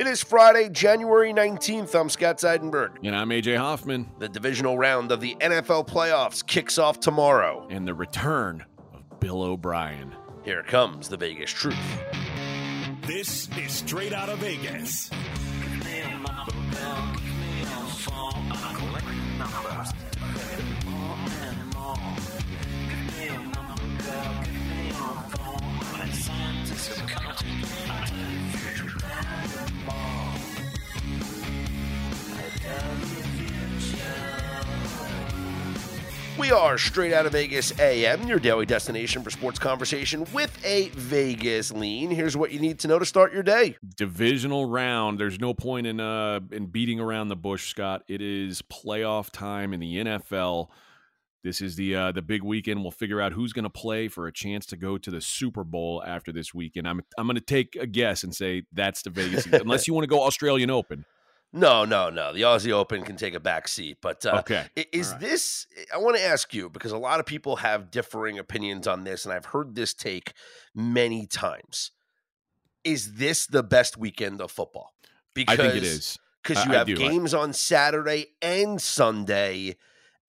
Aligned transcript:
It 0.00 0.06
is 0.06 0.22
Friday, 0.22 0.70
January 0.70 1.30
19th. 1.30 1.94
I'm 1.94 2.08
Scott 2.08 2.38
Seidenberg. 2.38 2.92
And 3.04 3.14
I'm 3.14 3.28
AJ 3.28 3.58
Hoffman. 3.58 4.10
The 4.18 4.30
divisional 4.30 4.78
round 4.78 5.12
of 5.12 5.20
the 5.20 5.36
NFL 5.40 5.88
playoffs 5.88 6.42
kicks 6.46 6.78
off 6.78 7.00
tomorrow. 7.00 7.66
And 7.68 7.86
the 7.86 7.92
return 7.92 8.64
of 8.94 9.20
Bill 9.20 9.42
O'Brien. 9.42 10.16
Here 10.42 10.62
comes 10.62 11.10
the 11.10 11.18
Vegas 11.18 11.50
truth. 11.50 11.76
This 13.06 13.46
is 13.58 13.72
straight 13.72 14.14
out 14.14 14.30
of 14.30 14.38
Vegas. 14.38 15.10
We 36.40 36.52
are 36.52 36.78
straight 36.78 37.12
out 37.12 37.26
of 37.26 37.32
Vegas 37.32 37.78
AM, 37.78 38.26
your 38.26 38.38
daily 38.38 38.64
destination 38.64 39.22
for 39.22 39.28
sports 39.28 39.58
conversation 39.58 40.24
with 40.32 40.58
a 40.64 40.88
Vegas 40.94 41.70
lean. 41.70 42.10
Here's 42.10 42.34
what 42.34 42.50
you 42.50 42.58
need 42.58 42.78
to 42.78 42.88
know 42.88 42.98
to 42.98 43.04
start 43.04 43.34
your 43.34 43.42
day. 43.42 43.76
Divisional 43.98 44.64
round. 44.64 45.20
There's 45.20 45.38
no 45.38 45.52
point 45.52 45.86
in 45.86 46.00
uh 46.00 46.40
in 46.50 46.68
beating 46.68 46.98
around 46.98 47.28
the 47.28 47.36
bush, 47.36 47.68
Scott. 47.68 48.04
It 48.08 48.22
is 48.22 48.62
playoff 48.62 49.28
time 49.28 49.74
in 49.74 49.80
the 49.80 49.96
NFL. 49.96 50.68
This 51.44 51.60
is 51.60 51.76
the 51.76 51.94
uh, 51.94 52.12
the 52.12 52.22
big 52.22 52.42
weekend. 52.42 52.80
We'll 52.80 52.90
figure 52.90 53.20
out 53.20 53.34
who's 53.34 53.52
going 53.52 53.64
to 53.64 53.70
play 53.70 54.08
for 54.08 54.26
a 54.26 54.32
chance 54.32 54.64
to 54.66 54.78
go 54.78 54.96
to 54.96 55.10
the 55.10 55.20
Super 55.20 55.62
Bowl 55.62 56.02
after 56.06 56.32
this 56.32 56.54
weekend. 56.54 56.88
I'm 56.88 57.02
I'm 57.18 57.26
going 57.26 57.34
to 57.34 57.42
take 57.42 57.76
a 57.76 57.86
guess 57.86 58.24
and 58.24 58.34
say 58.34 58.62
that's 58.72 59.02
the 59.02 59.10
Vegas, 59.10 59.44
unless 59.44 59.86
you 59.86 59.92
want 59.92 60.04
to 60.04 60.08
go 60.08 60.22
Australian 60.22 60.70
Open. 60.70 61.04
No, 61.52 61.84
no, 61.84 62.10
no. 62.10 62.32
The 62.32 62.42
Aussie 62.42 62.70
Open 62.70 63.02
can 63.02 63.16
take 63.16 63.34
a 63.34 63.40
back 63.40 63.66
seat. 63.66 63.98
But 64.00 64.24
uh, 64.24 64.38
Okay. 64.40 64.66
is 64.92 65.10
right. 65.10 65.20
this? 65.20 65.66
I 65.92 65.98
want 65.98 66.16
to 66.16 66.22
ask 66.22 66.54
you 66.54 66.70
because 66.70 66.92
a 66.92 66.98
lot 66.98 67.18
of 67.18 67.26
people 67.26 67.56
have 67.56 67.90
differing 67.90 68.38
opinions 68.38 68.86
on 68.86 69.02
this, 69.04 69.24
and 69.24 69.34
I've 69.34 69.46
heard 69.46 69.74
this 69.74 69.92
take 69.92 70.32
many 70.74 71.26
times. 71.26 71.90
Is 72.84 73.14
this 73.14 73.46
the 73.46 73.62
best 73.62 73.96
weekend 73.96 74.40
of 74.40 74.50
football? 74.50 74.94
Because 75.34 75.58
I 75.58 75.62
think 75.62 75.74
it 75.76 75.82
is. 75.82 76.18
because 76.42 76.64
you 76.64 76.72
I 76.72 76.76
have. 76.76 76.88
I- 76.88 76.92
games 76.92 77.34
on 77.34 77.52
Saturday 77.52 78.26
and 78.40 78.80
Sunday, 78.80 79.76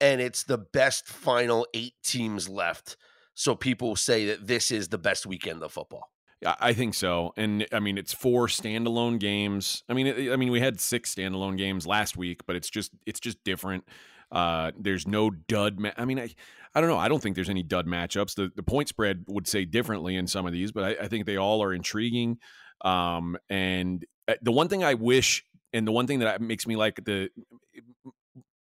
and 0.00 0.20
it's 0.20 0.42
the 0.42 0.58
best 0.58 1.06
final 1.06 1.66
eight 1.72 1.94
teams 2.02 2.48
left. 2.48 2.96
So 3.34 3.54
people 3.54 3.96
say 3.96 4.26
that 4.26 4.46
this 4.46 4.70
is 4.70 4.88
the 4.88 4.98
best 4.98 5.24
weekend 5.24 5.62
of 5.62 5.72
football. 5.72 6.10
I 6.44 6.72
think 6.72 6.94
so, 6.94 7.32
and 7.36 7.66
I 7.72 7.80
mean 7.80 7.98
it's 7.98 8.12
four 8.12 8.46
standalone 8.46 9.18
games. 9.18 9.84
I 9.88 9.94
mean, 9.94 10.30
I 10.30 10.36
mean 10.36 10.50
we 10.50 10.60
had 10.60 10.80
six 10.80 11.14
standalone 11.14 11.56
games 11.56 11.86
last 11.86 12.16
week, 12.16 12.40
but 12.46 12.56
it's 12.56 12.70
just 12.70 12.92
it's 13.06 13.20
just 13.20 13.42
different. 13.44 13.84
Uh, 14.30 14.72
there's 14.78 15.06
no 15.06 15.30
dud. 15.30 15.78
Ma- 15.78 15.92
I 15.96 16.04
mean, 16.04 16.18
I 16.18 16.30
I 16.74 16.80
don't 16.80 16.88
know. 16.88 16.98
I 16.98 17.08
don't 17.08 17.22
think 17.22 17.36
there's 17.36 17.50
any 17.50 17.62
dud 17.62 17.86
matchups. 17.86 18.34
The 18.34 18.50
the 18.54 18.62
point 18.62 18.88
spread 18.88 19.24
would 19.28 19.46
say 19.46 19.64
differently 19.64 20.16
in 20.16 20.26
some 20.26 20.46
of 20.46 20.52
these, 20.52 20.72
but 20.72 20.84
I, 20.84 21.04
I 21.04 21.08
think 21.08 21.26
they 21.26 21.36
all 21.36 21.62
are 21.62 21.74
intriguing. 21.74 22.38
Um, 22.84 23.36
and 23.48 24.04
uh, 24.26 24.34
the 24.42 24.52
one 24.52 24.68
thing 24.68 24.82
I 24.82 24.94
wish, 24.94 25.44
and 25.72 25.86
the 25.86 25.92
one 25.92 26.06
thing 26.06 26.20
that 26.20 26.40
makes 26.40 26.66
me 26.66 26.76
like 26.76 27.04
the 27.04 27.28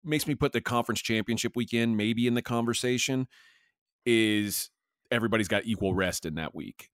makes 0.04 0.28
me 0.28 0.36
put 0.36 0.52
the 0.52 0.62
conference 0.62 1.02
championship 1.02 1.54
weekend 1.56 1.96
maybe 1.96 2.28
in 2.28 2.34
the 2.34 2.42
conversation 2.42 3.28
is 4.06 4.70
everybody's 5.12 5.48
got 5.48 5.64
equal 5.66 5.94
rest 5.94 6.26
in 6.26 6.36
that 6.36 6.56
week 6.56 6.90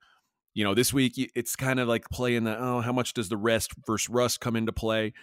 you 0.57 0.63
know, 0.63 0.73
this 0.73 0.91
week 0.91 1.13
it's 1.35 1.55
kind 1.55 1.79
of 1.79 1.87
like 1.87 2.09
playing 2.09 2.45
the 2.45 2.57
oh, 2.57 2.81
how 2.81 2.91
much 2.91 3.13
does 3.13 3.29
the 3.29 3.37
rest 3.37 3.73
versus 3.85 4.09
rust 4.09 4.39
come 4.39 4.55
into 4.55 4.73
play? 4.73 5.13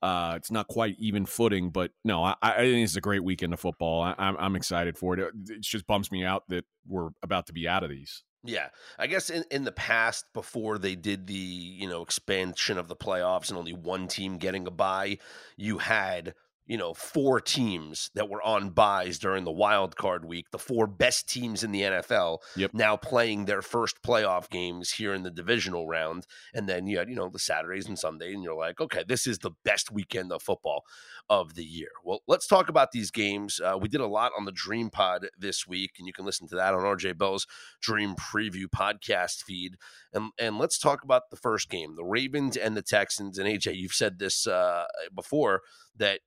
Uh, 0.00 0.34
it's 0.36 0.52
not 0.52 0.68
quite 0.68 0.94
even 1.00 1.26
footing, 1.26 1.70
but 1.70 1.90
no, 2.04 2.22
I, 2.22 2.36
I 2.40 2.58
think 2.58 2.84
it's 2.84 2.94
a 2.94 3.00
great 3.00 3.24
weekend 3.24 3.52
of 3.52 3.58
football. 3.58 4.02
I, 4.02 4.14
I'm, 4.16 4.36
I'm 4.38 4.54
excited 4.54 4.96
for 4.96 5.18
it. 5.18 5.34
It 5.48 5.62
just 5.62 5.88
bums 5.88 6.12
me 6.12 6.24
out 6.24 6.44
that 6.48 6.64
we're 6.86 7.08
about 7.24 7.48
to 7.48 7.52
be 7.52 7.66
out 7.66 7.82
of 7.82 7.90
these. 7.90 8.22
Yeah, 8.44 8.68
I 8.96 9.08
guess 9.08 9.30
in, 9.30 9.42
in 9.50 9.64
the 9.64 9.72
past, 9.72 10.26
before 10.32 10.78
they 10.78 10.94
did 10.94 11.26
the 11.26 11.34
you 11.34 11.88
know 11.88 12.02
expansion 12.02 12.78
of 12.78 12.86
the 12.86 12.94
playoffs 12.94 13.48
and 13.48 13.58
only 13.58 13.72
one 13.72 14.06
team 14.06 14.38
getting 14.38 14.68
a 14.68 14.70
bye, 14.70 15.18
you 15.56 15.78
had 15.78 16.34
you 16.66 16.76
know 16.76 16.94
four 16.94 17.40
teams 17.40 18.10
that 18.14 18.28
were 18.28 18.42
on 18.42 18.70
buys 18.70 19.18
during 19.18 19.44
the 19.44 19.52
wild 19.52 19.96
card 19.96 20.24
week. 20.24 20.50
The 20.50 20.58
four 20.58 20.86
best 20.86 21.28
teams 21.28 21.62
in 21.62 21.72
the 21.72 21.82
NFL 21.82 22.38
Yep. 22.56 22.72
now 22.74 22.96
playing 22.96 23.44
their 23.44 23.62
first 23.62 24.02
playoff 24.02 24.48
games 24.50 24.92
here 24.92 25.14
in 25.14 25.22
the 25.22 25.30
divisional 25.30 25.86
round, 25.86 26.26
and 26.54 26.68
then 26.68 26.86
you 26.86 26.98
had 26.98 27.08
you 27.08 27.16
know 27.16 27.28
the 27.28 27.38
Saturdays 27.38 27.86
and 27.86 27.98
Sundays, 27.98 28.34
and 28.34 28.42
you're 28.42 28.54
like, 28.54 28.80
okay, 28.80 29.04
this 29.06 29.26
is 29.26 29.38
the 29.38 29.52
best 29.64 29.90
weekend 29.90 30.32
of 30.32 30.42
football 30.42 30.84
of 31.30 31.54
the 31.54 31.64
year. 31.64 31.88
Well, 32.04 32.20
let's 32.28 32.46
talk 32.46 32.68
about 32.68 32.92
these 32.92 33.10
games. 33.10 33.60
Uh, 33.60 33.78
we 33.80 33.88
did 33.88 34.00
a 34.00 34.06
lot 34.06 34.32
on 34.38 34.44
the 34.44 34.52
Dream 34.52 34.90
Pod 34.90 35.28
this 35.38 35.66
week, 35.66 35.92
and 35.98 36.06
you 36.06 36.12
can 36.12 36.24
listen 36.24 36.46
to 36.48 36.56
that 36.56 36.74
on 36.74 36.82
RJ 36.82 37.16
Bell's 37.18 37.46
Dream 37.80 38.14
Preview 38.14 38.66
podcast 38.66 39.42
feed. 39.42 39.76
And 40.12 40.32
and 40.38 40.58
let's 40.58 40.78
talk 40.78 41.02
about 41.02 41.30
the 41.30 41.36
first 41.36 41.68
game, 41.68 41.96
the 41.96 42.04
Ravens 42.04 42.56
and 42.56 42.76
the 42.76 42.82
Texans. 42.82 43.38
And 43.38 43.48
AJ, 43.48 43.76
you've 43.76 43.92
said 43.92 44.18
this 44.18 44.46
uh, 44.46 44.84
before 45.14 45.62
that 45.96 46.20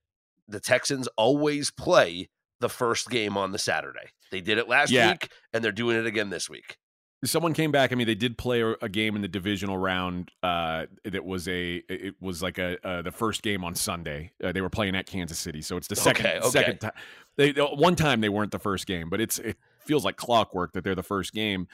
the 0.48 0.60
Texans 0.60 1.08
always 1.18 1.72
play 1.72 2.30
the 2.60 2.70
first 2.70 3.10
game 3.10 3.38
on 3.38 3.52
the 3.52 3.60
Saturday. 3.60 4.10
They 4.32 4.42
did 4.42 4.58
it 4.58 4.68
last 4.68 4.90
Yeah. 4.92 5.12
week, 5.12 5.30
and 5.54 5.64
they're 5.64 5.72
doing 5.72 5.98
it 5.98 6.06
again 6.06 6.30
this 6.30 6.50
week. 6.50 6.78
Someone 7.26 7.54
came 7.54 7.72
back. 7.72 7.92
I 7.92 7.96
mean, 7.96 8.06
they 8.06 8.14
did 8.16 8.38
play 8.38 8.62
a, 8.62 8.88
game 8.90 9.16
in 9.16 9.24
the 9.24 9.28
divisional 9.28 9.76
round. 9.78 10.32
Uh, 10.44 10.86
that 11.04 11.26
was 11.26 11.48
a 11.48 11.78
it 11.90 12.14
was 12.22 12.44
like 12.44 12.60
a 12.60 12.78
uh, 12.88 13.02
the 13.02 13.12
first 13.12 13.42
game 13.42 13.64
on 13.64 13.74
Sunday. 13.74 14.34
Uh, 14.44 14.52
they 14.52 14.62
were 14.62 14.70
playing 14.70 14.96
at 14.96 15.08
Kansas 15.08 15.40
City, 15.40 15.64
so 15.64 15.78
it's 15.78 15.88
the 15.88 15.96
second 15.96 16.28
Okay, 16.28 16.38
okay. 16.38 16.50
second 16.50 16.78
time. 16.80 16.92
They 17.36 17.52
one 17.54 17.96
time 17.96 18.22
they 18.22 18.30
weren't 18.30 18.52
the 18.52 18.60
first 18.60 18.86
game, 18.86 19.10
but 19.10 19.20
it's 19.20 19.40
it 19.40 19.58
feels 19.84 20.06
like 20.06 20.16
clockwork 20.16 20.74
that 20.74 20.84
they're 20.84 20.94
the 20.94 21.02
first 21.02 21.34
game. 21.34 21.68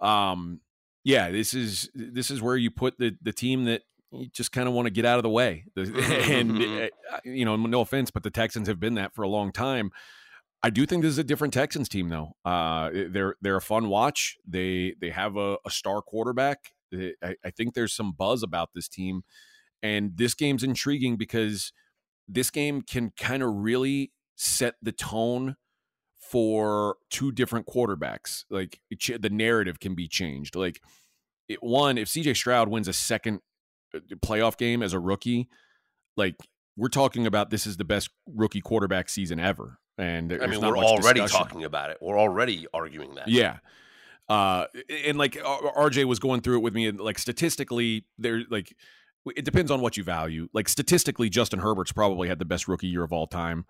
Um, 0.00 0.60
yeah, 1.02 1.30
this 1.30 1.52
is 1.52 1.90
this 1.94 2.30
is 2.30 2.40
where 2.40 2.56
you 2.56 2.70
put 2.70 2.96
the 2.98 3.16
the 3.22 3.32
team 3.32 3.64
that 3.64 3.82
you 4.12 4.28
just 4.32 4.52
kind 4.52 4.68
of 4.68 4.74
want 4.74 4.86
to 4.86 4.90
get 4.90 5.04
out 5.04 5.18
of 5.18 5.22
the 5.22 5.30
way. 5.30 5.64
And 5.76 6.62
uh, 6.62 6.88
you 7.24 7.44
know, 7.44 7.56
no 7.56 7.80
offense, 7.80 8.10
but 8.10 8.22
the 8.22 8.30
Texans 8.30 8.68
have 8.68 8.80
been 8.80 8.94
that 8.94 9.14
for 9.14 9.22
a 9.22 9.28
long 9.28 9.52
time. 9.52 9.90
I 10.62 10.70
do 10.70 10.86
think 10.86 11.02
this 11.02 11.10
is 11.10 11.18
a 11.18 11.24
different 11.24 11.54
Texans 11.54 11.88
team, 11.88 12.08
though. 12.08 12.32
Uh, 12.44 12.90
they're 13.10 13.36
they're 13.40 13.56
a 13.56 13.62
fun 13.62 13.88
watch. 13.88 14.36
They 14.46 14.94
they 15.00 15.10
have 15.10 15.36
a, 15.36 15.56
a 15.64 15.70
star 15.70 16.02
quarterback. 16.02 16.72
I, 16.92 17.34
I 17.44 17.50
think 17.50 17.74
there's 17.74 17.94
some 17.94 18.12
buzz 18.12 18.42
about 18.42 18.70
this 18.74 18.88
team, 18.88 19.22
and 19.82 20.16
this 20.16 20.34
game's 20.34 20.62
intriguing 20.62 21.16
because 21.16 21.72
this 22.28 22.50
game 22.50 22.82
can 22.82 23.12
kind 23.18 23.42
of 23.42 23.50
really 23.54 24.12
set 24.34 24.74
the 24.82 24.92
tone 24.92 25.56
for 26.18 26.96
two 27.10 27.30
different 27.30 27.66
quarterbacks. 27.66 28.44
Like 28.50 28.80
it, 28.90 29.22
the 29.22 29.30
narrative 29.30 29.78
can 29.78 29.94
be 29.94 30.08
changed. 30.08 30.56
Like 30.56 30.80
it, 31.48 31.62
one, 31.62 31.98
if 31.98 32.08
CJ 32.08 32.36
Stroud 32.36 32.68
wins 32.68 32.88
a 32.88 32.92
second 32.92 33.40
playoff 34.00 34.56
game 34.56 34.82
as 34.82 34.92
a 34.92 34.98
rookie, 34.98 35.48
like 36.16 36.36
we're 36.76 36.88
talking 36.88 37.26
about 37.26 37.50
this 37.50 37.66
is 37.66 37.76
the 37.76 37.84
best 37.84 38.10
rookie 38.26 38.60
quarterback 38.60 39.08
season 39.08 39.40
ever. 39.40 39.78
And 39.98 40.32
I 40.32 40.46
mean, 40.46 40.60
we're 40.60 40.76
already 40.76 41.20
discussion. 41.20 41.46
talking 41.46 41.64
about 41.64 41.90
it. 41.90 41.98
We're 42.00 42.18
already 42.18 42.66
arguing 42.74 43.14
that. 43.14 43.28
Yeah. 43.28 43.58
Uh, 44.28 44.66
and 45.04 45.16
like 45.16 45.34
RJ 45.34 46.04
was 46.04 46.18
going 46.18 46.40
through 46.40 46.56
it 46.56 46.62
with 46.62 46.74
me, 46.74 46.86
and 46.86 47.00
like 47.00 47.18
statistically, 47.18 48.04
there 48.18 48.42
like 48.50 48.74
it 49.34 49.44
depends 49.44 49.70
on 49.70 49.80
what 49.80 49.96
you 49.96 50.04
value. 50.04 50.48
Like 50.52 50.68
statistically, 50.68 51.30
Justin 51.30 51.60
Herbert's 51.60 51.92
probably 51.92 52.28
had 52.28 52.38
the 52.38 52.44
best 52.44 52.68
rookie 52.68 52.88
year 52.88 53.04
of 53.04 53.12
all 53.12 53.26
time. 53.26 53.64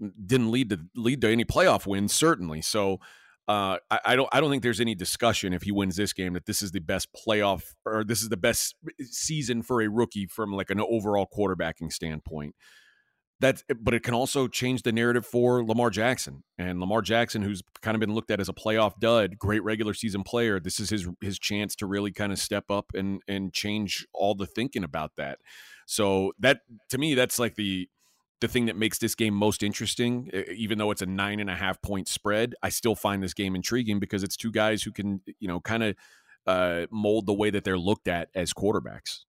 Didn't 0.00 0.50
lead 0.50 0.70
to 0.70 0.80
lead 0.96 1.20
to 1.20 1.30
any 1.30 1.44
playoff 1.44 1.86
wins, 1.86 2.12
certainly. 2.12 2.62
So 2.62 3.00
uh, 3.48 3.78
I, 3.90 4.00
I 4.06 4.16
don't 4.16 4.28
I 4.32 4.40
don't 4.40 4.50
think 4.50 4.62
there's 4.62 4.80
any 4.80 4.94
discussion 4.94 5.52
if 5.52 5.62
he 5.62 5.72
wins 5.72 5.96
this 5.96 6.12
game 6.12 6.34
that 6.34 6.46
this 6.46 6.62
is 6.62 6.70
the 6.70 6.80
best 6.80 7.08
playoff 7.12 7.64
or 7.84 8.04
this 8.04 8.22
is 8.22 8.28
the 8.28 8.36
best 8.36 8.76
season 9.00 9.62
for 9.62 9.82
a 9.82 9.88
rookie 9.88 10.26
from 10.26 10.52
like 10.52 10.70
an 10.70 10.80
overall 10.80 11.26
quarterbacking 11.26 11.92
standpoint. 11.92 12.54
That's 13.40 13.64
but 13.80 13.94
it 13.94 14.04
can 14.04 14.14
also 14.14 14.46
change 14.46 14.82
the 14.82 14.92
narrative 14.92 15.26
for 15.26 15.64
Lamar 15.64 15.90
Jackson 15.90 16.44
and 16.56 16.78
Lamar 16.78 17.02
Jackson, 17.02 17.42
who's 17.42 17.62
kind 17.80 17.96
of 17.96 18.00
been 18.00 18.14
looked 18.14 18.30
at 18.30 18.38
as 18.38 18.48
a 18.48 18.52
playoff 18.52 19.00
dud, 19.00 19.36
great 19.36 19.64
regular 19.64 19.94
season 19.94 20.22
player. 20.22 20.60
This 20.60 20.78
is 20.78 20.90
his 20.90 21.08
his 21.20 21.40
chance 21.40 21.74
to 21.76 21.86
really 21.86 22.12
kind 22.12 22.30
of 22.30 22.38
step 22.38 22.70
up 22.70 22.92
and 22.94 23.20
and 23.26 23.52
change 23.52 24.06
all 24.14 24.36
the 24.36 24.46
thinking 24.46 24.84
about 24.84 25.12
that. 25.16 25.40
So 25.86 26.32
that 26.38 26.60
to 26.90 26.98
me, 26.98 27.14
that's 27.14 27.40
like 27.40 27.56
the 27.56 27.88
the 28.42 28.48
thing 28.48 28.66
that 28.66 28.76
makes 28.76 28.98
this 28.98 29.14
game 29.14 29.32
most 29.32 29.62
interesting. 29.62 30.30
Even 30.54 30.76
though 30.76 30.90
it's 30.90 31.00
a 31.00 31.06
nine 31.06 31.40
and 31.40 31.48
a 31.48 31.54
half 31.54 31.80
point 31.80 32.08
spread, 32.08 32.54
I 32.62 32.68
still 32.68 32.94
find 32.94 33.22
this 33.22 33.32
game 33.32 33.54
intriguing 33.54 33.98
because 33.98 34.22
it's 34.22 34.36
two 34.36 34.52
guys 34.52 34.82
who 34.82 34.92
can 34.92 35.22
you 35.40 35.48
know 35.48 35.60
kind 35.60 35.82
of 35.82 35.96
uh, 36.46 36.86
mold 36.90 37.26
the 37.26 37.32
way 37.32 37.50
that 37.50 37.64
they're 37.64 37.78
looked 37.78 38.08
at 38.08 38.28
as 38.34 38.52
quarterbacks. 38.52 39.20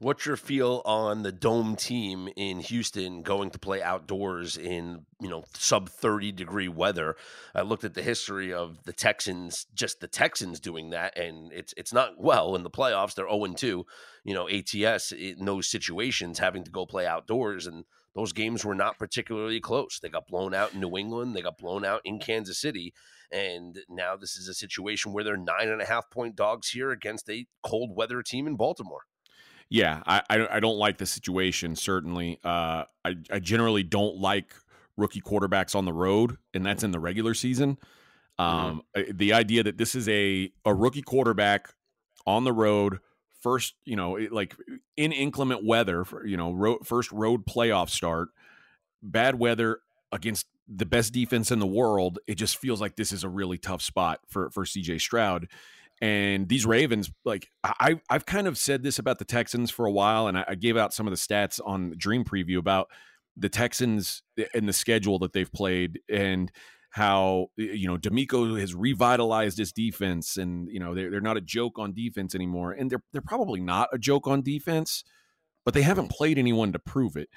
What's 0.00 0.24
your 0.26 0.36
feel 0.36 0.80
on 0.84 1.24
the 1.24 1.32
dome 1.32 1.74
team 1.74 2.28
in 2.36 2.60
Houston 2.60 3.22
going 3.22 3.50
to 3.50 3.58
play 3.58 3.82
outdoors 3.82 4.56
in, 4.56 5.04
you 5.20 5.28
know, 5.28 5.42
sub 5.54 5.88
30 5.88 6.30
degree 6.30 6.68
weather? 6.68 7.16
I 7.52 7.62
looked 7.62 7.82
at 7.82 7.94
the 7.94 8.02
history 8.02 8.52
of 8.52 8.84
the 8.84 8.92
Texans, 8.92 9.66
just 9.74 10.00
the 10.00 10.06
Texans 10.06 10.60
doing 10.60 10.90
that, 10.90 11.18
and 11.18 11.52
it's 11.52 11.74
it's 11.76 11.92
not 11.92 12.12
well 12.16 12.54
in 12.54 12.62
the 12.62 12.70
playoffs. 12.70 13.14
They're 13.14 13.28
0 13.28 13.54
2, 13.54 13.86
you 14.24 14.34
know, 14.34 14.48
ATS 14.48 15.10
in 15.12 15.44
those 15.44 15.68
situations 15.68 16.38
having 16.38 16.62
to 16.64 16.70
go 16.70 16.86
play 16.86 17.06
outdoors. 17.06 17.66
And 17.66 17.84
those 18.18 18.32
games 18.32 18.64
were 18.64 18.74
not 18.74 18.98
particularly 18.98 19.60
close. 19.60 20.00
They 20.00 20.08
got 20.08 20.26
blown 20.26 20.52
out 20.52 20.74
in 20.74 20.80
New 20.80 20.98
England, 20.98 21.36
they 21.36 21.40
got 21.40 21.56
blown 21.56 21.84
out 21.84 22.00
in 22.04 22.18
Kansas 22.18 22.58
City. 22.58 22.92
And 23.30 23.78
now 23.88 24.16
this 24.16 24.36
is 24.36 24.48
a 24.48 24.54
situation 24.54 25.12
where 25.12 25.22
they're 25.22 25.36
nine 25.36 25.68
and 25.68 25.80
a 25.80 25.84
half 25.84 26.10
point 26.10 26.34
dogs 26.34 26.70
here 26.70 26.90
against 26.90 27.30
a 27.30 27.46
cold 27.62 27.94
weather 27.94 28.20
team 28.22 28.48
in 28.48 28.56
Baltimore. 28.56 29.02
Yeah, 29.70 30.02
I, 30.04 30.22
I, 30.28 30.60
don't 30.60 30.78
like 30.78 30.96
the 30.96 31.06
situation. 31.06 31.76
Certainly, 31.76 32.40
uh, 32.42 32.84
I 33.04 33.16
I 33.30 33.38
generally 33.38 33.82
don't 33.82 34.16
like 34.16 34.54
rookie 34.96 35.20
quarterbacks 35.20 35.76
on 35.76 35.84
the 35.84 35.92
road, 35.92 36.38
and 36.54 36.64
that's 36.64 36.82
in 36.82 36.90
the 36.90 36.98
regular 36.98 37.34
season. 37.34 37.76
Um, 38.38 38.82
mm-hmm. 38.96 39.16
The 39.16 39.34
idea 39.34 39.62
that 39.62 39.76
this 39.76 39.94
is 39.94 40.08
a 40.08 40.50
a 40.64 40.74
rookie 40.74 41.02
quarterback 41.02 41.74
on 42.26 42.44
the 42.44 42.52
road, 42.52 43.00
first, 43.40 43.74
you 43.84 43.96
know, 43.96 44.18
like 44.30 44.56
in 44.96 45.12
inclement 45.12 45.64
weather, 45.64 46.04
you 46.24 46.36
know, 46.36 46.78
first 46.84 47.12
road 47.12 47.46
playoff 47.46 47.90
start, 47.90 48.28
bad 49.02 49.38
weather 49.38 49.80
against 50.12 50.46
the 50.68 50.86
best 50.86 51.12
defense 51.12 51.50
in 51.50 51.58
the 51.58 51.66
world. 51.66 52.18
It 52.26 52.34
just 52.34 52.58
feels 52.58 52.80
like 52.80 52.96
this 52.96 53.12
is 53.12 53.24
a 53.24 53.28
really 53.28 53.58
tough 53.58 53.82
spot 53.82 54.20
for 54.28 54.50
for 54.50 54.64
CJ 54.64 55.00
Stroud. 55.00 55.48
And 56.00 56.48
these 56.48 56.64
Ravens, 56.64 57.10
like 57.24 57.50
I, 57.64 58.00
I've 58.08 58.24
kind 58.24 58.46
of 58.46 58.56
said 58.56 58.82
this 58.82 59.00
about 59.00 59.18
the 59.18 59.24
Texans 59.24 59.70
for 59.70 59.84
a 59.84 59.90
while, 59.90 60.28
and 60.28 60.38
I, 60.38 60.44
I 60.48 60.54
gave 60.54 60.76
out 60.76 60.94
some 60.94 61.06
of 61.06 61.10
the 61.10 61.16
stats 61.16 61.58
on 61.64 61.94
Dream 61.96 62.24
Preview 62.24 62.58
about 62.58 62.88
the 63.36 63.48
Texans 63.48 64.22
eh, 64.38 64.44
and 64.54 64.68
the 64.68 64.72
schedule 64.72 65.18
that 65.20 65.32
they've 65.32 65.52
played, 65.52 66.00
and 66.08 66.52
how 66.98 67.46
you 67.56 67.86
know 67.86 67.96
DeMeco 67.96 68.58
has 68.60 68.74
revitalized 68.74 69.56
his 69.56 69.72
defense, 69.72 70.36
and 70.36 70.68
you 70.68 70.80
know 70.80 70.94
they're 70.94 71.10
they're 71.10 71.20
not 71.20 71.36
a 71.36 71.40
joke 71.40 71.78
on 71.78 71.94
defense 71.94 72.34
anymore, 72.34 72.72
and 72.72 72.90
they're 72.90 73.02
they're 73.12 73.22
probably 73.22 73.60
not 73.60 73.88
a 73.92 73.98
joke 73.98 74.26
on 74.26 74.42
defense, 74.42 75.04
but 75.64 75.72
they 75.72 75.82
haven't 75.82 76.10
played 76.10 76.38
anyone 76.38 76.72
to 76.72 76.78
prove 76.78 77.16
it. 77.16 77.28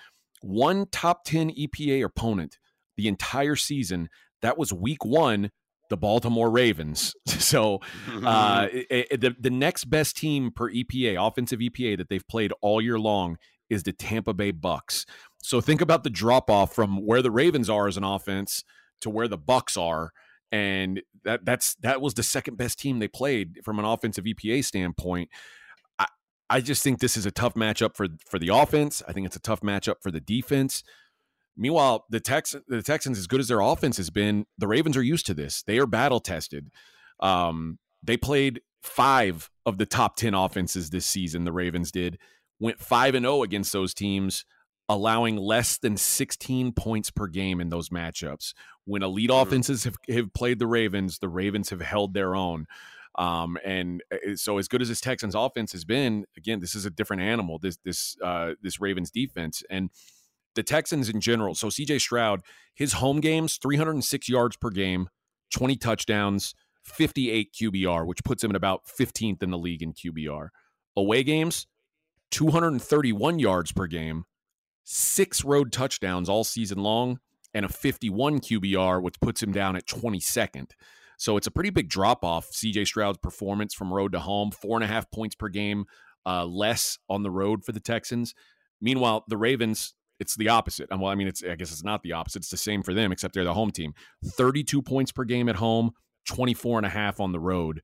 One 0.41 0.87
top 0.91 1.23
ten 1.23 1.51
EPA 1.51 2.03
opponent 2.03 2.57
the 2.97 3.07
entire 3.07 3.55
season. 3.55 4.09
That 4.41 4.57
was 4.57 4.73
Week 4.73 5.05
One 5.05 5.51
the 5.89 5.97
Baltimore 5.97 6.49
Ravens. 6.49 7.13
So 7.41 7.79
uh, 8.07 8.67
the 8.89 9.35
the 9.37 9.49
next 9.49 9.85
best 9.85 10.15
team 10.15 10.51
per 10.51 10.71
EPA, 10.71 11.27
offensive 11.27 11.59
EPA 11.59 11.97
that 11.97 12.07
they've 12.07 12.27
played 12.27 12.53
all 12.61 12.81
year 12.81 12.97
long 12.99 13.37
is 13.69 13.83
the 13.83 13.91
Tampa 13.91 14.33
Bay 14.33 14.51
Bucks. 14.51 15.05
So 15.39 15.59
think 15.59 15.81
about 15.81 16.03
the 16.03 16.09
drop 16.09 16.49
off 16.49 16.73
from 16.73 17.05
where 17.05 17.21
the 17.21 17.31
Ravens 17.31 17.69
are 17.69 17.87
as 17.87 17.97
an 17.97 18.03
offense 18.03 18.63
to 19.01 19.09
where 19.09 19.27
the 19.27 19.37
Bucks 19.37 19.77
are, 19.77 20.11
and 20.51 21.01
that 21.23 21.45
that's 21.45 21.75
that 21.75 22.01
was 22.01 22.13
the 22.13 22.23
second 22.23 22.57
best 22.57 22.79
team 22.79 22.99
they 22.99 23.07
played 23.07 23.59
from 23.63 23.79
an 23.79 23.85
offensive 23.85 24.25
EPA 24.25 24.63
standpoint. 24.63 25.29
I 25.99 26.07
I 26.49 26.61
just 26.61 26.83
think 26.83 26.99
this 26.99 27.17
is 27.17 27.25
a 27.25 27.31
tough 27.31 27.53
matchup 27.53 27.95
for 27.95 28.07
for 28.25 28.39
the 28.39 28.49
offense. 28.49 29.01
I 29.07 29.13
think 29.13 29.25
it's 29.25 29.35
a 29.35 29.41
tough 29.41 29.61
matchup 29.61 29.95
for 30.01 30.11
the 30.11 30.21
defense. 30.21 30.83
Meanwhile, 31.57 32.05
the 32.09 32.19
Tex 32.19 32.55
the 32.67 32.81
Texans, 32.81 33.17
as 33.17 33.27
good 33.27 33.39
as 33.39 33.47
their 33.47 33.61
offense 33.61 33.97
has 33.97 34.09
been, 34.09 34.45
the 34.57 34.67
Ravens 34.67 34.97
are 34.97 35.03
used 35.03 35.25
to 35.27 35.33
this. 35.33 35.63
They 35.63 35.77
are 35.77 35.85
battle 35.85 36.19
tested. 36.19 36.69
Um, 37.19 37.77
they 38.03 38.17
played 38.17 38.61
five 38.81 39.49
of 39.65 39.77
the 39.77 39.85
top 39.85 40.15
ten 40.15 40.33
offenses 40.33 40.89
this 40.89 41.05
season. 41.05 41.43
The 41.43 41.51
Ravens 41.51 41.91
did 41.91 42.17
went 42.59 42.79
five 42.79 43.15
and 43.15 43.23
zero 43.23 43.37
oh 43.37 43.43
against 43.43 43.73
those 43.73 43.93
teams, 43.93 44.45
allowing 44.91 45.37
less 45.37 45.77
than 45.77 45.97
sixteen 45.97 46.71
points 46.71 47.09
per 47.09 47.27
game 47.27 47.61
in 47.61 47.69
those 47.69 47.89
matchups. 47.89 48.53
When 48.85 49.03
elite 49.03 49.29
mm-hmm. 49.29 49.47
offenses 49.47 49.85
have, 49.85 49.95
have 50.09 50.33
played 50.33 50.59
the 50.59 50.67
Ravens, 50.67 51.19
the 51.19 51.29
Ravens 51.29 51.69
have 51.69 51.81
held 51.81 52.13
their 52.13 52.35
own. 52.35 52.65
Um, 53.15 53.57
and 53.65 54.03
uh, 54.11 54.35
so 54.35 54.57
as 54.57 54.67
good 54.67 54.81
as 54.81 54.89
this 54.89 55.01
Texans 55.01 55.35
offense 55.35 55.71
has 55.73 55.83
been, 55.83 56.25
again, 56.37 56.59
this 56.59 56.75
is 56.75 56.85
a 56.85 56.89
different 56.89 57.21
animal. 57.23 57.59
This 57.59 57.77
this 57.83 58.17
uh, 58.23 58.53
this 58.61 58.79
Ravens 58.79 59.11
defense 59.11 59.63
and 59.69 59.89
the 60.55 60.63
Texans 60.63 61.09
in 61.09 61.21
general. 61.21 61.55
So 61.55 61.67
CJ 61.67 62.01
Stroud, 62.01 62.41
his 62.75 62.93
home 62.93 63.21
games, 63.21 63.57
306 63.57 64.27
yards 64.27 64.57
per 64.57 64.69
game, 64.69 65.07
20 65.53 65.75
touchdowns, 65.77 66.53
58 66.83 67.53
QBR, 67.53 68.05
which 68.05 68.23
puts 68.23 68.43
him 68.43 68.51
at 68.51 68.55
about 68.55 68.83
15th 68.85 69.43
in 69.43 69.51
the 69.51 69.57
league 69.57 69.81
in 69.81 69.93
QBR. 69.93 70.49
Away 70.95 71.23
games, 71.23 71.67
231 72.31 73.39
yards 73.39 73.71
per 73.71 73.87
game, 73.87 74.25
six 74.83 75.43
road 75.43 75.71
touchdowns 75.71 76.29
all 76.29 76.43
season 76.43 76.79
long, 76.79 77.19
and 77.53 77.65
a 77.65 77.69
51 77.69 78.39
QBR, 78.39 79.01
which 79.01 79.19
puts 79.19 79.41
him 79.43 79.51
down 79.51 79.75
at 79.75 79.85
22nd. 79.85 80.71
So 81.17 81.37
it's 81.37 81.47
a 81.47 81.51
pretty 81.51 81.69
big 81.69 81.89
drop 81.89 82.23
off. 82.23 82.49
CJ 82.51 82.87
Stroud's 82.87 83.19
performance 83.19 83.73
from 83.73 83.93
road 83.93 84.13
to 84.13 84.19
home, 84.19 84.51
four 84.51 84.77
and 84.77 84.83
a 84.83 84.87
half 84.87 85.11
points 85.11 85.35
per 85.35 85.49
game 85.49 85.85
uh, 86.25 86.45
less 86.45 86.97
on 87.09 87.23
the 87.23 87.31
road 87.31 87.63
for 87.63 87.71
the 87.71 87.79
Texans. 87.79 88.33
Meanwhile, 88.79 89.25
the 89.27 89.37
Ravens, 89.37 89.93
it's 90.19 90.35
the 90.35 90.49
opposite. 90.49 90.89
Well, 90.89 91.07
I 91.07 91.15
mean, 91.15 91.27
it's 91.27 91.43
I 91.43 91.55
guess 91.55 91.71
it's 91.71 91.83
not 91.83 92.03
the 92.03 92.13
opposite. 92.13 92.39
It's 92.39 92.49
the 92.49 92.57
same 92.57 92.83
for 92.83 92.93
them, 92.93 93.11
except 93.11 93.33
they're 93.33 93.43
the 93.43 93.53
home 93.53 93.71
team. 93.71 93.93
32 94.25 94.81
points 94.81 95.11
per 95.11 95.23
game 95.23 95.49
at 95.49 95.55
home, 95.55 95.91
24 96.27 96.79
and 96.79 96.85
a 96.85 96.89
half 96.89 97.19
on 97.19 97.31
the 97.31 97.39
road. 97.39 97.81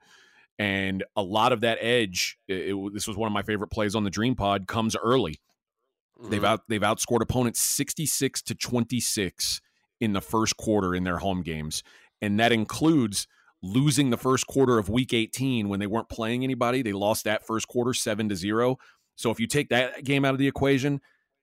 And 0.59 1.03
a 1.15 1.21
lot 1.21 1.51
of 1.51 1.61
that 1.61 1.77
edge, 1.81 2.37
it, 2.47 2.73
it, 2.73 2.93
this 2.93 3.07
was 3.07 3.15
one 3.15 3.27
of 3.27 3.33
my 3.33 3.43
favorite 3.43 3.69
plays 3.69 3.95
on 3.95 4.03
the 4.03 4.09
Dream 4.09 4.35
Pod, 4.35 4.67
comes 4.67 4.95
early. 4.95 5.39
Mm-hmm. 6.19 6.29
They've 6.29 6.43
out 6.43 6.61
they've 6.67 6.81
outscored 6.81 7.21
opponents 7.21 7.61
66 7.61 8.41
to 8.43 8.55
26 8.55 9.61
in 9.99 10.13
the 10.13 10.21
first 10.21 10.57
quarter 10.57 10.95
in 10.95 11.03
their 11.03 11.17
home 11.17 11.41
games. 11.41 11.83
And 12.21 12.39
that 12.39 12.51
includes 12.51 13.27
losing 13.61 14.09
the 14.09 14.17
first 14.17 14.47
quarter 14.47 14.77
of 14.77 14.89
week 14.89 15.13
18 15.13 15.69
when 15.69 15.79
they 15.79 15.87
weren't 15.87 16.09
playing 16.09 16.43
anybody. 16.43 16.81
They 16.81 16.93
lost 16.93 17.25
that 17.25 17.45
first 17.45 17.67
quarter 17.67 17.93
7 17.93 18.29
to 18.29 18.35
0. 18.35 18.77
So 19.15 19.31
if 19.31 19.39
you 19.39 19.47
take 19.47 19.69
that 19.69 20.03
game 20.03 20.25
out 20.25 20.33
of 20.33 20.39
the 20.39 20.47
equation, 20.47 21.01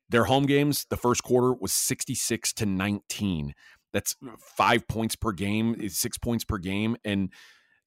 their 0.08 0.24
home 0.24 0.46
games, 0.46 0.86
the 0.90 0.96
first 0.96 1.22
quarter 1.22 1.52
was 1.52 1.72
66 1.72 2.52
to 2.54 2.66
19. 2.66 3.54
That's 3.92 4.16
five 4.38 4.86
points 4.86 5.16
per 5.16 5.32
game, 5.32 5.74
is 5.78 5.96
six 5.96 6.18
points 6.18 6.44
per 6.44 6.58
game. 6.58 6.96
And 7.04 7.30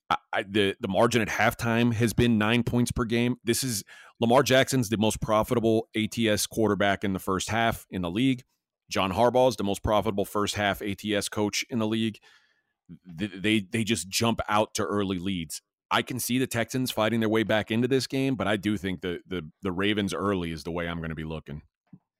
I, 0.10 0.44
the 0.44 0.76
the 0.80 0.88
margin 0.88 1.22
at 1.22 1.28
halftime 1.28 1.94
has 1.94 2.14
been 2.14 2.38
nine 2.38 2.64
points 2.64 2.92
per 2.92 3.04
game. 3.04 3.38
This 3.44 3.64
is 3.64 3.84
Lamar 4.20 4.44
Jackson's 4.44 4.90
the 4.90 4.98
most 4.98 5.22
profitable 5.22 5.88
ATS 5.96 6.48
quarterback 6.48 7.04
in 7.04 7.14
the 7.14 7.20
first 7.20 7.50
half 7.50 7.86
in 7.90 8.02
the 8.02 8.10
league. 8.10 8.44
John 8.90 9.12
Harbaugh 9.12 9.50
is 9.50 9.58
the 9.58 9.64
most 9.64 9.84
profitable 9.84 10.26
first 10.26 10.56
half 10.56 10.82
ATS 10.82 11.30
coach 11.30 11.66
in 11.70 11.80
the 11.80 11.88
league. 11.88 12.20
They, 13.06 13.28
they 13.28 13.60
they 13.60 13.84
just 13.84 14.08
jump 14.08 14.40
out 14.48 14.74
to 14.76 14.84
early 14.84 15.20
leads. 15.20 15.62
I 15.92 16.02
can 16.02 16.20
see 16.20 16.38
the 16.40 16.48
Texans 16.48 16.90
fighting 16.92 17.20
their 17.20 17.30
way 17.30 17.44
back 17.44 17.70
into 17.70 17.88
this 17.88 18.08
game, 18.08 18.36
but 18.36 18.48
I 18.48 18.58
do 18.58 18.78
think 18.78 19.02
the 19.02 19.20
the 19.28 19.50
the 19.62 19.72
Ravens 19.72 20.14
early 20.14 20.52
is 20.52 20.64
the 20.64 20.72
way 20.72 20.88
I'm 20.88 20.98
going 20.98 21.10
to 21.10 21.16
be 21.16 21.26
looking. 21.26 21.62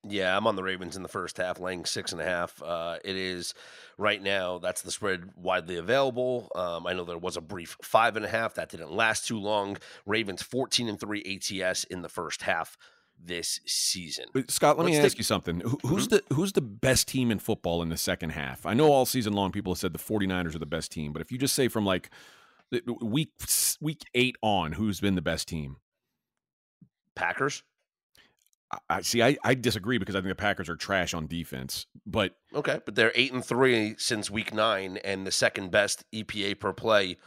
Yeah, 0.10 0.36
I'm 0.36 0.48
on 0.48 0.56
the 0.56 0.64
Ravens 0.64 0.96
in 0.96 1.04
the 1.04 1.10
first 1.10 1.38
half, 1.38 1.60
laying 1.60 1.86
six 1.86 2.12
and 2.12 2.22
a 2.22 2.26
half. 2.26 2.62
Uh, 2.62 2.98
it 3.04 3.16
is 3.16 3.54
right 3.98 4.22
now. 4.22 4.58
That's 4.58 4.82
the 4.82 4.92
spread 4.92 5.30
widely 5.36 5.78
available. 5.78 6.50
Um, 6.56 6.88
I 6.88 6.94
know 6.94 7.04
there 7.04 7.18
was 7.18 7.38
a 7.38 7.42
brief 7.42 7.78
five 7.82 8.16
and 8.16 8.26
a 8.26 8.30
half 8.30 8.56
that 8.56 8.70
didn't 8.70 8.92
last 8.92 9.28
too 9.28 9.40
long. 9.40 9.78
Ravens 10.06 10.42
14 10.42 10.88
and 10.88 11.00
three 11.00 11.24
ATS 11.62 11.84
in 11.86 12.02
the 12.02 12.10
first 12.10 12.44
half 12.44 12.78
this 13.20 13.60
season. 13.66 14.26
But 14.34 14.52
Scott, 14.52 14.78
let 14.78 14.86
Let's 14.86 14.98
me 14.98 15.04
ask 15.04 15.18
you 15.18 15.24
something. 15.24 15.62
Who, 15.62 15.80
who's 15.84 16.08
mm-hmm. 16.08 16.28
the 16.30 16.36
who's 16.36 16.54
the 16.54 16.62
best 16.62 17.08
team 17.08 17.32
in 17.32 17.40
football 17.40 17.82
in 17.82 17.90
the 17.90 17.98
second 17.98 18.32
half? 18.32 18.66
I 18.66 18.74
know 18.74 18.92
all 18.92 19.06
season 19.06 19.34
long 19.34 19.52
people 19.52 19.74
have 19.74 19.80
said 19.80 19.94
the 19.94 20.00
49ers 20.00 20.56
are 20.56 20.60
the 20.60 20.66
best 20.66 20.92
team, 20.92 21.14
but 21.14 21.22
if 21.22 21.32
you 21.32 21.38
just 21.38 21.56
say 21.56 21.68
from 21.68 21.86
like 21.86 22.10
week 23.02 23.30
week 23.82 24.04
8 24.14 24.36
on, 24.42 24.74
who's 24.74 25.00
been 25.00 25.16
the 25.16 25.22
best 25.22 25.48
team? 25.48 25.78
Packers. 27.16 27.64
I 28.90 29.02
see. 29.02 29.24
I, 29.24 29.38
I 29.44 29.54
disagree 29.54 29.98
because 29.98 30.16
I 30.16 30.20
think 30.20 30.30
the 30.30 30.36
Packers 30.36 30.68
are 30.68 30.76
trash 30.76 31.14
on 31.14 31.28
defense. 31.28 31.86
But 32.06 32.36
okay, 32.54 32.82
but 32.86 32.96
they're 32.96 33.14
eight 33.16 33.32
and 33.32 33.44
three 33.44 33.96
since 33.98 34.30
week 34.30 34.54
nine, 34.54 34.98
and 34.98 35.26
the 35.26 35.32
second 35.32 35.72
best 35.72 36.04
EPA 36.14 36.60
per 36.60 36.74
play, 36.74 37.18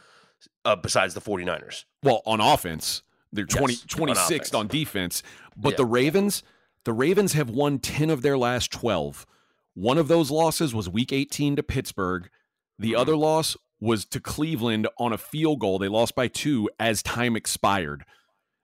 uh, 0.65 0.75
besides 0.75 1.13
the 1.13 1.21
49ers. 1.21 1.85
Well, 2.03 2.21
on 2.25 2.41
offense, 2.41 3.01
they're 3.31 3.45
20, 3.45 3.73
yes, 3.73 3.85
26th 3.85 4.53
on, 4.53 4.61
on, 4.61 4.67
defense. 4.67 5.23
But 5.57 5.71
yeah. 5.71 5.77
the 5.77 5.85
Ravens, 5.85 6.43
the 6.85 6.93
Ravens 6.93 7.33
have 7.33 7.49
won 7.49 7.79
ten 7.79 8.09
of 8.09 8.21
their 8.21 8.37
last 8.37 8.71
twelve. 8.71 9.25
One 9.73 9.97
of 9.97 10.07
those 10.07 10.29
losses 10.29 10.75
was 10.75 10.89
Week 10.89 11.13
18 11.13 11.55
to 11.55 11.63
Pittsburgh. 11.63 12.29
The 12.77 12.91
mm-hmm. 12.91 12.99
other 12.99 13.15
loss 13.15 13.55
was 13.79 14.05
to 14.05 14.19
Cleveland 14.19 14.87
on 14.99 15.13
a 15.13 15.17
field 15.17 15.59
goal. 15.59 15.79
They 15.79 15.87
lost 15.87 16.13
by 16.13 16.27
two 16.27 16.69
as 16.79 17.01
time 17.01 17.35
expired. 17.35 18.03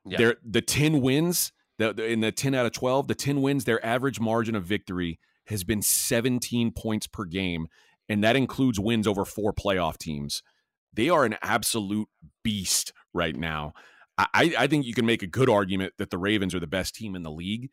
Yeah. 0.05 0.17
Their 0.17 0.35
the 0.45 0.61
ten 0.61 1.01
wins 1.01 1.51
the, 1.77 1.93
the, 1.93 2.05
in 2.05 2.21
the 2.21 2.31
10 2.31 2.55
out 2.55 2.65
of 2.65 2.71
12, 2.71 3.07
the 3.07 3.15
10 3.15 3.41
wins, 3.41 3.65
their 3.65 3.83
average 3.85 4.19
margin 4.19 4.55
of 4.55 4.63
victory 4.63 5.19
has 5.47 5.63
been 5.63 5.81
17 5.81 6.71
points 6.71 7.07
per 7.07 7.25
game, 7.25 7.67
and 8.09 8.23
that 8.23 8.35
includes 8.35 8.79
wins 8.79 9.07
over 9.07 9.25
four 9.25 9.53
playoff 9.53 9.97
teams. 9.97 10.43
They 10.93 11.09
are 11.09 11.25
an 11.25 11.37
absolute 11.41 12.09
beast 12.43 12.93
right 13.13 13.35
now. 13.35 13.73
I, 14.17 14.55
I 14.57 14.67
think 14.67 14.85
you 14.85 14.95
can 14.95 15.05
make 15.05 15.21
a 15.21 15.27
good 15.27 15.49
argument 15.49 15.93
that 15.97 16.09
the 16.09 16.17
Ravens 16.17 16.55
are 16.55 16.59
the 16.59 16.67
best 16.67 16.95
team 16.95 17.15
in 17.15 17.21
the 17.21 17.31
league. 17.31 17.69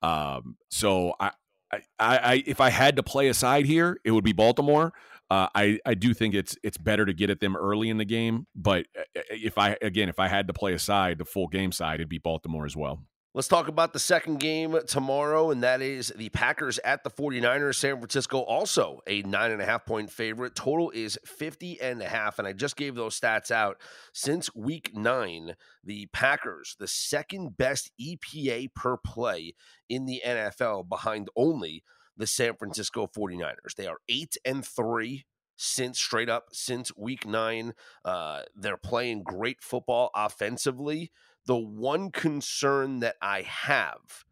Um, 0.00 0.56
so 0.70 1.14
I, 1.18 1.32
I, 1.72 1.80
I, 1.98 2.42
if 2.46 2.60
I 2.60 2.70
had 2.70 2.96
to 2.96 3.02
play 3.02 3.28
a 3.28 3.34
side 3.34 3.66
here, 3.66 3.98
it 4.04 4.12
would 4.12 4.24
be 4.24 4.32
Baltimore. 4.32 4.92
Uh, 5.30 5.48
I, 5.54 5.78
I 5.84 5.94
do 5.94 6.14
think 6.14 6.34
it's 6.34 6.56
it's 6.62 6.78
better 6.78 7.04
to 7.04 7.12
get 7.12 7.28
at 7.28 7.40
them 7.40 7.54
early 7.54 7.90
in 7.90 7.98
the 7.98 8.06
game, 8.06 8.46
but 8.54 8.86
uh, 8.98 9.20
if 9.30 9.58
I 9.58 9.76
again 9.82 10.08
if 10.08 10.18
I 10.18 10.26
had 10.26 10.46
to 10.46 10.54
play 10.54 10.72
a 10.72 10.78
side, 10.78 11.18
the 11.18 11.26
full 11.26 11.48
game 11.48 11.70
side, 11.70 11.96
it'd 11.96 12.08
be 12.08 12.16
Baltimore 12.16 12.64
as 12.64 12.74
well. 12.74 13.02
Let's 13.38 13.46
talk 13.46 13.68
about 13.68 13.92
the 13.92 14.00
second 14.00 14.40
game 14.40 14.76
tomorrow, 14.88 15.52
and 15.52 15.62
that 15.62 15.80
is 15.80 16.12
the 16.16 16.28
Packers 16.30 16.80
at 16.80 17.04
the 17.04 17.10
49ers. 17.10 17.76
San 17.76 17.98
Francisco 17.98 18.40
also 18.40 19.00
a 19.06 19.22
nine 19.22 19.52
and 19.52 19.62
a 19.62 19.64
half 19.64 19.86
point 19.86 20.10
favorite. 20.10 20.56
Total 20.56 20.90
is 20.90 21.16
50 21.24 21.80
and 21.80 22.02
a 22.02 22.08
half. 22.08 22.40
And 22.40 22.48
I 22.48 22.52
just 22.52 22.74
gave 22.74 22.96
those 22.96 23.20
stats 23.20 23.52
out. 23.52 23.80
Since 24.12 24.52
week 24.56 24.90
nine, 24.92 25.54
the 25.84 26.06
Packers, 26.06 26.74
the 26.80 26.88
second 26.88 27.56
best 27.56 27.92
EPA 28.00 28.74
per 28.74 28.96
play 28.96 29.54
in 29.88 30.04
the 30.04 30.20
NFL, 30.26 30.88
behind 30.88 31.28
only 31.36 31.84
the 32.16 32.26
San 32.26 32.56
Francisco 32.56 33.06
49ers. 33.06 33.76
They 33.76 33.86
are 33.86 33.98
eight 34.08 34.36
and 34.44 34.66
three 34.66 35.26
since 35.56 36.00
straight 36.00 36.28
up 36.28 36.48
since 36.52 36.96
week 36.96 37.24
nine. 37.24 37.74
Uh, 38.04 38.42
they're 38.56 38.76
playing 38.76 39.22
great 39.22 39.62
football 39.62 40.10
offensively. 40.12 41.12
The 41.48 41.56
one 41.56 42.10
concern 42.10 43.00
that 43.00 43.16
I 43.20 43.42
have 43.42 44.24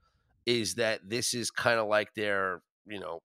is 0.46 0.74
that 0.74 1.00
this 1.08 1.34
is 1.34 1.50
kind 1.50 1.80
of 1.80 1.88
like 1.88 2.14
their, 2.14 2.62
you 2.86 3.00
know, 3.00 3.22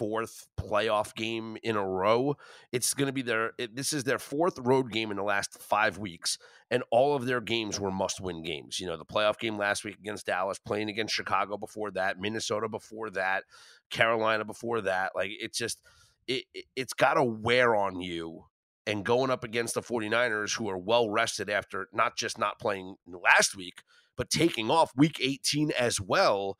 fourth 0.00 0.48
playoff 0.58 1.14
game 1.14 1.56
in 1.62 1.76
a 1.76 1.86
row. 1.86 2.34
It's 2.72 2.92
going 2.94 3.06
to 3.06 3.12
be 3.12 3.22
their 3.22 3.52
it, 3.58 3.76
this 3.76 3.92
is 3.92 4.04
their 4.04 4.18
fourth 4.18 4.58
road 4.58 4.90
game 4.90 5.10
in 5.10 5.16
the 5.16 5.22
last 5.22 5.62
5 5.62 5.98
weeks 5.98 6.36
and 6.70 6.82
all 6.90 7.14
of 7.14 7.26
their 7.26 7.40
games 7.40 7.80
were 7.80 7.90
must-win 7.90 8.42
games. 8.42 8.80
You 8.80 8.86
know, 8.86 8.96
the 8.96 9.04
playoff 9.04 9.38
game 9.38 9.58
last 9.58 9.84
week 9.84 9.98
against 9.98 10.26
Dallas, 10.26 10.58
playing 10.58 10.88
against 10.88 11.14
Chicago 11.14 11.56
before 11.56 11.90
that, 11.92 12.20
Minnesota 12.20 12.68
before 12.68 13.10
that, 13.10 13.44
Carolina 13.90 14.44
before 14.44 14.80
that. 14.82 15.12
Like 15.14 15.30
it's 15.32 15.58
just 15.58 15.80
it, 16.26 16.44
it 16.54 16.64
it's 16.76 16.92
got 16.92 17.14
to 17.14 17.24
wear 17.24 17.74
on 17.74 18.00
you 18.00 18.46
and 18.86 19.04
going 19.04 19.30
up 19.30 19.44
against 19.44 19.74
the 19.74 19.82
49ers 19.82 20.56
who 20.56 20.68
are 20.68 20.78
well 20.78 21.10
rested 21.10 21.50
after 21.50 21.88
not 21.92 22.16
just 22.16 22.38
not 22.38 22.58
playing 22.58 22.96
last 23.06 23.56
week 23.56 23.82
but 24.16 24.30
taking 24.30 24.70
off 24.70 24.92
week 24.96 25.18
18 25.20 25.72
as 25.78 26.00
well 26.00 26.58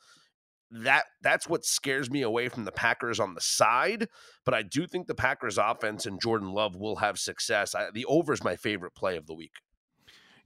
that 0.70 1.04
that's 1.20 1.48
what 1.48 1.64
scares 1.64 2.10
me 2.10 2.22
away 2.22 2.48
from 2.48 2.64
the 2.64 2.72
Packers 2.72 3.18
on 3.18 3.34
the 3.34 3.40
side 3.40 4.08
but 4.44 4.54
I 4.54 4.62
do 4.62 4.86
think 4.86 5.06
the 5.06 5.14
Packers 5.14 5.58
offense 5.58 6.06
and 6.06 6.20
Jordan 6.20 6.52
Love 6.52 6.76
will 6.76 6.96
have 6.96 7.18
success 7.18 7.74
I, 7.74 7.90
the 7.92 8.04
over 8.06 8.32
is 8.32 8.44
my 8.44 8.56
favorite 8.56 8.94
play 8.94 9.16
of 9.16 9.26
the 9.26 9.34
week 9.34 9.52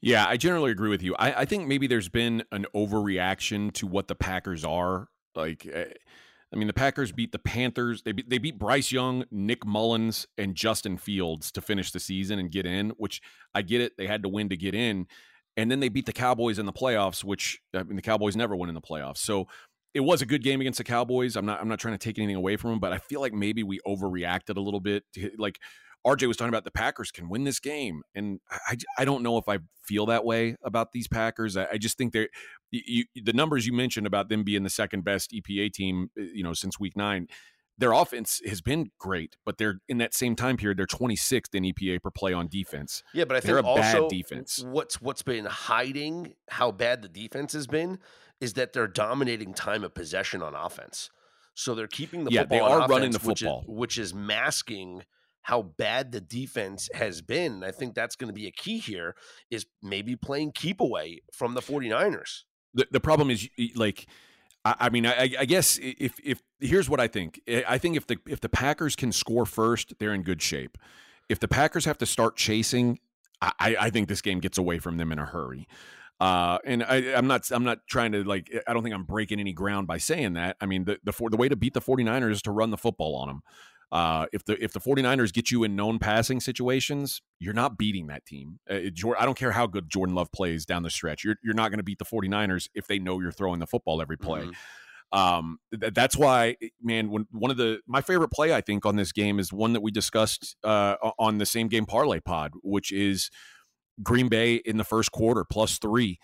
yeah, 0.01 0.27
I 0.29 0.37
generally 0.37 0.71
agree 0.71 0.91
with 0.91 1.03
you. 1.03 1.15
I, 1.15 1.33
I, 1.33 1.45
think 1.47 1.67
maybe 1.67 1.87
there's 1.87 2.11
been 2.11 2.45
an 2.53 2.67
overreaction 2.75 3.73
to 3.73 3.87
what 3.87 4.07
the 4.07 4.15
Packers 4.15 4.63
are. 4.63 5.09
Like, 5.35 5.65
eh, 5.65 5.95
I 6.55 6.59
mean, 6.59 6.69
the 6.69 6.73
Packers 6.73 7.11
beat 7.11 7.33
the 7.33 7.39
Panthers. 7.39 8.03
They 8.03 8.13
beat, 8.13 8.31
they 8.31 8.39
beat 8.39 8.59
Bryce 8.59 8.93
Young, 8.93 9.25
Nick 9.31 9.67
Mullens, 9.67 10.27
and 10.39 10.55
Justin 10.55 10.97
Fields 10.97 11.51
to 11.53 11.61
finish 11.61 11.91
the 11.91 11.99
season 11.99 12.39
and 12.39 12.51
get 12.51 12.65
in. 12.65 12.91
Which 12.91 13.21
I 13.55 13.63
get 13.63 13.81
it; 13.81 13.97
they 13.99 14.07
had 14.07 14.23
to 14.23 14.29
win 14.29 14.49
to 14.51 14.57
get 14.57 14.75
in, 14.75 15.07
and 15.57 15.71
then 15.71 15.81
they 15.81 15.89
beat 15.89 16.07
the 16.07 16.13
Cowboys 16.13 16.59
in 16.59 16.67
the 16.67 16.73
playoffs. 16.73 17.25
Which 17.25 17.61
I 17.75 17.83
mean, 17.83 17.97
the 17.97 18.03
Cowboys 18.03 18.37
never 18.37 18.55
win 18.55 18.69
in 18.69 18.75
the 18.75 18.81
playoffs. 18.81 19.19
So 19.19 19.49
it 19.95 20.01
was 20.01 20.23
a 20.23 20.27
good 20.27 20.43
game 20.43 20.61
against 20.61 20.79
the 20.79 20.85
Cowboys. 20.85 21.37
I'm 21.37 21.47
not 21.47 21.61
I'm 21.61 21.69
not 21.69 21.81
trying 21.81 21.95
to 21.95 21.99
take 21.99 22.19
anything 22.19 22.37
away 22.37 22.57
from 22.57 22.71
them, 22.71 22.81
but 22.81 22.93
I 22.93 22.99
feel 22.99 23.21
like 23.21 23.33
maybe 23.33 23.63
we 23.63 23.81
overreacted 23.87 24.57
a 24.57 24.61
little 24.61 24.81
bit. 24.81 25.05
Like 25.39 25.59
RJ 26.07 26.29
was 26.29 26.37
talking 26.37 26.51
about 26.51 26.65
the 26.65 26.71
Packers 26.71 27.11
can 27.11 27.29
win 27.29 27.45
this 27.45 27.61
game, 27.61 28.03
and 28.15 28.41
I, 28.51 28.77
I 28.99 29.05
don't 29.05 29.23
know 29.23 29.39
if 29.39 29.49
I 29.49 29.59
feel 29.83 30.07
that 30.07 30.25
way 30.25 30.57
about 30.63 30.93
these 30.93 31.09
Packers. 31.09 31.57
I, 31.57 31.67
I 31.73 31.79
just 31.79 31.97
think 31.97 32.13
they're 32.13 32.29
you, 32.71 33.05
the 33.15 33.33
numbers 33.33 33.67
you 33.67 33.73
mentioned 33.73 34.07
about 34.07 34.29
them 34.29 34.43
being 34.43 34.63
the 34.63 34.71
second 34.71 35.05
best 35.05 35.33
EPA 35.33 35.73
team, 35.73 36.11
eh, 36.19 36.27
you 36.35 36.43
know, 36.43 36.53
since 36.53 36.79
week 36.79 36.97
nine. 36.97 37.29
Their 37.77 37.91
offense 37.91 38.41
has 38.47 38.61
been 38.61 38.93
great, 39.01 39.37
but 39.45 39.59
they're 39.59 39.81
in 39.89 39.99
that 39.99 40.15
same 40.15 40.37
time 40.37 40.57
period. 40.57 40.79
They're 40.79 40.87
26th 40.87 41.55
in 41.55 41.65
EPA 41.65 42.03
per 42.03 42.11
play 42.13 42.33
on 42.33 42.47
defense. 42.47 43.03
Yeah, 43.13 43.25
but 43.25 43.39
I 43.39 43.41
they're 43.41 43.57
think 43.57 43.67
a 43.67 43.69
also 43.69 44.03
bad 44.03 44.11
defense. 44.11 44.65
What's 44.65 45.03
what's 45.03 45.23
been 45.23 45.45
hiding 45.45 46.35
how 46.51 46.71
bad 46.71 47.03
the 47.03 47.09
defense 47.09 47.53
has 47.53 47.67
been 47.67 47.99
is 48.41 48.53
that 48.53 48.75
they're 48.75 48.87
dominating 48.87 49.55
time 49.55 49.83
of 49.83 49.93
possession 49.93 50.41
on 50.41 50.55
offense. 50.55 51.11
So 51.55 51.75
they're 51.75 51.89
keeping 51.89 52.25
the 52.25 52.31
yeah, 52.31 52.43
football 52.43 52.59
they 52.59 52.65
are 52.65 52.79
offense, 52.79 52.91
running 52.91 53.11
the 53.13 53.19
which 53.19 53.43
is, 53.43 53.49
football, 53.49 53.65
which 53.67 53.99
is 53.99 54.15
masking 54.15 55.03
how 55.45 55.61
bad 55.63 56.11
the 56.11 56.23
defense 56.23 56.89
has 56.95 57.21
been. 57.21 57.63
I 57.63 57.71
think 57.71 57.95
that's 57.95 58.17
going 58.17 58.29
to 58.29 58.35
be 58.35 58.47
a 58.47 58.51
key 58.51 58.79
here 58.79 59.15
is 59.51 59.67
maybe 59.83 60.17
playing 60.17 60.53
keep 60.53 60.81
away 60.81 61.21
from 61.33 61.53
the 61.53 61.61
49ers. 61.61 62.45
The, 62.73 62.87
the 62.91 63.01
problem 63.01 63.31
is 63.31 63.49
like 63.77 64.07
I, 64.65 64.75
I 64.81 64.89
mean 64.89 65.07
I, 65.07 65.35
I, 65.39 65.45
guess 65.45 65.79
if 65.81 66.15
if 66.25 66.41
here's 66.61 66.89
what 66.89 66.99
I 66.99 67.09
think. 67.09 67.41
I 67.69 67.77
think 67.77 67.97
if 67.97 68.07
the 68.07 68.17
if 68.27 68.41
the 68.41 68.49
Packers 68.49 68.97
can 68.97 69.13
score 69.13 69.45
first, 69.45 69.95
they're 69.99 70.15
in 70.15 70.23
good 70.23 70.41
shape. 70.41 70.79
If 71.29 71.41
the 71.41 71.49
Packers 71.49 71.85
have 71.85 71.99
to 71.99 72.07
start 72.07 72.37
chasing, 72.37 72.99
I, 73.41 73.77
I 73.79 73.91
think 73.91 74.09
this 74.09 74.23
game 74.23 74.41
gets 74.41 74.57
away 74.57 74.79
from 74.79 74.97
them 74.97 75.13
in 75.13 75.19
a 75.19 75.27
hurry. 75.27 75.69
Uh, 76.21 76.59
and 76.65 76.83
I, 76.83 76.97
am 76.97 77.27
not 77.27 77.51
I'm 77.51 77.65
not 77.65 77.87
trying 77.87 78.13
to 78.13 78.25
like 78.25 78.51
I 78.67 78.73
don't 78.73 78.83
think 78.83 78.95
I'm 78.95 79.05
breaking 79.05 79.41
any 79.41 79.53
ground 79.53 79.87
by 79.87 79.99
saying 79.99 80.33
that. 80.35 80.57
I 80.59 80.65
mean 80.65 80.85
the 80.85 80.99
the, 81.05 81.13
the 81.31 81.37
way 81.37 81.51
to 81.51 81.57
beat 81.57 81.75
the 81.75 81.83
49ers 81.83 82.31
is 82.33 82.43
to 82.43 82.51
run 82.51 82.71
the 82.71 82.79
football 82.79 83.15
on 83.17 83.29
them. 83.29 83.43
Uh, 83.95 84.27
if 84.33 84.45
the 84.45 84.63
if 84.63 84.73
the 84.73 84.81
49ers 84.81 85.33
get 85.33 85.53
you 85.53 85.63
in 85.63 85.77
known 85.77 86.01
passing 86.01 86.41
situations, 86.41 87.23
you're 87.39 87.55
not 87.55 87.79
beating 87.79 88.09
that 88.09 88.27
team. 88.27 88.59
Uh, 88.69 88.81
I 89.17 89.25
don't 89.25 89.39
care 89.39 89.53
how 89.53 89.69
good 89.69 89.89
Jordan 89.89 90.17
Love 90.17 90.33
plays 90.33 90.67
down 90.67 90.83
the 90.83 90.91
stretch. 90.91 91.23
You're 91.23 91.37
you're 91.45 91.55
not 91.55 91.71
going 91.71 91.79
to 91.79 91.85
beat 91.85 92.01
the 92.01 92.05
49ers 92.05 92.69
if 92.75 92.89
they 92.89 92.99
know 92.99 93.21
you're 93.21 93.31
throwing 93.31 93.61
the 93.61 93.69
football 93.69 94.03
every 94.03 94.19
play. 94.19 94.43
Mm-hmm. 94.43 95.17
Um, 95.17 95.59
th- 95.81 95.95
that's 95.95 96.17
why, 96.17 96.57
eh, 96.61 96.71
man. 96.83 97.09
When 97.09 97.29
one 97.31 97.53
of 97.53 97.57
the 97.57 97.83
my 97.87 98.01
favorite 98.01 98.33
play 98.33 98.53
I 98.53 98.63
think 98.63 98.85
on 98.85 98.97
this 98.97 99.13
game 99.13 99.39
is 99.39 99.53
one 99.53 99.75
that 99.75 99.81
we 99.81 99.93
discussed 99.93 100.57
uh, 100.65 100.97
on 101.17 101.39
the 101.39 101.47
same 101.47 101.69
game 101.69 101.87
parlay 101.87 102.19
pod, 102.19 102.51
which 102.65 102.91
is 102.91 103.31
Green 104.03 104.27
Bay 104.29 104.57
in 104.57 104.77
the 104.77 104.83
first 104.83 105.13
quarter 105.13 105.45
plus 105.45 105.79
three. 105.79 106.19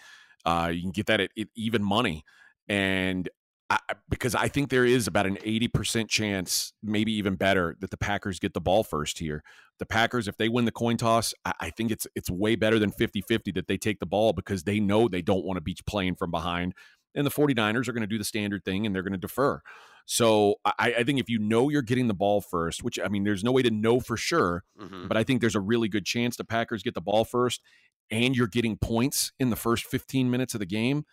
Uh, 0.45 0.73
you 0.75 0.83
can 0.83 0.91
get 0.91 1.07
that 1.07 1.21
at, 1.21 1.31
at 1.39 1.47
even 1.55 1.85
money, 1.85 2.25
and 2.69 3.29
I, 3.71 3.79
because 4.09 4.35
I 4.35 4.49
think 4.49 4.69
there 4.69 4.85
is 4.85 5.07
about 5.07 5.27
an 5.27 5.37
80% 5.37 6.09
chance, 6.09 6.73
maybe 6.83 7.13
even 7.13 7.37
better, 7.37 7.77
that 7.79 7.91
the 7.91 7.97
Packers 7.97 8.41
get 8.41 8.53
the 8.53 8.61
ball 8.61 8.83
first 8.83 9.21
here. 9.21 9.45
The 9.79 9.87
Packers, 9.87 10.27
if 10.27 10.37
they 10.37 10.49
win 10.49 10.65
the 10.65 10.73
coin 10.73 10.97
toss, 10.97 11.33
I, 11.45 11.53
I 11.61 11.71
think 11.71 11.93
it's 11.93 12.07
it's 12.17 12.29
way 12.29 12.57
better 12.57 12.79
than 12.79 12.91
50 12.91 13.23
50 13.23 13.53
that 13.53 13.69
they 13.69 13.79
take 13.79 14.01
the 14.01 14.07
ball 14.07 14.33
because 14.33 14.65
they 14.65 14.81
know 14.81 15.09
they 15.09 15.23
don't 15.23 15.45
want 15.45 15.57
to 15.57 15.63
be 15.63 15.77
playing 15.87 16.17
from 16.17 16.33
behind. 16.33 16.75
And 17.15 17.25
the 17.25 17.31
49ers 17.31 17.89
are 17.89 17.93
going 17.93 18.03
to 18.03 18.09
do 18.09 18.19
the 18.19 18.25
standard 18.25 18.65
thing 18.65 18.87
and 18.87 18.95
they're 18.95 19.03
going 19.03 19.13
to 19.13 19.19
defer. 19.19 19.63
So 20.07 20.57
I, 20.65 20.95
I, 20.99 21.05
think 21.05 21.21
if 21.21 21.29
you 21.29 21.39
know 21.39 21.69
you're 21.69 21.83
getting 21.83 22.09
the 22.09 22.15
ball 22.15 22.41
first, 22.41 22.83
which 22.83 22.99
I 22.99 23.09
mean, 23.09 23.23
there's 23.23 23.45
no 23.45 23.53
way 23.53 23.63
to 23.63 23.71
know 23.71 24.01
for 24.01 24.17
sure, 24.17 24.65
mm-hmm. 24.81 25.07
but 25.07 25.17
I 25.17 25.23
think 25.23 25.41
there's 25.41 25.55
a 25.55 25.61
really 25.61 25.89
good 25.89 26.05
chance 26.05 26.37
the 26.37 26.45
Packers 26.45 26.83
get 26.83 26.95
the 26.95 27.01
ball 27.01 27.25
first 27.25 27.61
and 28.11 28.37
you're 28.37 28.49
getting 28.49 28.77
points 28.77 29.33
in 29.39 29.51
the 29.51 29.57
first 29.57 29.85
15 29.85 30.31
minutes 30.31 30.55
of 30.55 30.61
the 30.61 30.67
game 30.67 31.05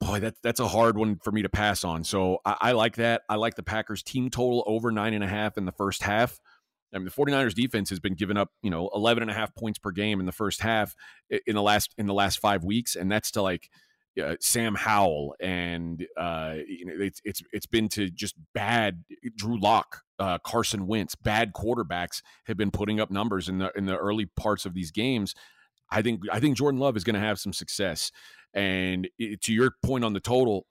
boy, 0.00 0.20
that 0.20 0.34
that's 0.42 0.60
a 0.60 0.68
hard 0.68 0.96
one 0.96 1.18
for 1.22 1.32
me 1.32 1.42
to 1.42 1.48
pass 1.48 1.84
on. 1.84 2.04
So 2.04 2.38
I, 2.44 2.56
I, 2.60 2.72
like 2.72 2.96
that. 2.96 3.22
I 3.28 3.36
like 3.36 3.54
the 3.54 3.62
Packers 3.62 4.02
team 4.02 4.30
total 4.30 4.62
over 4.66 4.90
nine 4.90 5.14
and 5.14 5.24
a 5.24 5.28
half 5.28 5.56
in 5.56 5.64
the 5.64 5.72
first 5.72 6.02
half. 6.02 6.38
I 6.94 6.98
mean, 6.98 7.06
the 7.06 7.10
49ers 7.10 7.54
defense 7.54 7.90
has 7.90 8.00
been 8.00 8.14
giving 8.14 8.36
up, 8.36 8.50
you 8.62 8.70
know, 8.70 8.88
11 8.94 9.22
and 9.22 9.30
a 9.30 9.34
half 9.34 9.54
points 9.54 9.78
per 9.78 9.90
game 9.90 10.20
in 10.20 10.26
the 10.26 10.32
first 10.32 10.60
half 10.60 10.94
in 11.30 11.54
the 11.54 11.62
last 11.62 11.94
in 11.98 12.06
the 12.06 12.14
last 12.14 12.38
five 12.38 12.64
weeks. 12.64 12.96
And 12.96 13.10
that's 13.10 13.32
to 13.32 13.42
like 13.42 13.68
uh, 14.22 14.36
Sam 14.40 14.74
Howell 14.74 15.34
and 15.40 16.06
uh, 16.16 16.54
you 16.66 16.86
know, 16.86 16.94
it's 16.96 17.20
it's 17.24 17.42
it's 17.52 17.66
been 17.66 17.88
to 17.90 18.08
just 18.08 18.34
bad 18.54 19.04
Drew 19.36 19.60
Lock, 19.60 20.02
uh, 20.18 20.38
Carson 20.38 20.86
Wentz, 20.86 21.14
bad 21.14 21.52
quarterbacks 21.52 22.22
have 22.46 22.56
been 22.56 22.70
putting 22.70 23.00
up 23.00 23.10
numbers 23.10 23.48
in 23.48 23.58
the 23.58 23.72
in 23.76 23.86
the 23.86 23.96
early 23.96 24.26
parts 24.26 24.64
of 24.64 24.74
these 24.74 24.90
games. 24.90 25.34
I 25.90 26.02
think 26.02 26.22
I 26.32 26.40
think 26.40 26.56
Jordan 26.56 26.80
Love 26.80 26.96
is 26.96 27.04
going 27.04 27.14
to 27.14 27.20
have 27.20 27.38
some 27.38 27.52
success. 27.52 28.10
And 28.56 29.08
it, 29.18 29.42
to 29.42 29.52
your 29.52 29.72
point 29.84 30.04
on 30.04 30.14
the 30.14 30.20
total, 30.20 30.66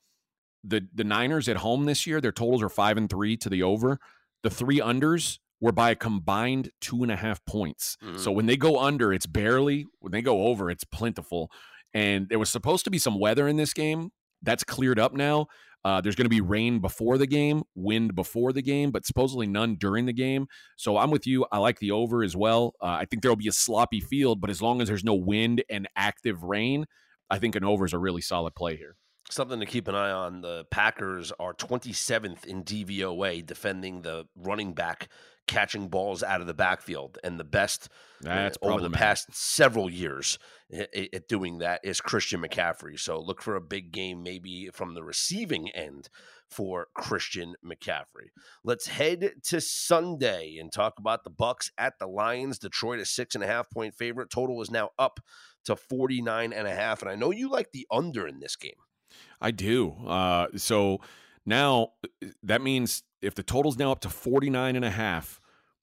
the 0.63 0.85
the 0.93 1.05
Niners 1.05 1.47
at 1.47 1.57
home 1.57 1.85
this 1.85 2.05
year, 2.05 2.19
their 2.19 2.33
totals 2.33 2.61
are 2.61 2.69
five 2.69 2.97
and 2.97 3.09
three 3.09 3.37
to 3.37 3.49
the 3.49 3.63
over. 3.63 3.99
The 4.43 4.49
three 4.49 4.79
unders 4.79 5.39
were 5.61 5.71
by 5.71 5.91
a 5.91 5.95
combined 5.95 6.71
two 6.81 7.03
and 7.03 7.11
a 7.11 7.15
half 7.15 7.45
points. 7.45 7.95
Mm-hmm. 8.03 8.17
So 8.17 8.31
when 8.31 8.47
they 8.47 8.57
go 8.57 8.79
under, 8.79 9.13
it's 9.13 9.25
barely. 9.25 9.85
When 9.99 10.11
they 10.11 10.21
go 10.21 10.47
over, 10.47 10.69
it's 10.69 10.83
plentiful. 10.83 11.49
And 11.93 12.27
there 12.27 12.39
was 12.39 12.49
supposed 12.49 12.83
to 12.85 12.91
be 12.91 12.97
some 12.97 13.19
weather 13.19 13.47
in 13.47 13.55
this 13.55 13.73
game. 13.73 14.09
That's 14.41 14.63
cleared 14.63 14.99
up 14.99 15.13
now. 15.13 15.47
Uh, 15.85 16.01
there's 16.01 16.15
going 16.15 16.25
to 16.25 16.29
be 16.29 16.41
rain 16.41 16.79
before 16.79 17.17
the 17.17 17.27
game, 17.27 17.61
wind 17.75 18.15
before 18.15 18.51
the 18.51 18.61
game, 18.63 18.89
but 18.89 19.05
supposedly 19.05 19.45
none 19.45 19.75
during 19.75 20.07
the 20.07 20.13
game. 20.13 20.47
So 20.77 20.97
I'm 20.97 21.11
with 21.11 21.27
you. 21.27 21.45
I 21.51 21.59
like 21.59 21.77
the 21.77 21.91
over 21.91 22.23
as 22.23 22.35
well. 22.35 22.73
Uh, 22.81 22.97
I 22.99 23.05
think 23.05 23.21
there 23.21 23.29
will 23.29 23.35
be 23.35 23.47
a 23.47 23.53
sloppy 23.53 24.01
field, 24.01 24.41
but 24.41 24.49
as 24.49 24.63
long 24.63 24.81
as 24.81 24.87
there's 24.87 25.03
no 25.03 25.13
wind 25.13 25.63
and 25.69 25.87
active 25.95 26.43
rain, 26.43 26.85
I 27.29 27.39
think 27.39 27.55
an 27.55 27.63
over 27.63 27.85
is 27.85 27.93
a 27.93 27.99
really 27.99 28.21
solid 28.21 28.55
play 28.55 28.75
here. 28.75 28.95
Something 29.29 29.59
to 29.59 29.65
keep 29.65 29.87
an 29.87 29.95
eye 29.95 30.11
on. 30.11 30.41
The 30.41 30.65
Packers 30.69 31.31
are 31.39 31.53
27th 31.53 32.45
in 32.45 32.63
DVOA 32.63 33.45
defending 33.45 34.03
the 34.03 34.25
running 34.35 34.73
back 34.73 35.09
catching 35.47 35.87
balls 35.87 36.23
out 36.23 36.41
of 36.41 36.47
the 36.47 36.53
backfield. 36.53 37.17
And 37.23 37.39
the 37.39 37.43
best 37.43 37.89
That's 38.21 38.57
uh, 38.61 38.67
over 38.67 38.81
the 38.81 38.89
past 38.89 39.33
several 39.33 39.89
years 39.89 40.39
at, 40.71 41.27
doing 41.27 41.59
that 41.59 41.81
is 41.83 42.01
Christian 42.01 42.41
McCaffrey. 42.41 42.99
So 42.99 43.19
look 43.19 43.41
for 43.41 43.55
a 43.55 43.61
big 43.61 43.91
game 43.91 44.23
maybe 44.23 44.69
from 44.73 44.93
the 44.93 45.03
receiving 45.03 45.69
end 45.69 46.09
for 46.49 46.87
Christian 46.95 47.55
McCaffrey. 47.65 48.29
Let's 48.63 48.87
head 48.87 49.31
to 49.45 49.61
Sunday 49.61 50.57
and 50.59 50.71
talk 50.71 50.93
about 50.99 51.23
the 51.23 51.29
Bucks 51.29 51.71
at 51.77 51.99
the 51.99 52.07
Lions. 52.07 52.59
Detroit 52.59 52.99
a 52.99 53.05
six 53.05 53.35
and 53.35 53.43
a 53.43 53.47
half 53.47 53.69
point 53.69 53.95
favorite. 53.95 54.29
Total 54.29 54.61
is 54.61 54.71
now 54.71 54.89
up 54.97 55.19
to 55.65 55.75
49 55.75 56.53
and 56.53 56.67
a 56.67 56.73
half. 56.73 57.01
And 57.01 57.11
I 57.11 57.15
know 57.15 57.31
you 57.31 57.49
like 57.49 57.71
the 57.71 57.87
under 57.91 58.27
in 58.27 58.39
this 58.39 58.55
game. 58.55 58.73
I 59.41 59.51
do. 59.51 59.95
Uh, 60.07 60.47
so 60.55 60.99
now 61.45 61.93
uh, 62.03 62.27
that 62.43 62.61
means 62.61 63.03
if 63.21 63.35
the 63.35 63.43
total's 63.43 63.77
now 63.77 63.91
up 63.91 63.99
to 64.01 64.09
49 64.09 64.75
and 64.75 64.85
a 64.85 64.89
half, 64.91 65.39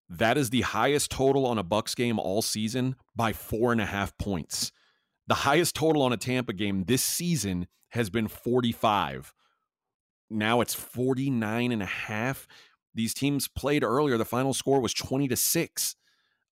that 0.09 0.37
is 0.37 0.51
the 0.51 0.61
highest 0.61 1.11
total 1.11 1.47
on 1.47 1.59
a 1.59 1.63
Bucks 1.63 1.95
game 1.95 2.19
all 2.19 2.43
season 2.43 2.97
by 3.17 3.33
four 3.33 3.73
and 3.73 3.81
a 3.81 3.87
half 3.87 4.17
points. 4.19 4.73
The 5.27 5.35
highest 5.35 5.75
total 5.75 6.03
on 6.03 6.13
a 6.13 6.17
Tampa 6.17 6.53
game 6.53 6.85
this 6.85 7.03
season 7.03 7.67
has 7.91 8.11
been 8.11 8.29
45. 8.29 9.33
Now 10.29 10.61
it's 10.61 10.75
49 10.75 11.73
and 11.73 11.83
a 11.83 11.87
half. 11.87 12.47
These 12.95 13.15
teams 13.15 13.49
played 13.49 13.85
earlier. 13.85 14.19
The 14.19 14.25
final 14.25 14.55
score 14.55 14.81
was 14.81 14.93
20 14.93 15.29
to 15.29 15.37
6. 15.37 15.97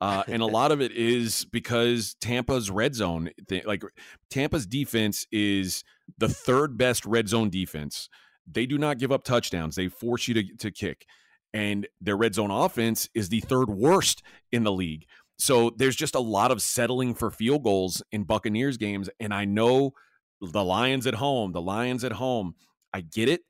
Uh, 0.01 0.23
and 0.27 0.43
a 0.43 0.47
lot 0.59 0.73
of 0.73 0.81
it 0.81 0.93
is 0.93 1.45
because 1.47 2.15
Tampa's 2.21 2.71
red 2.71 2.95
zone, 2.95 3.31
like 3.65 3.83
Tampa's 4.31 4.67
defense 4.67 5.27
is 5.31 5.85
the 6.19 6.29
third 6.29 6.77
best 6.77 7.05
red 7.07 7.29
zone 7.29 7.51
defense. 7.51 8.09
They 8.51 8.67
do 8.67 8.79
not 8.79 8.99
give 8.99 9.13
up 9.13 9.25
touchdowns. 9.25 9.77
They 9.77 9.89
force 9.89 10.27
you 10.29 10.35
to, 10.35 10.57
to 10.59 10.71
kick. 10.71 11.07
And 11.53 11.87
their 12.01 12.17
red 12.17 12.35
zone 12.35 12.51
offense 12.51 13.09
is 13.15 13.29
the 13.29 13.41
third 13.41 13.69
worst 13.69 14.23
in 14.53 14.65
the 14.65 14.73
league. 14.73 15.07
So 15.39 15.71
there's 15.71 15.97
just 15.97 16.15
a 16.15 16.21
lot 16.21 16.51
of 16.51 16.63
settling 16.63 17.15
for 17.15 17.31
field 17.31 17.65
goals 17.65 18.03
in 18.13 18.25
Buccaneers 18.25 18.77
games. 18.77 19.09
And 19.19 19.33
I 19.33 19.47
know 19.47 19.93
the 20.41 20.65
Lions 20.65 21.07
at 21.07 21.15
home, 21.15 21.53
the 21.53 21.63
Lions 21.63 22.05
at 22.05 22.13
home, 22.13 22.55
I 22.93 23.01
get 23.01 23.29
it. 23.29 23.43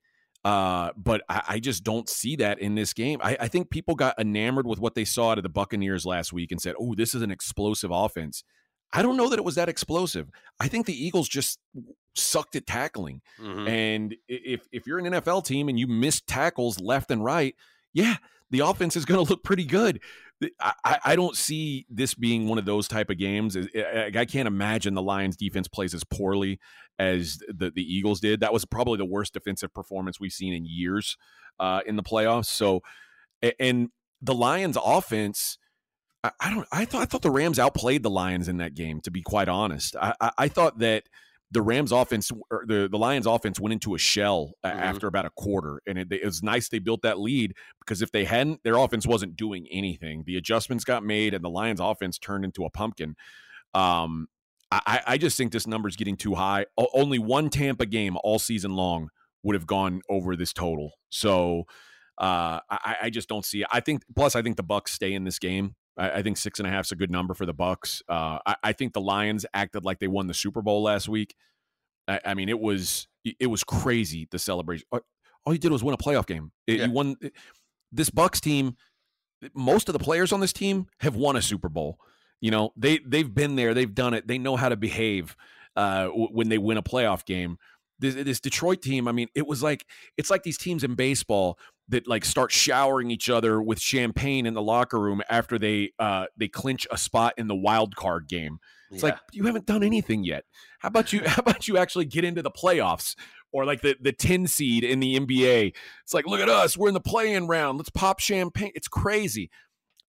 Uh, 0.45 0.91
but 0.97 1.23
I, 1.29 1.43
I, 1.49 1.59
just 1.59 1.85
don't 1.85 2.09
see 2.09 2.37
that 2.37 2.61
in 2.61 2.75
this 2.75 2.95
game. 2.95 3.21
I, 3.23 3.37
I, 3.41 3.49
think 3.49 3.69
people 3.69 3.95
got 3.95 4.19
enamored 4.19 4.67
with 4.67 4.79
what 4.79 4.95
they 4.95 5.05
saw 5.05 5.33
out 5.33 5.39
of 5.39 5.43
the 5.43 5.51
Buccaneers 5.51 6.07
last 6.07 6.33
week 6.33 6.51
and 6.51 6.59
said, 6.59 6.75
"Oh, 6.81 6.95
this 6.95 7.15
is 7.15 7.21
an 7.21 7.31
explosive 7.31 7.91
offense." 7.91 8.43
I 8.93 9.03
don't 9.03 9.19
know 9.19 9.29
that 9.29 9.39
it 9.39 9.45
was 9.45 9.57
that 9.57 9.69
explosive. 9.69 10.31
I 10.59 10.69
think 10.69 10.87
the 10.87 10.95
Eagles 10.95 11.29
just 11.29 11.59
sucked 12.17 12.57
at 12.57 12.67
tackling. 12.67 13.21
Mm-hmm. 13.39 13.69
And 13.69 14.17
if 14.29 14.67
if 14.73 14.87
you're 14.87 14.99
an 14.99 15.13
NFL 15.13 15.45
team 15.45 15.69
and 15.69 15.79
you 15.79 15.87
miss 15.87 16.23
tackles 16.23 16.81
left 16.81 17.11
and 17.11 17.23
right, 17.23 17.55
yeah, 17.93 18.17
the 18.51 18.61
offense 18.61 18.97
is 18.97 19.05
going 19.05 19.25
to 19.25 19.29
look 19.29 19.45
pretty 19.45 19.65
good. 19.65 20.01
I, 20.59 20.99
I, 21.05 21.17
don't 21.17 21.37
see 21.37 21.85
this 21.91 22.15
being 22.15 22.49
one 22.49 22.57
of 22.57 22.65
those 22.65 22.89
type 22.89 23.11
of 23.11 23.19
games. 23.19 23.59
I 23.59 24.25
can't 24.25 24.49
imagine 24.49 24.95
the 24.95 25.03
Lions 25.03 25.37
defense 25.37 25.69
plays 25.69 25.93
as 25.93 26.03
poorly 26.03 26.59
as 27.01 27.39
the, 27.49 27.71
the 27.71 27.83
Eagles 27.83 28.21
did. 28.21 28.41
That 28.41 28.53
was 28.53 28.65
probably 28.67 28.99
the 28.99 29.07
worst 29.07 29.33
defensive 29.33 29.73
performance 29.73 30.21
we've 30.21 30.33
seen 30.33 30.53
in 30.53 30.67
years 30.67 31.17
uh, 31.59 31.81
in 31.87 31.97
the 31.97 32.03
playoffs. 32.03 32.47
So, 32.47 32.83
and 33.59 33.89
the 34.21 34.35
Lions 34.35 34.77
offense, 34.83 35.57
I, 36.23 36.31
I, 36.39 36.51
don't. 36.51 36.69
I 36.71 36.85
thought 36.85 37.03
I 37.03 37.05
thought 37.07 37.23
the 37.23 37.31
Rams 37.31 37.59
outplayed 37.59 38.03
the 38.03 38.11
Lions 38.11 38.49
in 38.49 38.59
that 38.59 38.75
game. 38.75 39.01
To 39.01 39.11
be 39.11 39.23
quite 39.23 39.49
honest, 39.49 39.97
I, 39.97 40.15
I, 40.21 40.31
I 40.37 40.49
thought 40.49 40.79
that 40.81 41.05
the 41.51 41.63
Rams 41.63 41.91
offense 41.91 42.31
or 42.51 42.65
the, 42.67 42.87
the 42.89 42.99
Lions 42.99 43.27
offense 43.27 43.59
went 43.59 43.73
into 43.73 43.95
a 43.95 43.99
shell 43.99 44.53
mm-hmm. 44.65 44.79
after 44.79 45.07
about 45.07 45.25
a 45.25 45.31
quarter. 45.31 45.81
And 45.87 45.99
it, 45.99 46.13
it, 46.13 46.25
was 46.25 46.43
nice 46.43 46.69
they 46.69 46.79
built 46.79 47.03
that 47.03 47.19
lead 47.19 47.55
because 47.81 48.03
if 48.03 48.13
they 48.13 48.25
hadn't, 48.25 48.63
their 48.63 48.77
offense 48.77 49.05
wasn't 49.05 49.37
doing 49.37 49.67
anything. 49.69 50.23
The 50.27 50.37
adjustments 50.37 50.85
got 50.85 51.03
made 51.03 51.35
and 51.35 51.43
the 51.43 51.51
Lions 51.51 51.81
offense 51.81 52.19
turned 52.19 52.45
into 52.45 52.65
a 52.65 52.71
pumpkin. 52.71 53.17
Um, 53.75 54.29
I, 54.73 55.01
I 55.07 55.19
just 55.19 55.37
think 55.37 55.53
this 55.53 55.67
number 55.67 55.89
is 55.89 55.97
getting 55.97 56.17
too 56.17 56.35
high. 56.35 56.67
O- 56.79 56.89
only 56.95 57.19
one 57.19 57.51
Tampa 57.51 57.87
game 57.87 58.17
all 58.23 58.39
season 58.39 58.77
long 58.77 59.11
would 59.43 59.55
have 59.55 59.67
gone 59.67 60.03
over 60.09 60.37
this 60.37 60.53
total. 60.53 60.93
So 61.09 61.65
uh, 62.19 62.61
I, 62.71 62.97
I 63.03 63.11
just 63.11 63.29
don't 63.29 63.45
see 63.45 63.63
it. 63.63 63.69
I 63.73 63.81
think 63.81 64.03
plus 64.15 64.37
I 64.37 64.43
think 64.43 64.57
the 64.57 64.63
Bucks 64.63 64.93
stay 64.93 65.15
in 65.15 65.25
this 65.25 65.39
game. 65.39 65.75
I, 65.97 66.11
I 66.19 66.23
think 66.23 66.37
six 66.37 66.61
and 66.61 66.69
a 66.69 66.71
half 66.71 66.85
is 66.85 66.93
a 66.93 66.97
good 66.97 67.11
number 67.11 67.35
for 67.35 67.47
the 67.47 67.55
Bucks. 67.55 68.03
Uh, 68.09 68.39
I, 68.47 68.57
I, 68.63 68.73
think 68.73 68.93
the 68.93 69.01
Lions 69.01 69.47
acted 69.55 69.85
like 69.85 69.99
they 69.99 70.07
won 70.07 70.27
the 70.27 70.35
Super 70.35 70.63
Bowl 70.63 70.83
last 70.83 71.09
week. 71.09 71.35
I, 72.07 72.21
I 72.27 72.35
mean, 72.35 72.49
it 72.49 72.61
was 72.61 73.09
it 73.25 73.47
was 73.47 73.65
crazy 73.65 74.29
the 74.31 74.39
celebration. 74.39 74.87
All 74.93 75.53
you 75.53 75.59
did 75.59 75.73
was 75.73 75.83
win 75.83 75.95
a 75.95 75.99
playoff 75.99 76.27
game. 76.27 76.53
It, 76.67 76.79
yeah. 76.79 76.87
You 76.87 76.93
won. 76.93 77.17
This 77.91 78.11
Bucks 78.11 78.41
team. 78.41 78.77
Most 79.55 79.89
of 79.89 79.95
the 79.95 79.99
players 79.99 80.33
on 80.33 80.41
this 80.41 80.53
team 80.53 80.87
have 81.01 81.17
won 81.17 81.35
a 81.35 81.43
Super 81.43 81.71
Bowl. 81.71 81.99
You 82.41 82.51
know, 82.51 82.73
they 82.77 82.99
they've 82.99 83.33
been 83.33 83.57
there. 83.57 83.75
They've 83.75 83.95
done 83.95 84.15
it. 84.15 84.27
They 84.27 84.39
know 84.39 84.57
how 84.57 84.69
to 84.69 84.77
behave 84.77 85.37
uh, 85.77 86.07
when 86.09 86.49
they 86.49 86.59
win 86.59 86.79
a 86.79 86.83
playoff 86.83 87.25
game. 87.25 87.59
This, 87.99 88.15
this 88.15 88.41
Detroit 88.41 88.81
team. 88.81 89.07
I 89.07 89.13
mean, 89.13 89.29
it 89.35 89.47
was 89.47 89.63
like 89.63 89.85
it's 90.17 90.31
like 90.31 90.43
these 90.43 90.57
teams 90.57 90.85
in 90.85 90.95
baseball 90.95 91.59
that 91.91 92.07
like 92.09 92.25
start 92.25 92.51
showering 92.51 93.11
each 93.11 93.29
other 93.29 93.61
with 93.61 93.81
champagne 93.81 94.47
in 94.47 94.55
the 94.55 94.63
locker 94.63 94.99
room 94.99 95.23
after 95.29 95.59
they 95.59 95.93
uh 95.99 96.27
they 96.37 96.49
clinch 96.49 96.87
a 96.91 96.97
spot 96.97 97.35
in 97.37 97.47
the 97.47 97.55
wild 97.55 97.95
card 97.97 98.29
game. 98.29 98.59
It's 98.91 99.03
yeah. 99.03 99.11
like 99.11 99.19
you 99.33 99.45
haven't 99.45 99.67
done 99.67 99.83
anything 99.83 100.25
yet. 100.25 100.45
How 100.79 100.89
about 100.89 101.13
you 101.13 101.23
how 101.27 101.41
about 101.41 101.69
you 101.69 101.77
actually 101.77 102.07
get 102.07 102.25
into 102.25 102.43
the 102.43 102.51
playoffs 102.51 103.17
or 103.53 103.65
like 103.65 103.83
the 103.83 103.97
the 104.01 104.13
10 104.13 104.47
seed 104.47 104.83
in 104.83 105.01
the 105.01 105.19
NBA? 105.19 105.75
It's 106.05 106.15
like 106.15 106.27
look 106.27 106.41
at 106.41 106.49
us, 106.49 106.77
we're 106.77 106.89
in 106.89 106.95
the 106.95 107.01
play-in 107.01 107.47
round. 107.47 107.79
Let's 107.79 107.91
pop 107.91 108.21
champagne. 108.21 108.73
It's 108.75 108.89
crazy. 108.89 109.51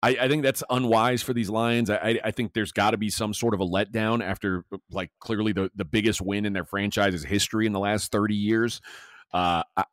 I, 0.03 0.17
I 0.21 0.27
think 0.27 0.43
that's 0.43 0.63
unwise 0.69 1.21
for 1.21 1.33
these 1.33 1.49
Lions. 1.49 1.89
I, 1.89 2.19
I 2.23 2.31
think 2.31 2.53
there's 2.53 2.71
got 2.71 2.91
to 2.91 2.97
be 2.97 3.09
some 3.09 3.33
sort 3.33 3.53
of 3.53 3.59
a 3.59 3.65
letdown 3.65 4.23
after 4.23 4.65
like 4.89 5.11
clearly 5.19 5.51
the, 5.53 5.69
the 5.75 5.85
biggest 5.85 6.21
win 6.21 6.45
in 6.45 6.53
their 6.53 6.65
franchise's 6.65 7.23
history 7.23 7.65
in 7.67 7.71
the 7.71 7.79
last 7.79 8.11
30 8.11 8.35
years. 8.35 8.81
Uh, 9.31 9.63
I, 9.77 9.83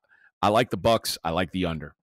I 0.41 0.49
like 0.49 0.71
the 0.71 0.77
Bucks. 0.77 1.19
I 1.23 1.31
like 1.31 1.53
the 1.53 1.67
under. 1.67 1.95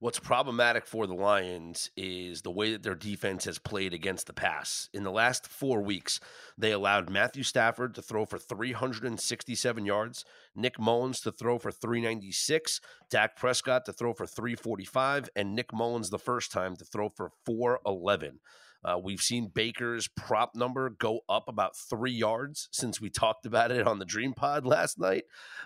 What's 0.00 0.18
problematic 0.18 0.86
for 0.86 1.06
the 1.06 1.12
Lions 1.12 1.90
is 1.94 2.40
the 2.40 2.50
way 2.50 2.72
that 2.72 2.82
their 2.82 2.94
defense 2.94 3.44
has 3.44 3.58
played 3.58 3.92
against 3.92 4.26
the 4.26 4.32
pass. 4.32 4.88
In 4.94 5.02
the 5.02 5.10
last 5.10 5.46
four 5.46 5.82
weeks, 5.82 6.20
they 6.56 6.72
allowed 6.72 7.10
Matthew 7.10 7.42
Stafford 7.42 7.94
to 7.96 8.00
throw 8.00 8.24
for 8.24 8.38
367 8.38 9.84
yards, 9.84 10.24
Nick 10.56 10.80
Mullens 10.80 11.20
to 11.20 11.30
throw 11.30 11.58
for 11.58 11.70
396, 11.70 12.80
Dak 13.10 13.36
Prescott 13.36 13.84
to 13.84 13.92
throw 13.92 14.14
for 14.14 14.26
345, 14.26 15.28
and 15.36 15.54
Nick 15.54 15.70
Mullens 15.70 16.08
the 16.08 16.18
first 16.18 16.50
time 16.50 16.76
to 16.76 16.84
throw 16.86 17.10
for 17.10 17.32
411. 17.44 18.40
Uh, 18.82 18.98
we've 18.98 19.20
seen 19.20 19.50
Baker's 19.54 20.08
prop 20.08 20.56
number 20.56 20.88
go 20.88 21.20
up 21.28 21.46
about 21.46 21.76
three 21.76 22.12
yards 22.12 22.70
since 22.72 23.02
we 23.02 23.10
talked 23.10 23.44
about 23.44 23.70
it 23.70 23.86
on 23.86 23.98
the 23.98 24.06
Dream 24.06 24.32
Pod 24.32 24.64
last 24.64 24.98
night. 24.98 25.24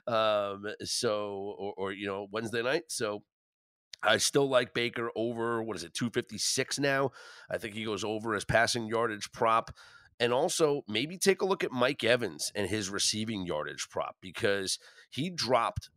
Um, 0.09 0.67
so, 0.83 1.55
or, 1.57 1.75
or, 1.77 1.93
you 1.93 2.09
know, 2.09 2.27
Wednesday 2.33 2.63
night. 2.63 2.85
So, 2.89 3.23
I 4.05 4.19
still 4.19 4.49
like 4.49 4.75
Baker 4.75 5.11
over, 5.17 5.63
what 5.63 5.77
is 5.77 5.85
it, 5.85 5.95
256 5.95 6.79
now? 6.79 7.11
I 7.51 7.59
think 7.59 7.75
he 7.75 7.85
goes 7.85 8.05
over 8.05 8.35
as 8.35 8.45
passing 8.45 8.87
yardage 8.87 9.33
prop. 9.33 9.71
And 10.21 10.33
also, 10.33 10.83
maybe 10.87 11.19
take 11.19 11.43
a 11.43 11.45
look 11.45 11.65
at 11.65 11.73
Mike 11.73 12.05
Evans 12.05 12.53
and 12.55 12.69
his 12.69 12.89
receiving 12.89 13.47
yardage 13.47 13.89
prop 13.91 14.17
because 14.21 14.79
he 15.11 15.29
dropped 15.29 15.91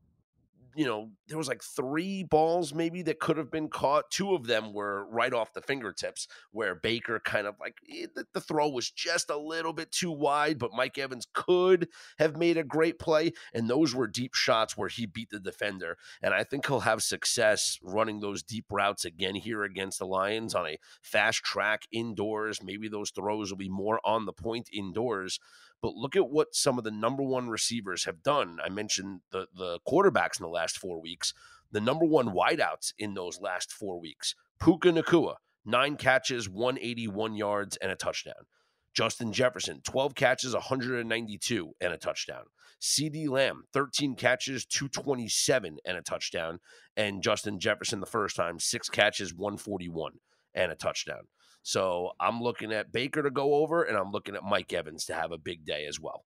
you 0.77 0.85
know, 0.85 1.09
there 1.27 1.39
was 1.39 1.47
like 1.47 1.63
three 1.63 2.23
balls 2.23 2.71
maybe 2.71 3.01
that 3.01 3.19
could 3.19 3.35
have 3.37 3.49
been 3.49 3.67
caught. 3.67 4.11
Two 4.11 4.35
of 4.35 4.45
them 4.45 4.73
were 4.73 5.07
right 5.09 5.33
off 5.33 5.51
the 5.53 5.61
fingertips, 5.61 6.27
where 6.51 6.75
Baker 6.75 7.19
kind 7.19 7.47
of 7.47 7.55
like 7.59 7.79
eh, 7.91 8.05
the, 8.13 8.27
the, 8.35 8.39
throw 8.39 8.69
was 8.69 8.91
just 8.91 9.31
a 9.31 9.37
little 9.37 9.73
bit 9.73 9.91
too 9.91 10.11
wide, 10.11 10.59
but 10.59 10.75
Mike 10.75 10.99
Evans 10.99 11.25
could 11.33 11.87
have 12.19 12.37
made 12.37 12.57
a 12.57 12.63
great 12.63 12.99
play. 12.99 13.31
And 13.55 13.67
those 13.67 13.95
were 13.95 14.05
deep 14.05 14.35
shots 14.35 14.77
where 14.77 14.87
he 14.87 15.07
beat 15.07 15.31
the 15.31 15.39
defender. 15.39 15.97
And 16.21 16.31
I 16.31 16.43
think 16.43 16.67
he'll 16.67 16.81
have 16.81 17.01
success 17.01 17.79
running 17.81 18.19
those 18.19 18.43
deep 18.43 18.65
routes 18.69 19.03
again 19.03 19.33
here 19.33 19.63
against 19.63 19.97
the 19.97 20.05
Lions 20.05 20.53
on 20.53 20.67
a 20.67 20.77
fast 21.01 21.39
track 21.43 21.87
indoors. 21.91 22.61
Maybe 22.63 22.87
those 22.87 23.09
throws 23.09 23.49
will 23.49 23.57
be 23.57 23.67
more 23.67 23.99
on 24.05 24.25
the 24.27 24.33
point 24.33 24.69
indoors. 24.71 25.39
But 25.81 25.95
look 25.95 26.15
at 26.15 26.29
what 26.29 26.55
some 26.55 26.77
of 26.77 26.83
the 26.83 26.91
number 26.91 27.23
one 27.23 27.49
receivers 27.49 28.05
have 28.05 28.23
done. 28.23 28.59
I 28.63 28.69
mentioned 28.69 29.21
the 29.31 29.47
the 29.55 29.79
quarterbacks 29.87 30.39
in 30.39 30.43
the 30.43 30.49
last 30.49 30.77
four 30.77 30.99
weeks. 31.01 31.33
The 31.71 31.81
number 31.81 32.05
one 32.05 32.29
wideouts 32.29 32.93
in 32.97 33.13
those 33.13 33.39
last 33.39 33.71
four 33.71 33.99
weeks: 33.99 34.35
Puka 34.59 34.89
Nacua, 34.89 35.35
nine 35.65 35.97
catches, 35.97 36.49
181 36.49 37.35
yards, 37.35 37.77
and 37.77 37.91
a 37.91 37.95
touchdown. 37.95 38.45
Justin 38.93 39.31
Jefferson, 39.31 39.81
12 39.83 40.15
catches, 40.15 40.53
192, 40.55 41.71
and 41.79 41.93
a 41.93 41.97
touchdown. 41.97 42.45
CeeDee 42.81 43.29
Lamb, 43.29 43.65
13 43.71 44.15
catches, 44.15 44.65
227, 44.65 45.77
and 45.85 45.97
a 45.97 46.01
touchdown. 46.01 46.59
And 46.95 47.21
Justin 47.21 47.59
Jefferson, 47.59 47.99
the 47.99 48.07
first 48.07 48.35
time, 48.35 48.59
six 48.59 48.89
catches, 48.89 49.35
141, 49.35 50.13
and 50.55 50.71
a 50.71 50.75
touchdown. 50.75 51.27
So 51.67 52.11
I'm 52.17 52.41
looking 52.41 52.71
at 52.71 52.93
Baker 52.93 53.21
to 53.21 53.29
go 53.29 53.55
over, 53.55 53.83
and 53.83 53.97
I'm 53.97 54.13
looking 54.13 54.35
at 54.37 54.41
Mike 54.41 54.71
Evans 54.71 55.03
to 55.07 55.13
have 55.13 55.33
a 55.33 55.37
big 55.37 55.65
day 55.65 55.85
as 55.85 55.99
well. 55.99 56.23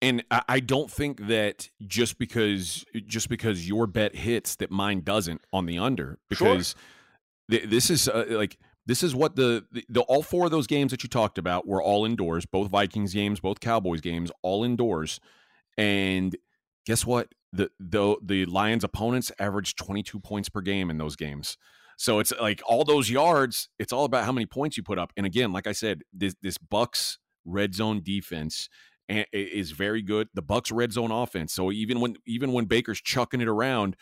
And 0.00 0.24
I 0.48 0.60
don't 0.60 0.90
think 0.90 1.26
that 1.28 1.68
just 1.86 2.18
because 2.18 2.86
just 3.06 3.28
because 3.28 3.68
your 3.68 3.86
bet 3.86 4.14
hits 4.14 4.56
that 4.56 4.70
mine 4.70 5.02
doesn't 5.02 5.42
on 5.52 5.66
the 5.66 5.78
under 5.78 6.18
because. 6.30 6.74
Sure. 7.50 7.60
this 7.68 7.90
is 7.90 8.08
uh, 8.08 8.24
like 8.30 8.56
this 8.86 9.02
is 9.02 9.14
what 9.14 9.36
the, 9.36 9.66
the, 9.70 9.84
the 9.88 10.00
all 10.02 10.22
four 10.22 10.46
of 10.46 10.50
those 10.50 10.66
games 10.66 10.92
that 10.92 11.02
you 11.02 11.08
talked 11.08 11.36
about 11.36 11.66
were 11.68 11.82
all 11.82 12.04
indoors. 12.04 12.46
Both 12.46 12.70
Vikings 12.70 13.12
games, 13.12 13.38
both 13.38 13.60
Cowboys 13.60 14.00
games, 14.00 14.32
all 14.42 14.64
indoors. 14.64 15.20
And 15.76 16.34
guess 16.86 17.04
what? 17.04 17.28
The 17.52 17.70
the 17.78 18.16
the 18.22 18.46
Lions 18.46 18.82
opponents 18.82 19.30
averaged 19.38 19.76
22 19.76 20.20
points 20.20 20.48
per 20.48 20.62
game 20.62 20.88
in 20.88 20.96
those 20.96 21.16
games. 21.16 21.58
So 21.96 22.18
it's 22.18 22.32
like 22.40 22.60
all 22.66 22.84
those 22.84 23.10
yards, 23.10 23.68
it's 23.78 23.92
all 23.92 24.04
about 24.04 24.24
how 24.24 24.32
many 24.32 24.46
points 24.46 24.76
you 24.76 24.82
put 24.82 24.98
up. 24.98 25.12
And 25.16 25.26
again, 25.26 25.52
like 25.52 25.66
I 25.66 25.72
said, 25.72 26.02
this 26.12 26.34
this 26.42 26.58
Bucks 26.58 27.18
red 27.44 27.74
zone 27.74 28.02
defense 28.02 28.68
is 29.08 29.70
very 29.70 30.02
good. 30.02 30.28
The 30.34 30.42
Bucks 30.42 30.70
red 30.70 30.92
zone 30.92 31.10
offense. 31.10 31.52
So 31.52 31.72
even 31.72 32.00
when 32.00 32.16
even 32.26 32.52
when 32.52 32.66
Baker's 32.66 33.00
chucking 33.00 33.40
it 33.40 33.48
around, 33.48 33.96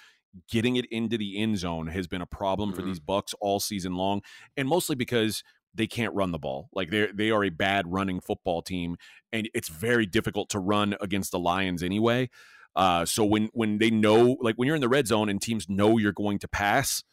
getting 0.50 0.76
it 0.76 0.86
into 0.90 1.16
the 1.16 1.38
end 1.38 1.58
zone 1.58 1.88
has 1.88 2.06
been 2.06 2.20
a 2.20 2.26
problem 2.26 2.70
mm-hmm. 2.70 2.80
for 2.80 2.84
these 2.84 3.00
Bucks 3.00 3.34
all 3.40 3.60
season 3.60 3.94
long, 3.94 4.22
and 4.56 4.68
mostly 4.68 4.96
because 4.96 5.42
they 5.74 5.86
can't 5.86 6.14
run 6.14 6.32
the 6.32 6.38
ball. 6.38 6.68
Like 6.72 6.90
they 6.90 7.08
they 7.14 7.30
are 7.30 7.44
a 7.44 7.50
bad 7.50 7.92
running 7.92 8.20
football 8.20 8.62
team, 8.62 8.96
and 9.32 9.48
it's 9.54 9.68
very 9.68 10.06
difficult 10.06 10.48
to 10.50 10.58
run 10.58 10.96
against 11.00 11.32
the 11.32 11.38
Lions 11.38 11.82
anyway. 11.82 12.30
Uh, 12.76 13.04
so 13.04 13.24
when 13.24 13.50
when 13.52 13.78
they 13.78 13.90
know, 13.90 14.36
like 14.40 14.56
when 14.56 14.66
you're 14.66 14.74
in 14.74 14.80
the 14.80 14.88
red 14.88 15.06
zone 15.06 15.28
and 15.28 15.40
teams 15.40 15.68
know 15.68 15.98
you're 15.98 16.12
going 16.12 16.38
to 16.40 16.48
pass, 16.48 17.04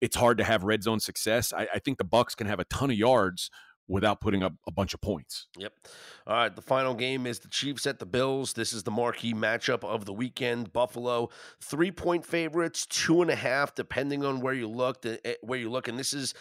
it's 0.00 0.16
hard 0.16 0.38
to 0.38 0.44
have 0.44 0.64
red 0.64 0.82
zone 0.82 1.00
success. 1.00 1.52
I, 1.52 1.68
I 1.74 1.78
think 1.78 1.98
the 1.98 2.04
Bucks 2.04 2.34
can 2.34 2.46
have 2.46 2.60
a 2.60 2.64
ton 2.64 2.90
of 2.90 2.96
yards 2.96 3.50
without 3.90 4.20
putting 4.20 4.42
up 4.42 4.54
a 4.68 4.70
bunch 4.70 4.94
of 4.94 5.00
points. 5.00 5.48
Yep. 5.58 5.72
All 6.26 6.36
right. 6.36 6.54
The 6.54 6.62
final 6.62 6.94
game 6.94 7.26
is 7.26 7.40
the 7.40 7.48
Chiefs 7.48 7.86
at 7.86 7.98
the 7.98 8.06
Bills. 8.06 8.52
This 8.52 8.72
is 8.72 8.84
the 8.84 8.90
marquee 8.90 9.34
matchup 9.34 9.82
of 9.82 10.04
the 10.04 10.12
weekend. 10.12 10.72
Buffalo, 10.72 11.28
three 11.60 11.90
point 11.90 12.24
favorites, 12.24 12.86
two 12.86 13.20
and 13.20 13.30
a 13.30 13.34
half, 13.34 13.74
depending 13.74 14.24
on 14.24 14.40
where 14.40 14.54
you 14.54 14.68
look. 14.68 15.04
Eh, 15.04 15.16
eh, 15.24 15.34
where 15.42 15.58
you 15.58 15.70
look, 15.70 15.88
and 15.88 15.98
this 15.98 16.14
is 16.14 16.34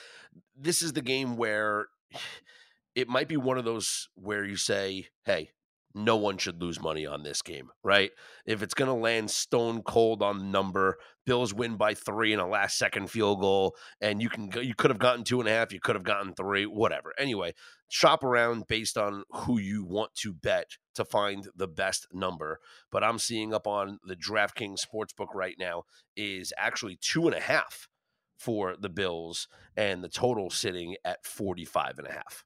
this 0.56 0.84
is 0.84 0.94
the 0.94 1.02
game 1.02 1.38
where 1.38 1.88
it 2.96 3.10
might 3.10 3.28
be 3.28 3.38
one 3.38 3.58
of 3.58 3.66
those 3.66 4.10
where 4.16 4.46
you 4.46 4.56
say, 4.56 5.08
"Hey, 5.26 5.50
no 5.96 6.16
one 6.18 6.38
should 6.38 6.62
lose 6.62 6.82
money 6.82 7.06
on 7.06 7.24
this 7.24 7.42
game, 7.42 7.70
right? 7.84 8.12
If 8.46 8.62
it's 8.62 8.74
going 8.74 8.90
to 8.90 8.94
land 8.94 9.32
stone 9.32 9.82
cold 9.82 10.22
on 10.22 10.38
the 10.38 10.46
number, 10.46 10.98
Bills 11.30 11.54
win 11.54 11.76
by 11.76 11.94
three 11.94 12.34
in 12.34 12.40
a 12.40 12.48
last 12.48 12.80
second 12.80 13.12
field 13.12 13.40
goal, 13.40 13.76
and 14.02 14.20
you 14.20 14.30
can 14.30 14.50
you 14.64 14.74
could 14.74 14.90
have 14.90 14.98
gotten 14.98 15.24
two 15.24 15.40
and 15.40 15.48
a 15.48 15.52
half, 15.52 15.72
you 15.72 15.80
could 15.80 15.94
have 15.94 16.04
gotten 16.04 16.34
three, 16.34 16.66
whatever. 16.66 17.14
Anyway, 17.20 17.54
shop 17.88 18.24
around 18.24 18.66
based 18.68 18.98
on 18.98 19.24
who 19.30 19.60
you 19.60 19.86
want 19.86 20.16
to 20.16 20.34
bet 20.34 20.78
to 20.96 21.06
find 21.06 21.48
the 21.56 21.68
best 21.68 22.08
number. 22.12 22.60
But 22.92 23.04
I'm 23.04 23.20
seeing 23.20 23.54
up 23.54 23.68
on 23.68 24.00
the 24.04 24.16
DraftKings 24.16 24.80
sportsbook 24.84 25.36
right 25.36 25.54
now 25.60 25.84
is 26.18 26.52
actually 26.58 26.98
two 27.00 27.28
and 27.28 27.36
a 27.36 27.40
half 27.40 27.88
for 28.36 28.76
the 28.76 28.90
Bills, 28.90 29.48
and 29.78 30.04
the 30.04 30.10
total 30.10 30.50
sitting 30.50 30.96
at 31.06 31.24
45 31.28 32.00
and 32.00 32.08
a 32.08 32.12
half. 32.12 32.44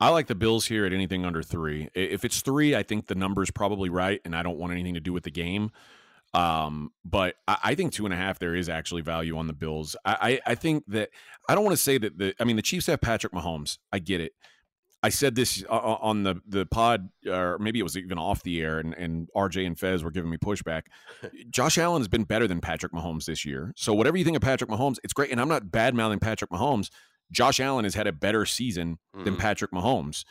I 0.00 0.08
like 0.08 0.26
the 0.26 0.34
Bills 0.34 0.66
here 0.66 0.84
at 0.84 0.92
anything 0.92 1.24
under 1.24 1.44
three. 1.44 1.90
If 1.94 2.24
it's 2.24 2.40
three, 2.40 2.74
I 2.74 2.82
think 2.82 3.06
the 3.06 3.14
number's 3.14 3.52
probably 3.52 3.88
right, 3.88 4.20
and 4.24 4.34
I 4.34 4.42
don't 4.42 4.58
want 4.58 4.72
anything 4.72 4.94
to 4.94 5.00
do 5.00 5.12
with 5.12 5.22
the 5.22 5.30
game. 5.30 5.70
Um, 6.34 6.92
but 7.04 7.36
I, 7.46 7.58
I, 7.62 7.74
think 7.74 7.92
two 7.92 8.06
and 8.06 8.14
a 8.14 8.16
half 8.16 8.38
there 8.38 8.54
is 8.54 8.70
actually 8.70 9.02
value 9.02 9.36
on 9.36 9.48
the 9.48 9.52
Bills. 9.52 9.96
I, 10.04 10.40
I, 10.46 10.52
I 10.52 10.54
think 10.54 10.84
that 10.88 11.10
I 11.46 11.54
don't 11.54 11.64
want 11.64 11.76
to 11.76 11.82
say 11.82 11.98
that 11.98 12.16
the 12.16 12.34
I 12.40 12.44
mean 12.44 12.56
the 12.56 12.62
Chiefs 12.62 12.86
have 12.86 13.02
Patrick 13.02 13.34
Mahomes. 13.34 13.76
I 13.92 13.98
get 13.98 14.20
it. 14.20 14.32
I 15.04 15.08
said 15.08 15.34
this 15.34 15.64
on 15.68 16.22
the 16.22 16.36
the 16.46 16.64
pod, 16.64 17.08
or 17.26 17.58
maybe 17.58 17.80
it 17.80 17.82
was 17.82 17.96
even 17.96 18.18
off 18.18 18.42
the 18.44 18.60
air, 18.60 18.78
and, 18.78 18.94
and 18.94 19.28
RJ 19.36 19.66
and 19.66 19.78
Fez 19.78 20.04
were 20.04 20.12
giving 20.12 20.30
me 20.30 20.36
pushback. 20.36 20.82
Josh 21.50 21.76
Allen 21.76 22.00
has 22.00 22.08
been 22.08 22.24
better 22.24 22.46
than 22.46 22.60
Patrick 22.60 22.92
Mahomes 22.92 23.24
this 23.24 23.44
year. 23.44 23.72
So 23.76 23.92
whatever 23.92 24.16
you 24.16 24.24
think 24.24 24.36
of 24.36 24.42
Patrick 24.42 24.70
Mahomes, 24.70 24.98
it's 25.02 25.12
great. 25.12 25.32
And 25.32 25.40
I'm 25.40 25.48
not 25.48 25.72
bad 25.72 25.94
mouthing 25.94 26.20
Patrick 26.20 26.50
Mahomes. 26.50 26.88
Josh 27.32 27.58
Allen 27.58 27.84
has 27.84 27.94
had 27.94 28.06
a 28.06 28.12
better 28.12 28.46
season 28.46 28.98
mm. 29.16 29.24
than 29.24 29.36
Patrick 29.36 29.72
Mahomes. 29.72 30.24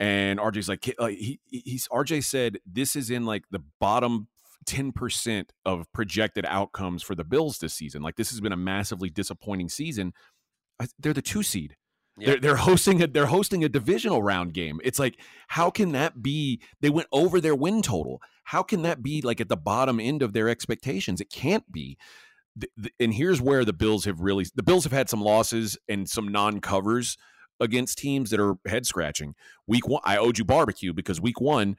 And 0.00 0.38
RJ's 0.38 0.68
like, 0.68 0.84
he, 0.84 1.40
he's 1.46 1.88
RJ 1.88 2.24
said 2.24 2.58
this 2.66 2.96
is 2.96 3.10
in 3.10 3.24
like 3.24 3.44
the 3.50 3.62
bottom 3.80 4.28
10% 4.66 5.50
of 5.64 5.90
projected 5.92 6.44
outcomes 6.46 7.02
for 7.02 7.14
the 7.14 7.24
Bills 7.24 7.58
this 7.58 7.74
season. 7.74 8.02
Like 8.02 8.16
this 8.16 8.30
has 8.30 8.40
been 8.40 8.52
a 8.52 8.56
massively 8.56 9.10
disappointing 9.10 9.68
season. 9.68 10.12
They're 10.98 11.12
the 11.12 11.22
two 11.22 11.42
seed. 11.42 11.76
Yeah. 12.18 12.30
They're, 12.30 12.40
they're 12.40 12.56
hosting 12.56 13.00
a 13.02 13.06
they're 13.06 13.26
hosting 13.26 13.62
a 13.62 13.68
divisional 13.68 14.22
round 14.22 14.52
game. 14.52 14.80
It's 14.82 14.98
like 14.98 15.20
how 15.46 15.70
can 15.70 15.92
that 15.92 16.20
be? 16.20 16.60
They 16.80 16.90
went 16.90 17.08
over 17.12 17.40
their 17.40 17.54
win 17.54 17.80
total. 17.80 18.20
How 18.44 18.62
can 18.62 18.82
that 18.82 19.02
be 19.02 19.22
like 19.22 19.40
at 19.40 19.48
the 19.48 19.56
bottom 19.56 20.00
end 20.00 20.22
of 20.22 20.32
their 20.32 20.48
expectations? 20.48 21.20
It 21.20 21.30
can't 21.30 21.70
be 21.70 21.96
and 22.98 23.14
here's 23.14 23.40
where 23.40 23.64
the 23.64 23.72
Bills 23.72 24.04
have 24.04 24.20
really 24.20 24.46
the 24.54 24.62
Bills 24.62 24.84
have 24.84 24.92
had 24.92 25.08
some 25.08 25.20
losses 25.20 25.78
and 25.88 26.08
some 26.08 26.28
non 26.28 26.60
covers 26.60 27.16
against 27.60 27.98
teams 27.98 28.30
that 28.30 28.40
are 28.40 28.56
head 28.66 28.86
scratching. 28.86 29.34
Week 29.66 29.86
one, 29.88 30.02
I 30.04 30.16
owed 30.16 30.38
you 30.38 30.44
barbecue 30.44 30.92
because 30.92 31.20
week 31.20 31.40
one 31.40 31.76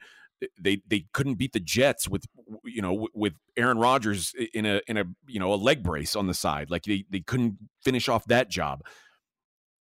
they 0.60 0.82
they 0.86 1.06
couldn't 1.12 1.34
beat 1.34 1.52
the 1.52 1.60
Jets 1.60 2.08
with 2.08 2.24
you 2.64 2.82
know 2.82 3.08
with 3.14 3.34
Aaron 3.56 3.78
Rodgers 3.78 4.34
in 4.54 4.66
a 4.66 4.80
in 4.86 4.96
a 4.96 5.04
you 5.26 5.40
know 5.40 5.52
a 5.52 5.56
leg 5.56 5.82
brace 5.82 6.16
on 6.16 6.26
the 6.26 6.34
side. 6.34 6.70
Like 6.70 6.84
they 6.84 7.04
they 7.10 7.20
couldn't 7.20 7.58
finish 7.84 8.08
off 8.08 8.24
that 8.26 8.50
job. 8.50 8.82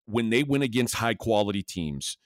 When 0.07 0.31
they 0.31 0.43
win 0.43 0.63
against 0.63 0.95
high 0.95 1.15
quality 1.15 1.63
teams, 1.63 2.17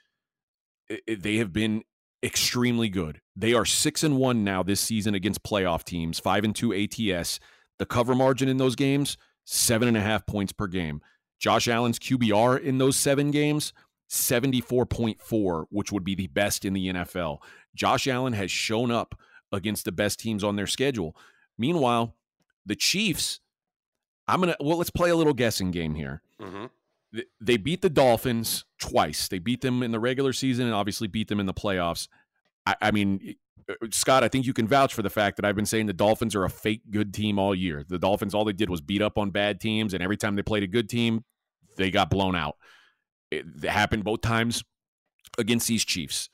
they 1.07 1.37
have 1.37 1.53
been 1.53 1.83
extremely 2.23 2.89
good. 2.89 3.21
They 3.35 3.55
are 3.55 3.65
6 3.65 4.05
and 4.05 4.19
1 4.19 4.45
now 4.45 4.63
this 4.63 4.81
season 4.81 5.15
against 5.15 5.43
playoff 5.43 5.85
teams, 5.85 6.19
5 6.19 6.45
and 6.45 6.55
2 6.55 6.75
ATS. 6.75 7.41
The 7.79 7.87
cover 7.87 8.15
margin 8.15 8.49
in 8.49 8.59
those 8.59 8.77
games, 8.77 9.17
seven 9.47 9.89
and 9.89 9.97
a 9.97 10.03
half 10.03 10.27
points 10.27 10.53
per 10.53 10.67
game. 10.67 11.01
Josh 11.39 11.69
Allen's 11.69 11.99
QBR 11.99 12.61
in 12.61 12.77
those 12.77 12.97
seven 12.97 13.31
games, 13.31 13.73
74.4, 14.11 15.67
which 15.71 15.93
would 15.93 16.05
be 16.05 16.15
the 16.15 16.27
best 16.27 16.65
in 16.65 16.73
the 16.73 16.89
NFL. 16.89 17.39
Josh 17.75 18.07
Allen 18.09 18.33
has 18.33 18.51
shown 18.51 18.91
up 18.91 19.15
against 19.53 19.85
the 19.85 19.93
best 19.93 20.19
teams 20.19 20.43
on 20.43 20.57
their 20.57 20.67
schedule. 20.67 21.17
Meanwhile, 21.57 22.15
the 22.67 22.77
Chiefs, 22.77 23.41
I'm 24.27 24.41
going 24.41 24.53
to, 24.53 24.57
well, 24.61 24.79
let's 24.79 24.91
play 24.91 25.11
a 25.11 25.17
little 25.17 25.35
guessing 25.35 25.71
game 25.71 25.95
here. 25.95 26.23
Mm-hmm. 26.41 26.67
They 27.41 27.57
beat 27.57 27.83
the 27.83 27.91
Dolphins 27.91 28.65
twice. 28.81 29.29
They 29.29 29.39
beat 29.39 29.61
them 29.61 29.83
in 29.83 29.91
the 29.91 30.01
regular 30.01 30.33
season 30.33 30.67
and 30.67 30.75
obviously 30.75 31.09
beat 31.09 31.29
them 31.29 31.41
in 31.41 31.47
the 31.47 31.55
playoffs. 31.55 32.09
I, 32.67 32.77
I 32.81 32.91
mean, 32.93 33.35
uh, 33.69 33.75
Scott, 33.91 34.23
I 34.23 34.29
think 34.29 34.47
you 34.47 34.53
can 34.53 34.69
vouch 34.69 34.95
for 34.95 35.03
the 35.03 35.11
fact 35.11 35.37
that 35.37 35.45
I've 35.45 35.57
been 35.57 35.67
saying 35.67 35.87
the 35.87 35.93
Dolphins 35.93 36.35
are 36.35 36.45
a 36.45 36.51
fake 36.51 36.83
good 36.91 37.13
team 37.13 37.39
all 37.39 37.55
year. 37.55 37.85
The 37.89 37.99
Dolphins, 37.99 38.35
all 38.35 38.45
they 38.45 38.53
did 38.53 38.71
was 38.71 38.81
beat 38.81 39.03
up 39.03 39.19
on 39.19 39.31
bad 39.31 39.61
teams, 39.61 39.93
and 39.93 40.03
every 40.03 40.17
time 40.17 40.37
they 40.37 40.43
played 40.43 40.63
a 40.63 40.69
good 40.69 40.89
team, 40.89 41.25
they 41.77 41.91
got 41.91 42.11
blown 42.11 42.37
out. 42.37 42.57
It, 43.31 43.47
it 43.63 43.71
happened 43.71 44.05
both 44.05 44.21
times 44.21 44.65
against 45.39 45.69
these 45.69 45.85
Chiefs. 45.85 46.29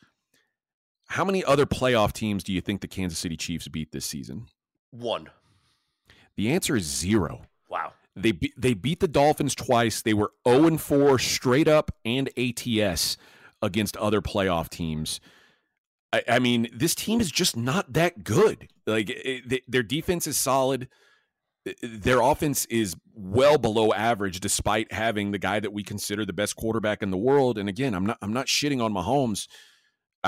How 1.08 1.24
many 1.24 1.44
other 1.44 1.66
playoff 1.66 2.12
teams 2.12 2.42
do 2.42 2.52
you 2.52 2.60
think 2.60 2.80
the 2.80 2.88
Kansas 2.88 3.18
City 3.18 3.36
Chiefs 3.36 3.68
beat 3.68 3.92
this 3.92 4.06
season? 4.06 4.46
One. 4.90 5.28
The 6.36 6.50
answer 6.52 6.76
is 6.76 6.84
zero. 6.84 7.42
Wow. 7.68 7.92
They 8.16 8.32
be, 8.32 8.52
they 8.56 8.74
beat 8.74 9.00
the 9.00 9.08
Dolphins 9.08 9.54
twice. 9.54 10.02
They 10.02 10.14
were 10.14 10.32
0 10.48 10.66
and 10.66 10.80
4 10.80 11.18
straight 11.18 11.68
up 11.68 11.92
and 12.04 12.30
ATS 12.36 13.16
against 13.62 13.96
other 13.98 14.20
playoff 14.20 14.68
teams. 14.68 15.20
I, 16.12 16.22
I 16.28 16.38
mean, 16.38 16.68
this 16.72 16.94
team 16.94 17.20
is 17.20 17.30
just 17.30 17.56
not 17.56 17.92
that 17.92 18.24
good. 18.24 18.68
Like 18.86 19.10
it, 19.10 19.70
their 19.70 19.82
defense 19.82 20.26
is 20.26 20.38
solid. 20.38 20.88
Uh, 21.66 21.72
their 21.82 22.20
offense 22.20 22.64
is 22.66 22.94
well 23.14 23.58
below 23.58 23.92
average, 23.92 24.40
despite 24.40 24.92
having 24.92 25.30
the 25.30 25.38
guy 25.38 25.60
that 25.60 25.72
we 25.72 25.82
consider 25.82 26.24
the 26.24 26.32
best 26.32 26.56
quarterback 26.56 27.02
in 27.02 27.10
the 27.10 27.16
world. 27.16 27.58
And 27.58 27.68
again, 27.68 27.94
I'm 27.94 28.06
not 28.06 28.18
I'm 28.22 28.32
not 28.32 28.46
shitting 28.46 28.82
on 28.82 28.92
Mahomes. 28.92 29.46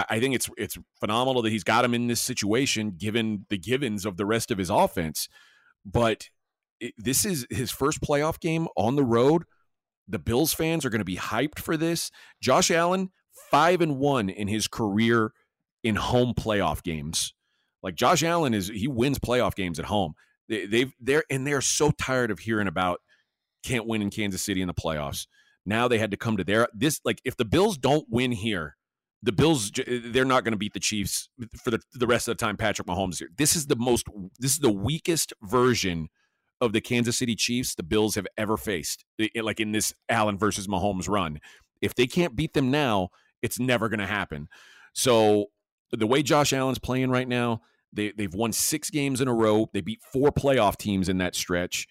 I 0.08 0.20
think 0.20 0.34
it's 0.34 0.48
it's 0.56 0.78
phenomenal 1.00 1.42
that 1.42 1.50
he's 1.50 1.64
got 1.64 1.84
him 1.84 1.94
in 1.94 2.06
this 2.06 2.20
situation, 2.20 2.92
given 2.96 3.46
the 3.48 3.58
givens 3.58 4.06
of 4.06 4.16
the 4.16 4.26
rest 4.26 4.50
of 4.50 4.58
his 4.58 4.70
offense. 4.70 5.28
But 5.84 6.28
it, 6.78 6.94
this 6.96 7.24
is 7.24 7.46
his 7.50 7.70
first 7.70 8.00
playoff 8.00 8.38
game 8.38 8.68
on 8.76 8.96
the 8.96 9.04
road. 9.04 9.44
The 10.06 10.18
Bills 10.18 10.54
fans 10.54 10.84
are 10.84 10.90
going 10.90 11.00
to 11.00 11.04
be 11.04 11.16
hyped 11.16 11.58
for 11.58 11.76
this. 11.76 12.10
Josh 12.40 12.70
Allen, 12.70 13.10
five 13.50 13.80
and 13.80 13.98
one 13.98 14.28
in 14.28 14.48
his 14.48 14.68
career 14.68 15.32
in 15.82 15.96
home 15.96 16.34
playoff 16.34 16.82
games. 16.82 17.34
Like 17.82 17.94
Josh 17.94 18.22
Allen 18.22 18.54
is 18.54 18.68
he 18.68 18.88
wins 18.88 19.18
playoff 19.18 19.54
games 19.54 19.78
at 19.78 19.86
home. 19.86 20.14
They, 20.48 20.66
they've 20.66 20.92
they're 21.00 21.24
and 21.30 21.46
they're 21.46 21.60
so 21.60 21.90
tired 21.90 22.30
of 22.30 22.40
hearing 22.40 22.68
about 22.68 23.00
can't 23.62 23.86
win 23.86 24.02
in 24.02 24.10
Kansas 24.10 24.42
City 24.42 24.60
in 24.60 24.68
the 24.68 24.74
playoffs. 24.74 25.26
Now 25.66 25.88
they 25.88 25.98
had 25.98 26.10
to 26.12 26.16
come 26.16 26.36
to 26.36 26.44
their 26.44 26.68
this 26.74 27.00
like 27.04 27.20
if 27.24 27.36
the 27.36 27.44
Bills 27.44 27.76
don't 27.76 28.06
win 28.08 28.32
here, 28.32 28.76
the 29.22 29.32
Bills 29.32 29.70
they're 29.86 30.24
not 30.24 30.44
going 30.44 30.52
to 30.52 30.58
beat 30.58 30.72
the 30.72 30.80
Chiefs 30.80 31.28
for 31.62 31.70
the 31.70 31.80
the 31.92 32.06
rest 32.06 32.28
of 32.28 32.36
the 32.36 32.44
time 32.44 32.56
Patrick 32.56 32.88
Mahomes 32.88 33.18
here. 33.18 33.28
This 33.36 33.54
is 33.54 33.66
the 33.66 33.76
most 33.76 34.06
this 34.38 34.52
is 34.52 34.60
the 34.60 34.72
weakest 34.72 35.32
version 35.42 36.08
of 36.60 36.72
the 36.72 36.80
Kansas 36.80 37.16
City 37.16 37.36
Chiefs 37.36 37.74
the 37.74 37.82
Bills 37.82 38.14
have 38.14 38.26
ever 38.36 38.56
faced. 38.56 39.04
Like 39.36 39.60
in 39.60 39.72
this 39.72 39.92
Allen 40.08 40.38
versus 40.38 40.66
Mahomes 40.66 41.08
run. 41.08 41.40
If 41.80 41.94
they 41.94 42.06
can't 42.06 42.34
beat 42.34 42.54
them 42.54 42.70
now, 42.70 43.10
it's 43.42 43.60
never 43.60 43.88
going 43.88 44.00
to 44.00 44.06
happen. 44.06 44.48
So 44.94 45.46
the 45.92 46.06
way 46.06 46.22
Josh 46.22 46.52
Allen's 46.52 46.78
playing 46.80 47.10
right 47.10 47.28
now, 47.28 47.60
they 47.92 48.12
they've 48.12 48.34
won 48.34 48.52
six 48.52 48.90
games 48.90 49.20
in 49.20 49.28
a 49.28 49.34
row. 49.34 49.68
They 49.72 49.80
beat 49.80 50.00
four 50.12 50.30
playoff 50.30 50.76
teams 50.76 51.08
in 51.08 51.18
that 51.18 51.34
stretch, 51.34 51.86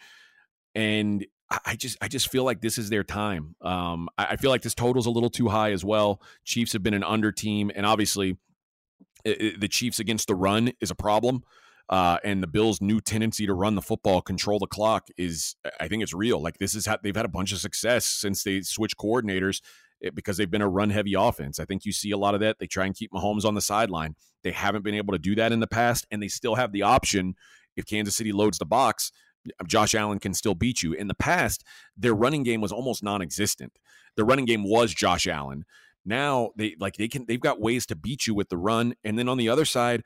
and 0.76 1.26
I 1.66 1.76
just 1.76 1.98
I 2.02 2.08
just 2.08 2.30
feel 2.30 2.44
like 2.44 2.62
this 2.62 2.78
is 2.78 2.90
their 2.90 3.04
time. 3.04 3.56
Um, 3.62 4.10
I, 4.18 4.26
I 4.32 4.36
feel 4.36 4.52
like 4.52 4.62
this 4.62 4.76
total's 4.76 5.06
a 5.06 5.12
little 5.12 5.30
too 5.30 5.48
high 5.48 5.72
as 5.72 5.84
well. 5.86 6.22
Chiefs 6.44 6.74
have 6.74 6.84
been 6.84 6.94
an 6.94 7.04
under 7.04 7.32
team, 7.32 7.72
and 7.74 7.86
obviously, 7.86 8.38
it, 9.24 9.42
it, 9.42 9.60
the 9.62 9.68
Chiefs 9.68 10.00
against 10.00 10.28
the 10.28 10.36
run 10.36 10.72
is 10.82 10.92
a 10.92 10.96
problem. 10.96 11.44
Uh, 11.90 12.18
and 12.26 12.44
the 12.44 12.48
Bills' 12.48 12.82
new 12.82 13.00
tendency 13.00 13.46
to 13.46 13.54
run 13.54 13.76
the 13.76 13.82
football, 13.82 14.22
control 14.22 14.60
the 14.60 14.68
clock 14.68 15.08
is, 15.18 15.56
I 15.80 15.88
think 15.88 16.04
it's 16.04 16.14
real. 16.14 16.42
Like 16.42 16.58
this 16.58 16.76
is 16.76 16.86
how 16.86 16.98
they've 17.02 17.16
had 17.16 17.24
a 17.24 17.30
bunch 17.30 17.54
of 17.54 17.60
success 17.60 18.06
since 18.06 18.44
they 18.44 18.62
switched 18.62 18.98
coordinators 18.98 19.62
eh, 20.04 20.10
because 20.14 20.38
they've 20.38 20.52
been 20.52 20.62
a 20.62 20.70
run 20.70 20.90
heavy 20.90 21.14
offense. 21.14 21.60
I 21.60 21.66
think 21.66 21.86
you 21.86 21.92
see 21.92 22.12
a 22.12 22.18
lot 22.18 22.34
of 22.34 22.42
that. 22.42 22.60
They 22.60 22.68
try 22.68 22.86
and 22.86 22.96
keep 22.96 23.12
Mahomes 23.12 23.46
on 23.46 23.56
the 23.56 23.62
sideline. 23.62 24.16
They 24.44 24.52
haven't 24.52 24.84
been 24.84 24.96
able 24.96 25.14
to 25.14 25.20
do 25.20 25.36
that 25.36 25.52
in 25.52 25.60
the 25.60 25.68
past, 25.68 26.06
and 26.12 26.22
they 26.22 26.28
still 26.28 26.56
have 26.56 26.72
the 26.72 26.84
option 26.84 27.36
if 27.76 27.86
Kansas 27.86 28.16
City 28.16 28.32
loads 28.32 28.58
the 28.58 28.66
box. 28.66 29.12
Josh 29.66 29.96
Allen 29.96 30.20
can 30.20 30.34
still 30.34 30.56
beat 30.56 30.84
you. 30.84 30.94
In 30.94 31.08
the 31.08 31.16
past, 31.16 31.64
their 31.96 32.14
running 32.14 32.44
game 32.44 32.60
was 32.60 32.72
almost 32.72 33.04
non-existent. 33.04 33.78
The 34.16 34.26
running 34.26 34.46
game 34.46 34.64
was 34.64 34.94
Josh 34.94 35.28
Allen. 35.28 35.64
Now 36.06 36.52
they 36.56 36.76
like 36.80 36.96
they 36.96 37.08
can 37.08 37.26
they've 37.26 37.40
got 37.40 37.60
ways 37.62 37.86
to 37.88 37.96
beat 37.96 38.28
you 38.28 38.34
with 38.34 38.50
the 38.50 38.58
run, 38.58 38.96
and 39.04 39.18
then 39.20 39.28
on 39.28 39.38
the 39.38 39.50
other 39.50 39.66
side, 39.66 40.04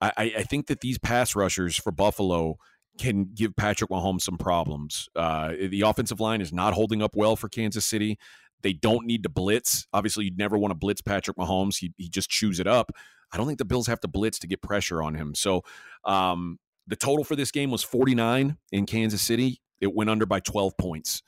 I, 0.00 0.32
I 0.38 0.42
think 0.42 0.66
that 0.66 0.80
these 0.80 0.98
pass 0.98 1.36
rushers 1.36 1.76
for 1.76 1.92
Buffalo 1.92 2.56
can 2.98 3.30
give 3.34 3.56
Patrick 3.56 3.90
Mahomes 3.90 4.22
some 4.22 4.36
problems. 4.36 5.08
Uh, 5.16 5.52
the 5.68 5.82
offensive 5.82 6.20
line 6.20 6.40
is 6.40 6.52
not 6.52 6.74
holding 6.74 7.02
up 7.02 7.16
well 7.16 7.36
for 7.36 7.48
Kansas 7.48 7.84
City. 7.86 8.18
They 8.62 8.72
don't 8.72 9.06
need 9.06 9.22
to 9.24 9.28
blitz. 9.28 9.86
Obviously, 9.92 10.24
you'd 10.26 10.38
never 10.38 10.56
want 10.56 10.70
to 10.70 10.76
blitz 10.76 11.00
Patrick 11.00 11.36
Mahomes. 11.36 11.78
He, 11.78 11.92
he 11.96 12.08
just 12.08 12.30
chews 12.30 12.60
it 12.60 12.66
up. 12.66 12.92
I 13.32 13.36
don't 13.36 13.46
think 13.46 13.58
the 13.58 13.64
Bills 13.64 13.86
have 13.86 14.00
to 14.00 14.08
blitz 14.08 14.38
to 14.40 14.46
get 14.46 14.62
pressure 14.62 15.02
on 15.02 15.14
him. 15.14 15.34
So 15.34 15.62
um, 16.04 16.58
the 16.86 16.96
total 16.96 17.24
for 17.24 17.36
this 17.36 17.50
game 17.50 17.70
was 17.70 17.82
49 17.82 18.56
in 18.72 18.86
Kansas 18.86 19.22
City. 19.22 19.60
It 19.80 19.94
went 19.94 20.10
under 20.10 20.26
by 20.26 20.40
12 20.40 20.76
points. 20.76 21.22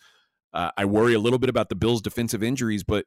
Uh, 0.52 0.70
I 0.76 0.84
worry 0.84 1.14
a 1.14 1.18
little 1.18 1.38
bit 1.38 1.50
about 1.50 1.68
the 1.68 1.74
Bills' 1.74 2.02
defensive 2.02 2.42
injuries, 2.42 2.84
but 2.84 3.06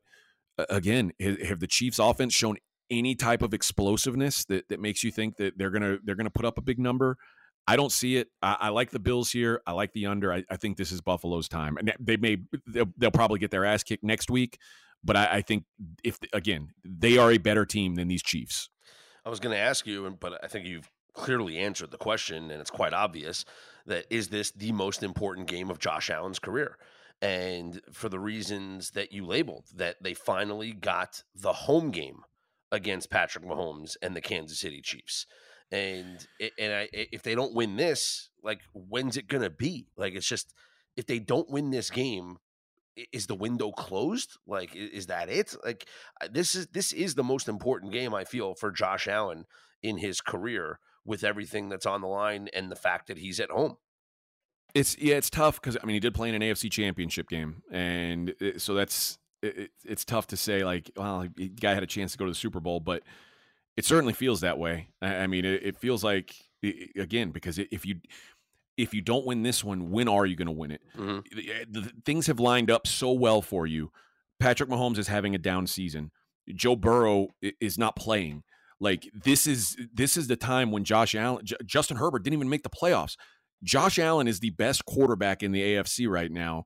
uh, 0.58 0.66
again, 0.70 1.14
have 1.20 1.60
the 1.60 1.68
Chiefs' 1.68 2.00
offense 2.00 2.34
shown 2.34 2.58
any 2.90 3.16
type 3.16 3.42
of 3.42 3.54
explosiveness 3.54 4.46
that, 4.46 4.68
that 4.70 4.80
makes 4.80 5.04
you 5.04 5.12
think 5.12 5.38
that 5.38 5.58
they're 5.58 5.70
gonna 5.70 5.98
they're 6.04 6.16
gonna 6.16 6.30
put 6.30 6.46
up 6.46 6.58
a 6.58 6.62
big 6.62 6.80
number. 6.80 7.18
I 7.68 7.76
don't 7.76 7.92
see 7.92 8.16
it. 8.16 8.30
I, 8.42 8.58
I 8.62 8.70
like 8.70 8.92
the 8.92 9.00
Bills 9.00 9.32
here. 9.32 9.62
I 9.68 9.74
like 9.74 9.92
the 9.94 10.06
under. 10.06 10.32
I, 10.32 10.44
I, 10.50 10.56
think 10.56 10.78
this 10.78 10.92
is 10.92 11.02
Buffalo's 11.02 11.50
time, 11.50 11.78
and 11.78 11.94
they 12.00 12.16
may 12.18 12.38
they'll, 12.66 12.90
they'll 12.98 13.12
probably 13.12 13.40
get 13.40 13.52
their 13.52 13.66
ass 13.66 13.84
kicked 13.84 14.04
next 14.04 14.30
week. 14.30 14.58
But 15.04 15.18
I, 15.18 15.28
I, 15.38 15.42
think 15.42 15.66
if 16.04 16.18
again 16.34 16.70
they 16.84 17.18
are 17.18 17.32
a 17.32 17.38
better 17.38 17.66
team 17.66 17.96
than 17.96 18.08
these 18.08 18.24
Chiefs. 18.24 18.70
I 19.26 19.30
was 19.30 19.40
going 19.42 19.54
to 19.54 19.62
ask 19.62 19.86
you, 19.86 20.18
but 20.20 20.42
I 20.44 20.48
think 20.48 20.66
you've 20.66 20.90
clearly 21.14 21.58
answered 21.58 21.92
the 21.92 21.98
question, 21.98 22.50
and 22.50 22.62
it's 22.62 22.72
quite 22.72 22.94
obvious 22.94 23.44
that 23.86 24.06
is 24.10 24.30
this 24.30 24.52
the 24.52 24.72
most 24.72 25.04
important 25.04 25.48
game 25.48 25.70
of 25.70 25.80
Josh 25.80 26.10
Allen's 26.10 26.40
career? 26.40 26.78
And 27.22 27.82
for 27.92 28.10
the 28.10 28.20
reasons 28.20 28.92
that 28.92 29.12
you 29.12 29.26
labeled, 29.26 29.66
that 29.76 30.02
they 30.02 30.14
finally 30.14 30.72
got 30.72 31.24
the 31.36 31.54
home 31.54 31.90
game 31.90 32.22
against 32.72 33.10
Patrick 33.10 33.44
Mahomes 33.44 33.96
and 34.02 34.16
the 34.16 34.22
Kansas 34.22 34.60
City 34.60 34.82
Chiefs. 34.82 35.26
And 35.72 36.26
and 36.60 36.74
I, 36.74 36.90
if 36.94 37.24
they 37.24 37.36
don't 37.36 37.54
win 37.54 37.76
this, 37.76 38.30
like 38.44 38.62
when's 38.74 39.18
it 39.18 39.28
gonna 39.28 39.50
be? 39.50 39.88
Like 39.98 40.14
it's 40.16 40.28
just 40.28 40.54
if 40.96 41.06
they 41.06 41.20
don't 41.20 41.50
win 41.50 41.72
this 41.72 41.90
game, 41.90 42.38
is 43.12 43.28
the 43.28 43.36
window 43.36 43.72
closed? 43.72 44.38
Like 44.48 44.76
is 44.76 45.08
that 45.08 45.30
it? 45.30 45.56
Like 45.64 45.88
this 46.32 46.56
is 46.56 46.68
this 46.68 46.94
is 46.94 47.16
the 47.16 47.24
most 47.24 47.50
important 47.50 47.92
game 47.92 48.14
I 48.14 48.24
feel 48.24 48.56
for 48.56 48.72
Josh 48.72 49.08
Allen 49.08 49.46
in 49.84 49.98
his 49.98 50.22
career 50.22 50.80
with 51.06 51.24
everything 51.24 51.70
that's 51.70 51.86
on 51.86 52.02
the 52.02 52.08
line 52.08 52.50
and 52.54 52.72
the 52.72 52.76
fact 52.76 53.08
that 53.08 53.18
he's 53.18 53.40
at 53.40 53.50
home. 53.50 53.78
It's 54.74 54.98
yeah, 54.98 55.16
it's 55.16 55.30
tough 55.30 55.60
because 55.60 55.78
I 55.82 55.86
mean 55.86 55.96
he 55.96 56.00
did 56.00 56.14
play 56.14 56.30
in 56.30 56.36
an 56.36 56.42
AFC 56.42 56.72
Championship 56.72 57.30
game, 57.30 57.64
and 57.72 58.34
it, 58.40 58.62
so 58.62 58.74
that's 58.74 59.18
it, 59.42 59.72
it's 59.86 60.06
tough 60.06 60.28
to 60.28 60.38
say 60.38 60.64
like, 60.64 60.92
well, 60.96 61.28
the 61.36 61.50
guy 61.50 61.74
had 61.74 61.84
a 61.84 61.88
chance 61.88 62.12
to 62.12 62.18
go 62.18 62.26
to 62.26 62.32
the 62.32 62.36
Super 62.36 62.60
Bowl, 62.60 62.80
but 62.80 63.04
it 63.78 63.86
certainly 63.86 64.14
feels 64.14 64.42
that 64.42 64.58
way. 64.58 64.90
I, 65.02 65.28
mean, 65.28 65.46
it, 65.46 65.62
it, 65.64 65.78
feels 65.78 66.04
like 66.04 66.36
again 66.98 67.30
because 67.32 67.60
if 67.60 67.86
you 67.86 68.02
if 68.76 68.94
you 68.94 69.02
don't 69.02 69.26
win 69.26 69.44
this 69.44 69.64
one, 69.64 69.92
when 69.92 70.08
are 70.08 70.26
you 70.26 70.36
going 70.36 70.48
to 70.48 70.52
win 70.52 70.72
it? 70.72 70.82
Mm-hmm. 70.98 71.20
The, 71.72 71.82
the, 71.82 71.92
things 72.06 72.28
have 72.28 72.40
lined 72.40 72.70
up 72.70 72.86
so 72.88 73.12
well 73.12 73.42
for 73.42 73.66
you. 73.66 73.92
Patrick 74.40 74.70
Mahomes 74.70 74.98
is 74.98 75.08
having 75.08 75.34
a 75.34 75.40
down 75.40 75.66
season. 75.68 76.12
Joe 76.54 76.76
Burrow 76.76 77.30
is 77.42 77.78
not 77.78 77.96
playing. 77.96 78.44
Like 78.80 79.10
this 79.14 79.48
is 79.48 79.76
this 79.94 80.18
is 80.18 80.28
the 80.28 80.36
time 80.36 80.72
when 80.72 80.84
Josh 80.84 81.16
Allen, 81.16 81.46
J- 81.46 81.56
Justin 81.66 81.98
Herbert 81.98 82.24
didn't 82.24 82.36
even 82.36 82.50
make 82.50 82.64
the 82.64 82.70
playoffs. 82.70 83.16
Josh 83.64 83.98
Allen 83.98 84.28
is 84.28 84.40
the 84.40 84.52
best 84.52 84.86
quarterback 84.86 85.42
in 85.42 85.52
the 85.52 85.62
AFC 85.62 86.08
right 86.08 86.32
now 86.32 86.66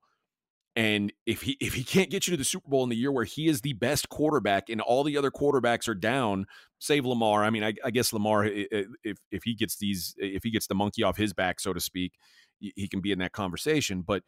and 0.75 1.11
if 1.25 1.41
he 1.41 1.57
if 1.59 1.73
he 1.73 1.83
can't 1.83 2.09
get 2.09 2.27
you 2.27 2.31
to 2.31 2.37
the 2.37 2.45
Super 2.45 2.69
Bowl 2.69 2.83
in 2.83 2.89
the 2.89 2.95
year 2.95 3.11
where 3.11 3.25
he 3.25 3.47
is 3.47 3.61
the 3.61 3.73
best 3.73 4.09
quarterback 4.09 4.69
and 4.69 4.79
all 4.79 5.03
the 5.03 5.17
other 5.17 5.31
quarterbacks 5.31 5.87
are 5.87 5.95
down, 5.95 6.45
save 6.79 7.05
Lamar. 7.05 7.43
I 7.43 7.49
mean, 7.49 7.63
I, 7.63 7.73
I 7.83 7.91
guess 7.91 8.13
Lamar, 8.13 8.45
if 8.45 9.17
if 9.31 9.43
he 9.43 9.53
gets 9.53 9.77
these, 9.77 10.15
if 10.17 10.43
he 10.43 10.51
gets 10.51 10.67
the 10.67 10.75
monkey 10.75 11.03
off 11.03 11.17
his 11.17 11.33
back, 11.33 11.59
so 11.59 11.73
to 11.73 11.79
speak, 11.79 12.13
he 12.59 12.87
can 12.87 13.01
be 13.01 13.11
in 13.11 13.19
that 13.19 13.33
conversation. 13.33 14.01
But 14.01 14.23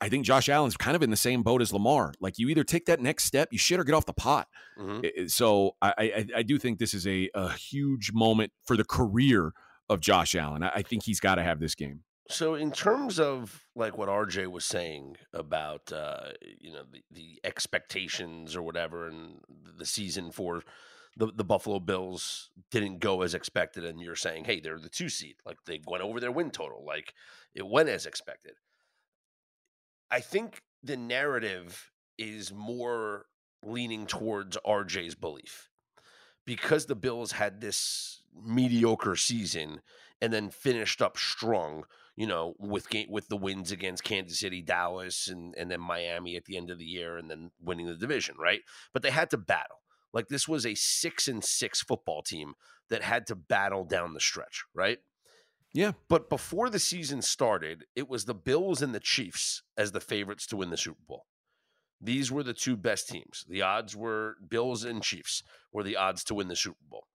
I 0.00 0.08
think 0.08 0.24
Josh 0.24 0.48
Allen's 0.48 0.76
kind 0.76 0.96
of 0.96 1.02
in 1.02 1.10
the 1.10 1.16
same 1.16 1.42
boat 1.42 1.62
as 1.62 1.72
Lamar. 1.72 2.12
Like 2.20 2.38
you 2.38 2.48
either 2.48 2.64
take 2.64 2.86
that 2.86 3.00
next 3.00 3.24
step, 3.24 3.48
you 3.52 3.58
shit, 3.58 3.78
or 3.78 3.84
get 3.84 3.94
off 3.94 4.06
the 4.06 4.12
pot. 4.12 4.48
Mm-hmm. 4.78 5.26
So 5.26 5.76
I, 5.82 5.92
I, 5.98 6.26
I 6.36 6.42
do 6.42 6.58
think 6.58 6.78
this 6.78 6.94
is 6.94 7.06
a 7.06 7.28
a 7.34 7.52
huge 7.52 8.12
moment 8.12 8.52
for 8.66 8.76
the 8.76 8.84
career 8.84 9.52
of 9.88 10.00
Josh 10.00 10.34
Allen. 10.34 10.62
I, 10.62 10.70
I 10.76 10.82
think 10.82 11.04
he's 11.04 11.20
got 11.20 11.36
to 11.36 11.42
have 11.42 11.60
this 11.60 11.74
game. 11.74 12.04
So, 12.30 12.54
in 12.54 12.72
terms 12.72 13.18
of 13.18 13.64
like 13.74 13.96
what 13.96 14.10
RJ 14.10 14.50
was 14.50 14.64
saying 14.64 15.16
about 15.32 15.90
uh, 15.90 16.32
you 16.60 16.72
know 16.72 16.82
the, 16.90 17.02
the 17.10 17.40
expectations 17.42 18.54
or 18.54 18.62
whatever, 18.62 19.08
and 19.08 19.40
the 19.78 19.86
season 19.86 20.30
for 20.30 20.62
the 21.16 21.28
the 21.34 21.44
Buffalo 21.44 21.80
Bills 21.80 22.50
didn't 22.70 22.98
go 22.98 23.22
as 23.22 23.34
expected, 23.34 23.84
and 23.84 24.00
you're 24.00 24.14
saying, 24.14 24.44
hey, 24.44 24.60
they're 24.60 24.78
the 24.78 24.90
two 24.90 25.08
seed, 25.08 25.36
like 25.46 25.56
they 25.64 25.80
went 25.86 26.04
over 26.04 26.20
their 26.20 26.32
win 26.32 26.50
total, 26.50 26.84
like 26.84 27.14
it 27.54 27.66
went 27.66 27.88
as 27.88 28.04
expected. 28.04 28.54
I 30.10 30.20
think 30.20 30.62
the 30.82 30.96
narrative 30.96 31.90
is 32.18 32.52
more 32.52 33.26
leaning 33.64 34.06
towards 34.06 34.56
RJ's 34.66 35.14
belief 35.14 35.70
because 36.46 36.86
the 36.86 36.94
Bills 36.94 37.32
had 37.32 37.60
this 37.60 38.22
mediocre 38.34 39.16
season 39.16 39.80
and 40.20 40.32
then 40.32 40.50
finished 40.50 41.00
up 41.02 41.16
strong 41.16 41.84
you 42.18 42.26
know, 42.26 42.54
with 42.58 42.90
game, 42.90 43.06
with 43.08 43.28
the 43.28 43.36
wins 43.36 43.70
against 43.70 44.02
Kansas 44.02 44.40
City, 44.40 44.60
Dallas, 44.60 45.28
and 45.28 45.54
and 45.56 45.70
then 45.70 45.80
Miami 45.80 46.34
at 46.34 46.46
the 46.46 46.56
end 46.56 46.68
of 46.68 46.76
the 46.76 46.84
year, 46.84 47.16
and 47.16 47.30
then 47.30 47.52
winning 47.62 47.86
the 47.86 47.94
division, 47.94 48.34
right? 48.40 48.62
But 48.92 49.04
they 49.04 49.10
had 49.10 49.30
to 49.30 49.36
battle. 49.38 49.82
Like 50.12 50.26
this 50.26 50.48
was 50.48 50.66
a 50.66 50.74
six 50.74 51.28
and 51.28 51.44
six 51.44 51.80
football 51.80 52.22
team 52.22 52.54
that 52.90 53.04
had 53.04 53.28
to 53.28 53.36
battle 53.36 53.84
down 53.84 54.14
the 54.14 54.20
stretch, 54.20 54.64
right? 54.74 54.98
Yeah. 55.72 55.92
But 56.08 56.28
before 56.28 56.68
the 56.70 56.80
season 56.80 57.22
started, 57.22 57.84
it 57.94 58.08
was 58.08 58.24
the 58.24 58.34
Bills 58.34 58.82
and 58.82 58.92
the 58.92 59.00
Chiefs 59.00 59.62
as 59.76 59.92
the 59.92 60.00
favorites 60.00 60.48
to 60.48 60.56
win 60.56 60.70
the 60.70 60.76
Super 60.76 60.98
Bowl. 61.06 61.26
These 62.00 62.32
were 62.32 62.42
the 62.42 62.54
two 62.54 62.76
best 62.76 63.08
teams. 63.08 63.44
The 63.48 63.62
odds 63.62 63.94
were 63.94 64.38
Bills 64.48 64.82
and 64.82 65.04
Chiefs 65.04 65.44
were 65.72 65.84
the 65.84 65.96
odds 65.96 66.24
to 66.24 66.34
win 66.34 66.48
the 66.48 66.56
Super 66.56 66.84
Bowl. 66.90 67.06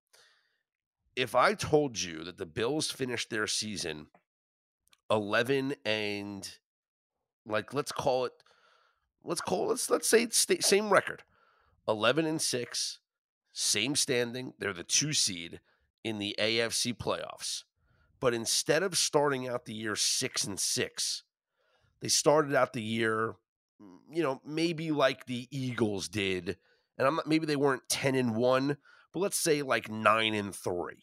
If 1.13 1.36
I 1.36 1.56
told 1.56 2.00
you 2.00 2.24
that 2.24 2.38
the 2.38 2.46
Bills 2.46 2.89
finished 2.89 3.30
their 3.30 3.48
season 3.48 4.08
11 5.10 5.76
and 5.86 6.58
like 7.46 7.74
let's 7.74 7.92
call 7.92 8.26
it 8.26 8.34
let's 9.24 9.42
call 9.42 9.66
it, 9.66 9.70
let's 9.70 9.89
let's 9.89 10.10
say 10.10 10.24
it's 10.24 10.48
same 10.62 10.92
record 10.92 11.24
11 11.88 12.26
and 12.26 12.42
6 12.42 13.00
same 13.52 13.96
standing 13.96 14.54
they're 14.60 14.74
the 14.74 14.84
2 14.84 15.13
seed 15.13 15.60
in 16.04 16.20
the 16.20 16.36
AFC 16.38 16.94
playoffs. 16.94 17.63
But 18.20 18.34
instead 18.34 18.84
of 18.84 18.98
starting 18.98 19.48
out 19.48 19.66
the 19.66 19.74
year 19.74 19.96
6 19.96 20.44
and 20.46 20.60
6 20.60 21.24
they 22.02 22.08
started 22.08 22.56
out 22.56 22.74
the 22.74 22.82
year 22.82 23.36
you 24.12 24.24
know 24.24 24.42
maybe 24.46 24.92
like 24.92 25.26
the 25.26 25.48
Eagles 25.52 26.08
did 26.08 26.58
and 26.98 27.08
I'm 27.08 27.16
not, 27.16 27.28
maybe 27.28 27.46
they 27.46 27.56
weren't 27.56 27.89
10 27.89 28.16
and 28.16 28.36
1 28.36 28.78
but 29.13 29.20
let's 29.20 29.38
say 29.38 29.62
like 29.62 29.89
9 29.89 30.34
and 30.34 30.56
3 30.56 30.96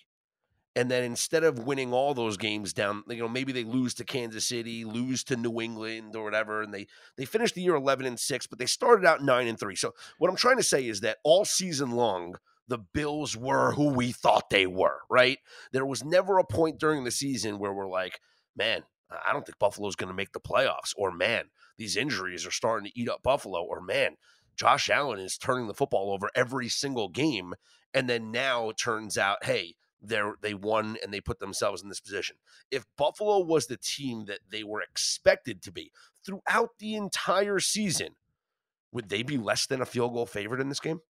and 0.77 0.91
then 0.91 1.03
instead 1.03 1.43
of 1.43 1.67
winning 1.67 1.93
all 1.93 2.15
those 2.15 2.37
games 2.37 2.73
down 2.73 3.03
you 3.09 3.17
know 3.17 3.29
maybe 3.29 3.53
they 3.53 3.65
lose 3.65 3.95
to 3.95 4.05
kansas 4.05 4.47
city 4.47 4.85
lose 4.85 5.25
to 5.25 5.37
new 5.37 5.61
england 5.61 6.15
or 6.15 6.25
whatever 6.25 6.63
and 6.63 6.73
they 6.73 6.87
they 7.17 7.25
finished 7.25 7.55
the 7.55 7.63
year 7.63 7.75
11 7.75 8.07
and 8.07 8.21
6 8.21 8.47
but 8.47 8.59
they 8.59 8.67
started 8.67 9.07
out 9.07 9.23
9 9.23 9.47
and 9.47 9.59
3 9.59 9.75
so 9.75 9.93
what 10.19 10.31
i'm 10.31 10.37
trying 10.37 10.57
to 10.57 10.63
say 10.63 10.87
is 10.87 11.01
that 11.01 11.19
all 11.25 11.45
season 11.45 11.91
long 11.93 12.37
the 12.69 12.79
bills 12.79 13.37
were 13.37 13.73
who 13.73 13.93
we 13.93 14.13
thought 14.13 14.49
they 14.49 14.67
were 14.67 14.99
right? 15.11 15.39
There 15.73 15.85
was 15.85 16.05
never 16.05 16.39
a 16.39 16.45
point 16.45 16.79
during 16.79 17.03
the 17.03 17.11
season 17.11 17.59
where 17.59 17.73
we're 17.73 17.89
like 17.89 18.21
man 18.57 18.83
i 19.27 19.33
don't 19.33 19.45
think 19.45 19.59
buffalo's 19.59 19.97
going 19.97 20.09
to 20.09 20.15
make 20.15 20.33
the 20.33 20.41
playoffs 20.41 20.93
or 20.97 21.11
man 21.11 21.45
these 21.79 21.97
injuries 21.97 22.47
are 22.47 22.51
starting 22.51 22.89
to 22.89 23.01
eat 23.01 23.09
up 23.09 23.23
buffalo 23.23 23.63
or 23.63 23.81
man 23.81 24.17
josh 24.57 24.91
allen 24.91 25.19
is 25.19 25.39
turning 25.39 25.67
the 25.67 25.75
football 25.75 26.13
over 26.13 26.31
every 26.35 26.69
single 26.69 27.09
game 27.09 27.55
and 27.95 28.09
then 28.09 28.31
now 28.31 28.69
it 28.71 28.77
turns 28.77 29.19
out 29.19 29.45
hey 29.45 29.75
they 30.03 30.21
they 30.41 30.55
won 30.55 30.97
and 31.03 31.13
they 31.13 31.21
put 31.21 31.39
themselves 31.41 31.83
in 31.83 31.89
this 31.89 32.01
position. 32.01 32.37
If 32.71 32.87
Buffalo 32.97 33.41
was 33.41 33.67
the 33.67 33.77
team 33.77 34.25
that 34.27 34.41
they 34.51 34.65
were 34.65 34.83
expected 34.83 35.63
to 35.63 35.73
be 35.73 35.93
throughout 36.25 36.71
the 36.79 36.95
entire 36.95 37.61
season, 37.61 38.17
would 38.93 39.09
they 39.09 39.23
be 39.23 39.37
less 39.37 39.67
than 39.67 39.81
a 39.81 39.87
field 39.87 40.15
goal 40.15 40.27
favorite 40.27 40.61
in 40.61 40.69
this 40.69 40.81
game? 40.81 41.01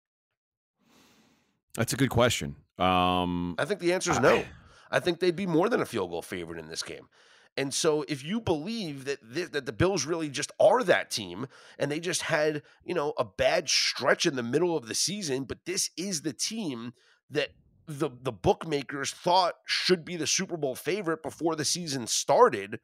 That's 1.76 1.92
a 1.92 1.96
good 1.96 2.11
question. 2.11 2.57
Um, 2.79 3.55
I 3.59 3.64
think 3.64 3.81
the 3.81 3.92
answer 3.92 4.11
is 4.11 4.20
no. 4.20 4.44
I 4.90 4.98
think 4.98 5.20
they'd 5.20 5.37
be 5.37 5.46
more 5.46 5.68
than 5.68 5.81
a 5.81 5.87
field 5.87 6.11
goal 6.11 6.22
favorite 6.22 6.59
in 6.59 6.68
this 6.68 6.83
game. 6.83 7.09
And 7.57 7.74
so, 7.74 8.05
if 8.09 8.24
you 8.24 8.40
believe 8.40 9.05
that 9.05 9.18
th- 9.35 9.50
that 9.50 9.66
the 9.66 9.72
Bills 9.72 10.07
really 10.07 10.29
just 10.29 10.53
are 10.61 10.83
that 10.85 11.11
team, 11.11 11.46
and 11.79 11.90
they 11.90 12.00
just 12.00 12.22
had 12.22 12.62
you 12.85 12.94
know 12.94 13.12
a 13.18 13.24
bad 13.24 13.68
stretch 13.68 14.24
in 14.24 14.37
the 14.37 14.42
middle 14.42 14.76
of 14.76 14.87
the 14.87 14.94
season, 14.94 15.44
but 15.44 15.64
this 15.64 15.90
is 15.96 16.22
the 16.22 16.33
team 16.33 16.92
that 17.29 17.50
the 17.98 18.11
the 18.22 18.33
bookmakers 18.33 19.11
thought 19.11 19.55
should 19.66 20.05
be 20.05 20.16
the 20.16 20.26
Super 20.26 20.57
Bowl 20.57 20.74
favorite 20.74 21.22
before 21.22 21.57
the 21.57 21.64
season 21.64 22.07
started, 22.07 22.81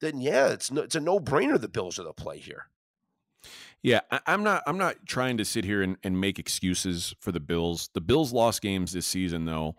then 0.00 0.20
yeah, 0.20 0.48
it's 0.48 0.70
no, 0.70 0.82
it's 0.82 0.94
a 0.94 1.00
no 1.00 1.18
brainer. 1.18 1.60
The 1.60 1.68
Bills 1.68 1.98
are 1.98 2.04
the 2.04 2.12
play 2.12 2.38
here. 2.38 2.66
Yeah, 3.82 4.00
I, 4.10 4.20
am 4.26 4.42
not. 4.42 4.62
I'm 4.66 4.78
not 4.78 4.96
trying 5.06 5.36
to 5.38 5.44
sit 5.44 5.64
here 5.64 5.82
and, 5.82 5.96
and 6.02 6.20
make 6.20 6.38
excuses 6.38 7.14
for 7.20 7.32
the 7.32 7.40
Bills. 7.40 7.90
The 7.94 8.00
Bills 8.00 8.32
lost 8.32 8.62
games 8.62 8.92
this 8.92 9.06
season, 9.06 9.44
though, 9.44 9.76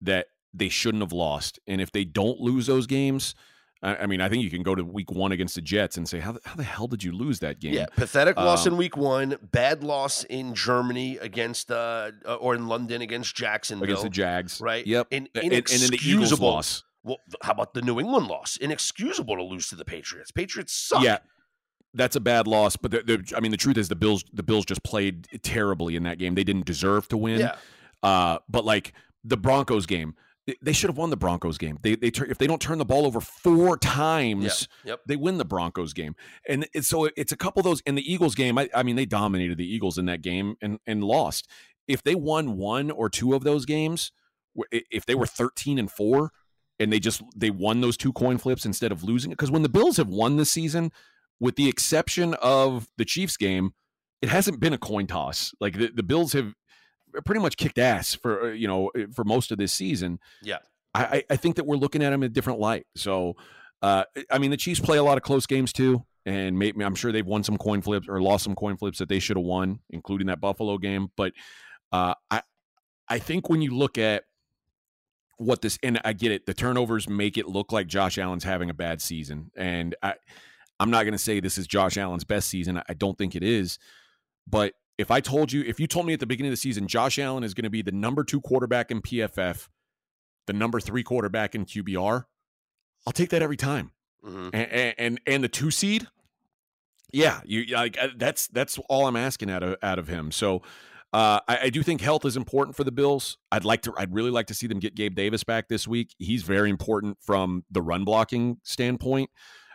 that 0.00 0.26
they 0.52 0.68
shouldn't 0.68 1.02
have 1.02 1.12
lost. 1.12 1.58
And 1.66 1.80
if 1.80 1.92
they 1.92 2.04
don't 2.04 2.40
lose 2.40 2.66
those 2.66 2.86
games, 2.86 3.34
I, 3.82 3.96
I 3.96 4.06
mean, 4.06 4.20
I 4.20 4.28
think 4.28 4.42
you 4.42 4.50
can 4.50 4.62
go 4.62 4.74
to 4.74 4.84
Week 4.84 5.10
One 5.10 5.32
against 5.32 5.54
the 5.54 5.60
Jets 5.60 5.96
and 5.96 6.08
say, 6.08 6.18
how 6.20 6.32
the, 6.32 6.40
how 6.44 6.54
the 6.54 6.62
hell 6.62 6.86
did 6.86 7.02
you 7.02 7.12
lose 7.12 7.40
that 7.40 7.60
game? 7.60 7.74
Yeah, 7.74 7.86
pathetic 7.96 8.36
um, 8.36 8.44
loss 8.44 8.66
in 8.66 8.76
Week 8.76 8.96
One, 8.96 9.36
bad 9.42 9.82
loss 9.82 10.24
in 10.24 10.54
Germany 10.54 11.16
against 11.18 11.70
uh, 11.70 12.10
uh 12.26 12.34
or 12.34 12.54
in 12.54 12.68
London 12.68 13.02
against 13.02 13.34
Jacksonville 13.34 13.84
against 13.84 14.02
the 14.02 14.10
Jags, 14.10 14.60
right? 14.60 14.86
Yep, 14.86 15.08
and, 15.12 15.28
and, 15.34 15.52
and 15.52 15.66
then 15.66 15.90
the 15.90 16.00
Eagles 16.02 16.38
loss. 16.38 16.84
Well, 17.02 17.18
how 17.42 17.52
about 17.52 17.72
the 17.72 17.80
New 17.80 17.98
England 17.98 18.26
loss? 18.26 18.58
Inexcusable 18.58 19.36
to 19.36 19.42
lose 19.42 19.68
to 19.70 19.76
the 19.76 19.86
Patriots. 19.86 20.30
Patriots 20.30 20.74
suck. 20.74 21.02
Yeah, 21.02 21.18
that's 21.94 22.14
a 22.14 22.20
bad 22.20 22.46
loss. 22.46 22.76
But 22.76 22.90
the, 22.90 23.02
the, 23.02 23.34
I 23.34 23.40
mean, 23.40 23.50
the 23.50 23.56
truth 23.56 23.78
is 23.78 23.88
the 23.88 23.96
Bills 23.96 24.24
the 24.32 24.42
Bills 24.42 24.66
just 24.66 24.82
played 24.82 25.26
terribly 25.42 25.96
in 25.96 26.02
that 26.02 26.18
game. 26.18 26.34
They 26.34 26.44
didn't 26.44 26.66
deserve 26.66 27.08
to 27.08 27.16
win. 27.16 27.40
Yeah. 27.40 27.56
Uh, 28.02 28.38
but 28.48 28.64
like 28.64 28.92
the 29.24 29.36
Broncos 29.36 29.86
game, 29.86 30.14
they 30.62 30.72
should 30.72 30.90
have 30.90 30.96
won 30.96 31.10
the 31.10 31.16
Broncos 31.16 31.58
game. 31.58 31.78
They 31.82 31.94
they 31.94 32.08
if 32.08 32.38
they 32.38 32.46
don't 32.46 32.60
turn 32.60 32.78
the 32.78 32.84
ball 32.84 33.06
over 33.06 33.20
four 33.20 33.76
times, 33.76 34.68
yeah. 34.84 34.92
yep. 34.92 35.00
they 35.06 35.16
win 35.16 35.38
the 35.38 35.44
Broncos 35.44 35.92
game. 35.92 36.14
And 36.48 36.66
it's, 36.72 36.88
so 36.88 37.08
it's 37.16 37.32
a 37.32 37.36
couple 37.36 37.60
of 37.60 37.64
those. 37.64 37.80
In 37.82 37.94
the 37.94 38.12
Eagles 38.12 38.34
game, 38.34 38.58
I, 38.58 38.68
I 38.74 38.82
mean, 38.82 38.96
they 38.96 39.06
dominated 39.06 39.58
the 39.58 39.72
Eagles 39.72 39.98
in 39.98 40.06
that 40.06 40.22
game 40.22 40.56
and 40.60 40.78
and 40.86 41.04
lost. 41.04 41.48
If 41.86 42.02
they 42.02 42.14
won 42.14 42.56
one 42.56 42.90
or 42.90 43.08
two 43.08 43.34
of 43.34 43.44
those 43.44 43.66
games, 43.66 44.12
if 44.70 45.06
they 45.06 45.14
were 45.14 45.26
thirteen 45.26 45.78
and 45.78 45.90
four, 45.90 46.32
and 46.78 46.92
they 46.92 47.00
just 47.00 47.22
they 47.36 47.50
won 47.50 47.80
those 47.80 47.96
two 47.96 48.12
coin 48.12 48.38
flips 48.38 48.64
instead 48.64 48.92
of 48.92 49.04
losing 49.04 49.30
it, 49.30 49.36
because 49.36 49.50
when 49.50 49.62
the 49.62 49.68
Bills 49.68 49.98
have 49.98 50.08
won 50.08 50.36
this 50.36 50.50
season, 50.50 50.90
with 51.38 51.56
the 51.56 51.68
exception 51.68 52.34
of 52.34 52.88
the 52.96 53.04
Chiefs 53.04 53.36
game, 53.36 53.72
it 54.22 54.28
hasn't 54.28 54.60
been 54.60 54.72
a 54.72 54.78
coin 54.78 55.06
toss. 55.06 55.52
Like 55.60 55.78
the, 55.78 55.90
the 55.94 56.02
Bills 56.02 56.32
have 56.32 56.54
pretty 57.24 57.40
much 57.40 57.56
kicked 57.56 57.78
ass 57.78 58.14
for 58.14 58.50
uh, 58.50 58.52
you 58.52 58.68
know 58.68 58.88
eh, 58.96 59.06
for 59.14 59.24
most 59.24 59.50
of 59.52 59.58
this 59.58 59.72
season. 59.72 60.18
Yeah, 60.42 60.58
I, 60.94 61.24
I 61.30 61.36
think 61.36 61.56
that 61.56 61.66
we're 61.66 61.76
looking 61.76 62.02
at 62.02 62.10
them 62.10 62.22
in 62.22 62.26
a 62.30 62.32
different 62.32 62.58
light. 62.58 62.86
So, 62.96 63.36
uh, 63.82 64.04
I 64.30 64.38
mean, 64.38 64.50
the 64.50 64.56
Chiefs 64.56 64.80
play 64.80 64.98
a 64.98 65.02
lot 65.02 65.16
of 65.16 65.22
close 65.22 65.46
games 65.46 65.72
too, 65.72 66.04
and 66.26 66.58
maybe 66.58 66.84
I'm 66.84 66.94
sure 66.94 67.12
they've 67.12 67.26
won 67.26 67.44
some 67.44 67.56
coin 67.56 67.82
flips 67.82 68.08
or 68.08 68.20
lost 68.20 68.44
some 68.44 68.54
coin 68.54 68.76
flips 68.76 68.98
that 68.98 69.08
they 69.08 69.18
should 69.18 69.36
have 69.36 69.46
won, 69.46 69.80
including 69.90 70.26
that 70.28 70.40
Buffalo 70.40 70.78
game. 70.78 71.08
But 71.16 71.32
uh, 71.92 72.14
I 72.30 72.42
I 73.08 73.18
think 73.18 73.48
when 73.48 73.62
you 73.62 73.76
look 73.76 73.98
at 73.98 74.24
what 75.36 75.62
this 75.62 75.78
and 75.82 76.00
I 76.04 76.12
get 76.12 76.32
it, 76.32 76.46
the 76.46 76.54
turnovers 76.54 77.08
make 77.08 77.38
it 77.38 77.46
look 77.46 77.72
like 77.72 77.86
Josh 77.86 78.18
Allen's 78.18 78.44
having 78.44 78.70
a 78.70 78.74
bad 78.74 79.00
season, 79.00 79.50
and 79.56 79.94
I 80.02 80.14
I'm 80.80 80.90
not 80.90 81.02
going 81.02 81.12
to 81.12 81.18
say 81.18 81.40
this 81.40 81.58
is 81.58 81.66
Josh 81.66 81.98
Allen's 81.98 82.24
best 82.24 82.48
season. 82.48 82.82
I 82.88 82.94
don't 82.94 83.16
think 83.16 83.36
it 83.36 83.42
is. 83.42 83.78
But 84.48 84.72
if 85.00 85.10
I 85.10 85.20
told 85.20 85.50
you, 85.50 85.62
if 85.62 85.80
you 85.80 85.86
told 85.86 86.06
me 86.06 86.12
at 86.12 86.20
the 86.20 86.26
beginning 86.26 86.50
of 86.50 86.52
the 86.52 86.60
season, 86.60 86.86
Josh 86.86 87.18
Allen 87.18 87.42
is 87.42 87.54
going 87.54 87.64
to 87.64 87.70
be 87.70 87.80
the 87.80 87.92
number 87.92 88.22
two 88.22 88.40
quarterback 88.40 88.90
in 88.90 89.00
PFF, 89.00 89.68
the 90.46 90.52
number 90.52 90.78
three 90.78 91.02
quarterback 91.02 91.54
in 91.54 91.64
QBR, 91.64 92.24
I'll 93.06 93.12
take 93.12 93.30
that 93.30 93.40
every 93.40 93.56
time. 93.56 93.92
Mm-hmm. 94.24 94.48
And, 94.52 94.94
and, 94.98 95.20
and 95.26 95.44
the 95.44 95.48
two 95.48 95.70
seed, 95.70 96.06
yeah, 97.12 97.40
you 97.44 97.64
like 97.74 97.96
uh, 98.00 98.08
that's 98.16 98.46
that's 98.48 98.78
all 98.88 99.06
I'm 99.06 99.16
asking 99.16 99.50
out 99.50 99.62
of 99.62 99.76
out 99.82 99.98
of 99.98 100.06
him. 100.06 100.30
So 100.30 100.56
uh, 101.12 101.40
I, 101.48 101.58
I, 101.62 101.70
do 101.70 101.82
think 101.82 102.02
health 102.02 102.24
is 102.24 102.36
important 102.36 102.76
for 102.76 102.84
the 102.84 102.92
Bills. 102.92 103.36
I'd 103.50 103.64
like 103.64 103.82
to, 103.82 103.94
I'd 103.96 104.14
really 104.14 104.30
like 104.30 104.46
to 104.46 104.54
see 104.54 104.68
them 104.68 104.78
get 104.78 104.94
Gabe 104.94 105.16
Davis 105.16 105.42
back 105.42 105.66
this 105.66 105.88
week. 105.88 106.14
He's 106.18 106.44
very 106.44 106.70
important 106.70 107.18
from 107.20 107.64
the 107.68 107.82
run 107.82 108.04
blocking 108.04 108.58
standpoint. 108.62 109.28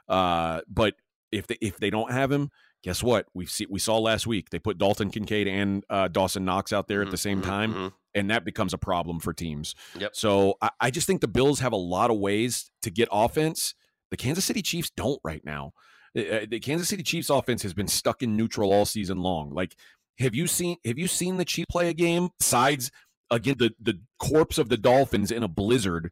Uh, 0.08 0.62
but 0.70 0.94
if 1.34 1.48
they 1.48 1.58
if 1.60 1.78
they 1.78 1.90
don't 1.90 2.12
have 2.12 2.32
him, 2.32 2.52
guess 2.86 3.02
what? 3.02 3.26
We 3.34 3.48
see 3.48 3.65
we 3.67 3.80
saw 3.80 3.98
last 3.98 4.28
week 4.28 4.52
they 4.52 4.60
put 4.60 4.78
Dalton 4.78 5.10
Kincaid 5.10 5.48
and 5.48 5.84
uh, 5.89 6.08
Dawson 6.08 6.45
Knox 6.45 6.71
out 6.71 6.88
there 6.88 7.00
mm-hmm, 7.00 7.08
at 7.08 7.12
the 7.12 7.17
same 7.17 7.41
mm-hmm, 7.41 7.50
time, 7.50 7.74
mm-hmm. 7.74 7.88
and 8.13 8.30
that 8.30 8.45
becomes 8.45 8.76
a 8.76 8.78
problem 8.78 9.19
for 9.19 9.34
teams. 9.34 9.74
Yep. 9.98 10.15
So 10.15 10.56
I, 10.62 10.69
I, 10.80 10.91
just 10.91 11.08
think 11.08 11.21
the 11.21 11.28
Bills 11.28 11.62
have 11.62 11.74
a 11.74 11.78
lot 11.78 12.12
of 12.12 12.19
ways 12.19 12.69
to 12.84 12.91
get 12.91 13.10
offense. 13.12 13.74
The 14.12 14.17
Kansas 14.17 14.45
City 14.45 14.62
Chiefs 14.62 14.91
don't 14.95 15.19
right 15.24 15.43
now. 15.43 15.74
Uh, 16.15 16.45
the 16.48 16.60
Kansas 16.60 16.88
City 16.88 17.02
Chiefs 17.02 17.32
offense 17.32 17.63
has 17.63 17.74
been 17.74 17.88
stuck 17.88 18.21
in 18.21 18.38
neutral 18.38 18.71
all 18.71 18.86
season 18.86 19.17
long. 19.17 19.52
Like, 19.52 19.76
have 20.19 20.36
you 20.36 20.45
seen 20.45 20.78
have 20.86 21.00
you 21.00 21.08
seen 21.08 21.38
the 21.38 21.45
Chiefs 21.45 21.67
play 21.71 21.89
a 21.89 21.93
game 21.93 22.30
besides 22.38 22.91
again 23.32 23.56
the 23.58 23.71
the 23.82 24.00
corpse 24.19 24.60
of 24.60 24.69
the 24.69 24.78
Dolphins 24.78 25.32
in 25.32 25.41
a 25.41 25.48
blizzard? 25.48 26.12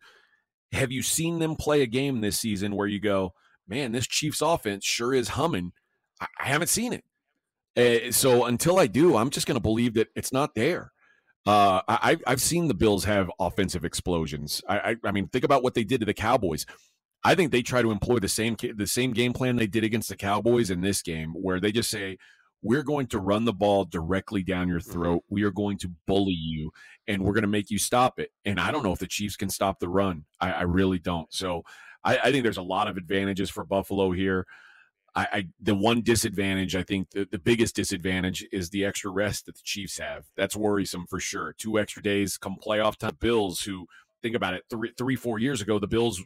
Have 0.71 0.91
you 0.91 1.03
seen 1.03 1.37
them 1.37 1.55
play 1.55 1.83
a 1.83 1.87
game 1.87 2.21
this 2.21 2.39
season 2.39 2.75
where 2.75 2.87
you 2.87 2.99
go? 2.99 3.33
man, 3.67 3.91
this 3.91 4.07
Chiefs 4.07 4.41
offense 4.41 4.85
sure 4.85 5.13
is 5.13 5.29
humming. 5.29 5.71
I, 6.23 6.43
I 6.43 6.47
haven't 6.47 6.69
seen 6.69 6.93
it. 6.93 7.03
Uh, 7.75 8.11
so 8.11 8.45
until 8.45 8.79
I 8.79 8.87
do, 8.87 9.15
I'm 9.15 9.29
just 9.29 9.47
going 9.47 9.55
to 9.55 9.61
believe 9.61 9.95
that 9.95 10.09
it's 10.15 10.31
not 10.31 10.55
there. 10.55 10.91
Uh, 11.45 11.81
I, 11.87 12.17
I've 12.25 12.41
seen 12.41 12.67
the 12.67 12.73
Bills 12.73 13.03
have 13.03 13.29
offensive 13.39 13.83
explosions. 13.83 14.61
I, 14.69 14.77
I, 14.77 14.95
I 15.03 15.11
mean, 15.11 15.27
think 15.27 15.43
about 15.43 15.61
what 15.61 15.73
they 15.73 15.83
did 15.83 15.99
to 15.99 16.05
the 16.05 16.13
Cowboys. 16.13 16.65
I 17.23 17.35
think 17.35 17.51
they 17.51 17.61
try 17.61 17.81
to 17.81 17.91
employ 17.91 18.19
the 18.19 18.29
same 18.29 18.55
the 18.75 18.87
same 18.87 19.11
game 19.11 19.33
plan 19.33 19.55
they 19.55 19.67
did 19.67 19.83
against 19.83 20.09
the 20.09 20.15
Cowboys 20.15 20.69
in 20.69 20.81
this 20.81 21.01
game, 21.01 21.33
where 21.33 21.59
they 21.59 21.71
just 21.71 21.89
say, 21.89 22.17
"We're 22.61 22.83
going 22.83 23.07
to 23.07 23.19
run 23.19 23.45
the 23.45 23.53
ball 23.53 23.85
directly 23.85 24.43
down 24.43 24.67
your 24.67 24.81
throat. 24.81 25.23
We 25.29 25.43
are 25.43 25.51
going 25.51 25.77
to 25.79 25.91
bully 26.05 26.37
you, 26.37 26.71
and 27.07 27.23
we're 27.23 27.33
going 27.33 27.43
to 27.43 27.47
make 27.47 27.69
you 27.69 27.77
stop 27.77 28.19
it." 28.19 28.29
And 28.45 28.59
I 28.59 28.71
don't 28.71 28.83
know 28.83 28.91
if 28.93 28.99
the 28.99 29.07
Chiefs 29.07 29.37
can 29.37 29.49
stop 29.49 29.79
the 29.79 29.89
run. 29.89 30.25
I, 30.39 30.51
I 30.51 30.61
really 30.63 30.99
don't. 30.99 31.31
So 31.33 31.63
I, 32.03 32.17
I 32.17 32.31
think 32.31 32.43
there's 32.43 32.57
a 32.57 32.61
lot 32.61 32.87
of 32.89 32.97
advantages 32.97 33.49
for 33.49 33.63
Buffalo 33.63 34.11
here. 34.11 34.45
I, 35.15 35.27
I, 35.31 35.47
the 35.61 35.75
one 35.75 36.01
disadvantage, 36.01 36.75
I 36.75 36.83
think 36.83 37.11
the, 37.11 37.27
the 37.29 37.37
biggest 37.39 37.75
disadvantage 37.75 38.45
is 38.51 38.69
the 38.71 38.83
extra 38.83 39.11
rest 39.11 39.45
that 39.45 39.55
the 39.55 39.61
Chiefs 39.63 39.99
have. 39.99 40.25
That's 40.35 40.55
worrisome 40.55 41.05
for 41.07 41.19
sure. 41.19 41.53
Two 41.57 41.77
extra 41.77 42.01
days 42.01 42.37
come 42.37 42.55
playoff 42.65 42.97
time. 42.97 43.17
Bills, 43.19 43.61
who 43.61 43.85
think 44.21 44.35
about 44.35 44.55
it, 44.55 44.63
three, 44.69 44.91
three, 44.97 45.15
four 45.15 45.37
years 45.37 45.61
ago, 45.61 45.77
the 45.77 45.87
Bills, 45.87 46.23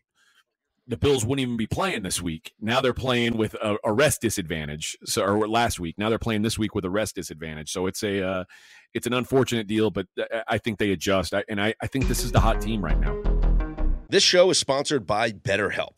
the 0.88 0.96
Bills 0.96 1.26
wouldn't 1.26 1.44
even 1.44 1.58
be 1.58 1.68
playing 1.68 2.04
this 2.04 2.22
week. 2.22 2.54
Now 2.62 2.80
they're 2.80 2.94
playing 2.94 3.36
with 3.36 3.56
a, 3.56 3.78
a 3.84 3.92
rest 3.92 4.22
disadvantage. 4.22 4.98
So, 5.04 5.26
or 5.26 5.48
last 5.50 5.82
week, 5.82 5.96
now 5.98 6.08
they're 6.08 6.18
playing 6.18 6.44
this 6.44 6.58
week 6.58 6.74
with 6.74 6.86
a 6.86 6.90
rest 6.90 7.16
disadvantage. 7.16 7.72
So 7.72 7.88
it's 7.88 8.04
a, 8.04 8.26
uh, 8.26 8.44
it's 8.94 9.06
an 9.06 9.14
unfortunate 9.14 9.68
deal, 9.68 9.92
but 9.92 10.08
uh, 10.18 10.44
I 10.48 10.60
think 10.60 10.80
they 10.80 10.92
adjust. 10.92 11.34
I, 11.34 11.44
and 11.50 11.60
I, 11.60 11.74
I 11.82 11.88
think 11.88 12.08
this 12.08 12.24
is 12.24 12.32
the 12.32 12.40
hot 12.40 12.62
team 12.62 12.82
right 12.82 13.00
now. 13.00 13.22
This 14.10 14.24
show 14.24 14.50
is 14.50 14.58
sponsored 14.58 15.06
by 15.06 15.34
BetterHelp. 15.34 15.98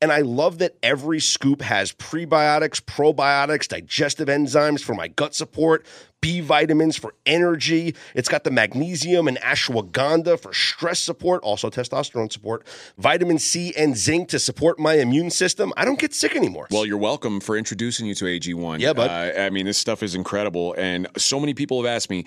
and 0.00 0.12
I 0.12 0.20
love 0.20 0.58
that 0.58 0.76
every 0.82 1.20
scoop 1.20 1.62
has 1.62 1.92
prebiotics, 1.92 2.80
probiotics, 2.80 3.68
digestive 3.68 4.28
enzymes 4.28 4.82
for 4.82 4.94
my 4.94 5.08
gut 5.08 5.34
support, 5.34 5.86
B 6.20 6.40
vitamins 6.40 6.96
for 6.96 7.14
energy. 7.24 7.94
It's 8.14 8.28
got 8.28 8.44
the 8.44 8.50
magnesium 8.50 9.26
and 9.28 9.38
ashwagandha 9.38 10.38
for 10.38 10.52
stress 10.52 10.98
support, 10.98 11.42
also 11.42 11.70
testosterone 11.70 12.30
support, 12.30 12.66
vitamin 12.98 13.38
C 13.38 13.72
and 13.76 13.96
zinc 13.96 14.28
to 14.30 14.38
support 14.38 14.78
my 14.78 14.94
immune 14.94 15.30
system. 15.30 15.72
I 15.76 15.84
don't 15.84 15.98
get 15.98 16.12
sick 16.12 16.36
anymore. 16.36 16.66
Well, 16.70 16.84
you're 16.84 16.98
welcome 16.98 17.40
for 17.40 17.56
introducing 17.56 18.06
you 18.06 18.14
to 18.16 18.24
AG1. 18.26 18.80
Yeah, 18.80 18.92
bud. 18.92 19.10
Uh, 19.10 19.40
I 19.40 19.50
mean, 19.50 19.66
this 19.66 19.78
stuff 19.78 20.02
is 20.02 20.14
incredible. 20.14 20.74
And 20.76 21.06
so 21.16 21.40
many 21.40 21.54
people 21.54 21.82
have 21.82 21.90
asked 21.90 22.10
me, 22.10 22.26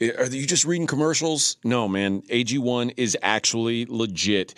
are 0.00 0.26
you 0.26 0.46
just 0.46 0.64
reading 0.64 0.86
commercials? 0.86 1.56
No, 1.64 1.88
man. 1.88 2.22
AG1 2.22 2.94
is 2.96 3.16
actually 3.22 3.86
legit. 3.86 4.54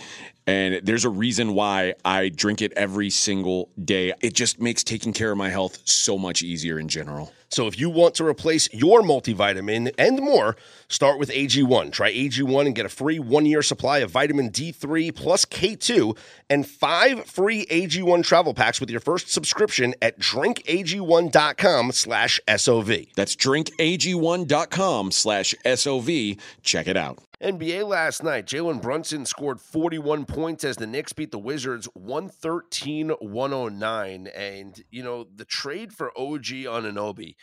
And 0.46 0.84
there's 0.84 1.04
a 1.04 1.10
reason 1.10 1.54
why 1.54 1.94
I 2.04 2.28
drink 2.28 2.60
it 2.60 2.72
every 2.74 3.10
single 3.10 3.70
day. 3.82 4.12
It 4.20 4.34
just 4.34 4.60
makes 4.60 4.82
taking 4.84 5.12
care 5.12 5.30
of 5.30 5.38
my 5.38 5.48
health 5.48 5.78
so 5.84 6.18
much 6.18 6.42
easier 6.42 6.78
in 6.78 6.88
general. 6.88 7.32
So 7.50 7.66
if 7.66 7.78
you 7.78 7.90
want 7.90 8.14
to 8.16 8.24
replace 8.24 8.72
your 8.72 9.02
multivitamin 9.02 9.92
and 9.98 10.20
more, 10.20 10.56
start 10.88 11.18
with 11.18 11.30
AG1. 11.30 11.90
Try 11.92 12.12
AG1 12.12 12.66
and 12.66 12.74
get 12.74 12.86
a 12.86 12.90
free 12.90 13.18
one-year 13.18 13.62
supply 13.62 13.98
of 13.98 14.10
vitamin 14.10 14.50
D3 14.50 15.14
plus 15.14 15.44
K2 15.44 16.16
and 16.48 16.66
five 16.66 17.24
free 17.26 17.66
AG1 17.66 18.24
travel 18.24 18.54
packs 18.54 18.80
with 18.80 18.90
your 18.90 19.00
first 19.00 19.30
subscription 19.30 19.94
at 20.00 20.18
drinkag1.com 20.18 21.92
slash 21.92 22.40
SOV. 22.48 23.06
That's 23.16 23.34
drinkag1.com 23.34 25.10
slash 25.10 25.54
SOV. 25.64 26.36
Check 26.62 26.86
it 26.86 26.96
out. 26.96 27.18
NBA 27.42 27.88
last 27.88 28.22
night, 28.22 28.44
Jalen 28.44 28.82
Brunson 28.82 29.24
scored 29.24 29.62
41 29.62 30.26
points 30.26 30.62
as 30.62 30.76
the 30.76 30.86
Knicks 30.86 31.14
beat 31.14 31.30
the 31.30 31.38
Wizards 31.38 31.86
113 31.94 33.08
109. 33.18 34.26
And, 34.26 34.84
you 34.90 35.02
know, 35.02 35.26
the 35.34 35.46
trade 35.46 35.94
for 35.94 36.12
OG 36.18 36.44
Anunoby 36.44 37.36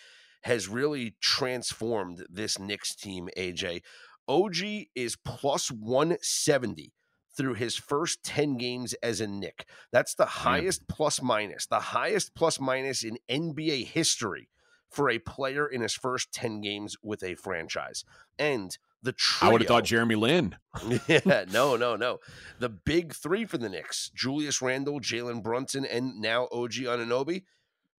has 0.44 0.68
really 0.68 1.16
transformed 1.20 2.28
this 2.30 2.60
Knicks 2.60 2.94
team, 2.94 3.28
AJ. 3.36 3.82
OG 4.28 4.88
is 4.94 5.16
plus 5.26 5.72
170 5.72 6.94
through 7.36 7.56
his 7.56 7.76
first 7.76 8.24
10 8.24 8.58
games 8.58 8.94
as 9.02 9.20
a 9.20 9.26
Knick. 9.26 9.68
That's 9.92 10.14
the 10.14 10.26
highest 10.26 10.88
plus 10.88 11.24
minus, 11.24 11.66
the 11.66 11.80
highest 11.80 12.36
plus 12.36 12.60
minus 12.60 13.04
in 13.04 13.18
NBA 13.28 13.88
history 13.88 14.50
for 14.92 15.10
a 15.10 15.18
player 15.18 15.68
in 15.68 15.82
his 15.82 15.96
first 15.96 16.32
10 16.34 16.62
games 16.62 16.96
with 17.02 17.24
a 17.24 17.34
franchise. 17.34 18.04
And 18.38 18.78
the 19.04 19.14
trio, 19.14 19.50
I 19.50 19.52
would 19.52 19.62
have 19.62 19.68
thought 19.68 19.86
Jeremy 19.86 20.16
Lin. 20.16 20.56
yeah, 21.08 21.46
no, 21.52 21.76
no, 21.78 21.96
no. 21.96 22.20
The 22.60 22.70
big 22.70 23.14
three 23.14 23.46
for 23.46 23.58
the 23.58 23.70
Knicks: 23.70 24.12
Julius 24.14 24.62
Randle, 24.62 25.00
Jalen 25.00 25.44
Brunson, 25.44 25.86
and 25.86 26.20
now 26.20 26.48
OG 26.52 26.74
Anunoby. 26.74 27.44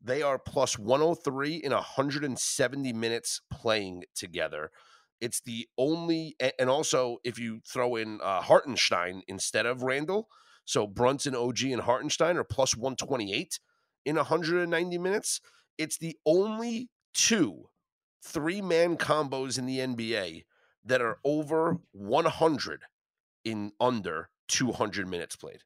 They 0.00 0.22
are 0.22 0.38
plus 0.38 0.78
103 0.78 1.56
in 1.56 1.72
170 1.72 2.92
minutes 2.92 3.40
playing 3.50 4.04
together. 4.14 4.70
It's 5.20 5.40
the 5.40 5.66
only, 5.76 6.36
and 6.58 6.70
also 6.70 7.18
if 7.24 7.38
you 7.38 7.60
throw 7.66 7.96
in 7.96 8.20
uh, 8.22 8.40
Hartenstein 8.40 9.22
instead 9.26 9.66
of 9.66 9.82
Randle, 9.82 10.28
so 10.64 10.86
Brunson, 10.86 11.34
OG, 11.34 11.62
and 11.62 11.80
Hartenstein 11.80 12.36
are 12.36 12.44
plus 12.44 12.76
128 12.76 13.58
in 14.04 14.14
190 14.14 14.98
minutes. 14.98 15.40
It's 15.76 15.98
the 15.98 16.16
only 16.24 16.90
two 17.12 17.68
three 18.22 18.60
man 18.60 18.96
combos 18.96 19.58
in 19.58 19.66
the 19.66 19.78
NBA 19.78 20.44
that 20.88 21.00
are 21.00 21.18
over 21.24 21.78
100 21.92 22.82
in 23.44 23.72
under 23.80 24.30
200 24.48 25.06
minutes 25.06 25.36
played. 25.36 25.62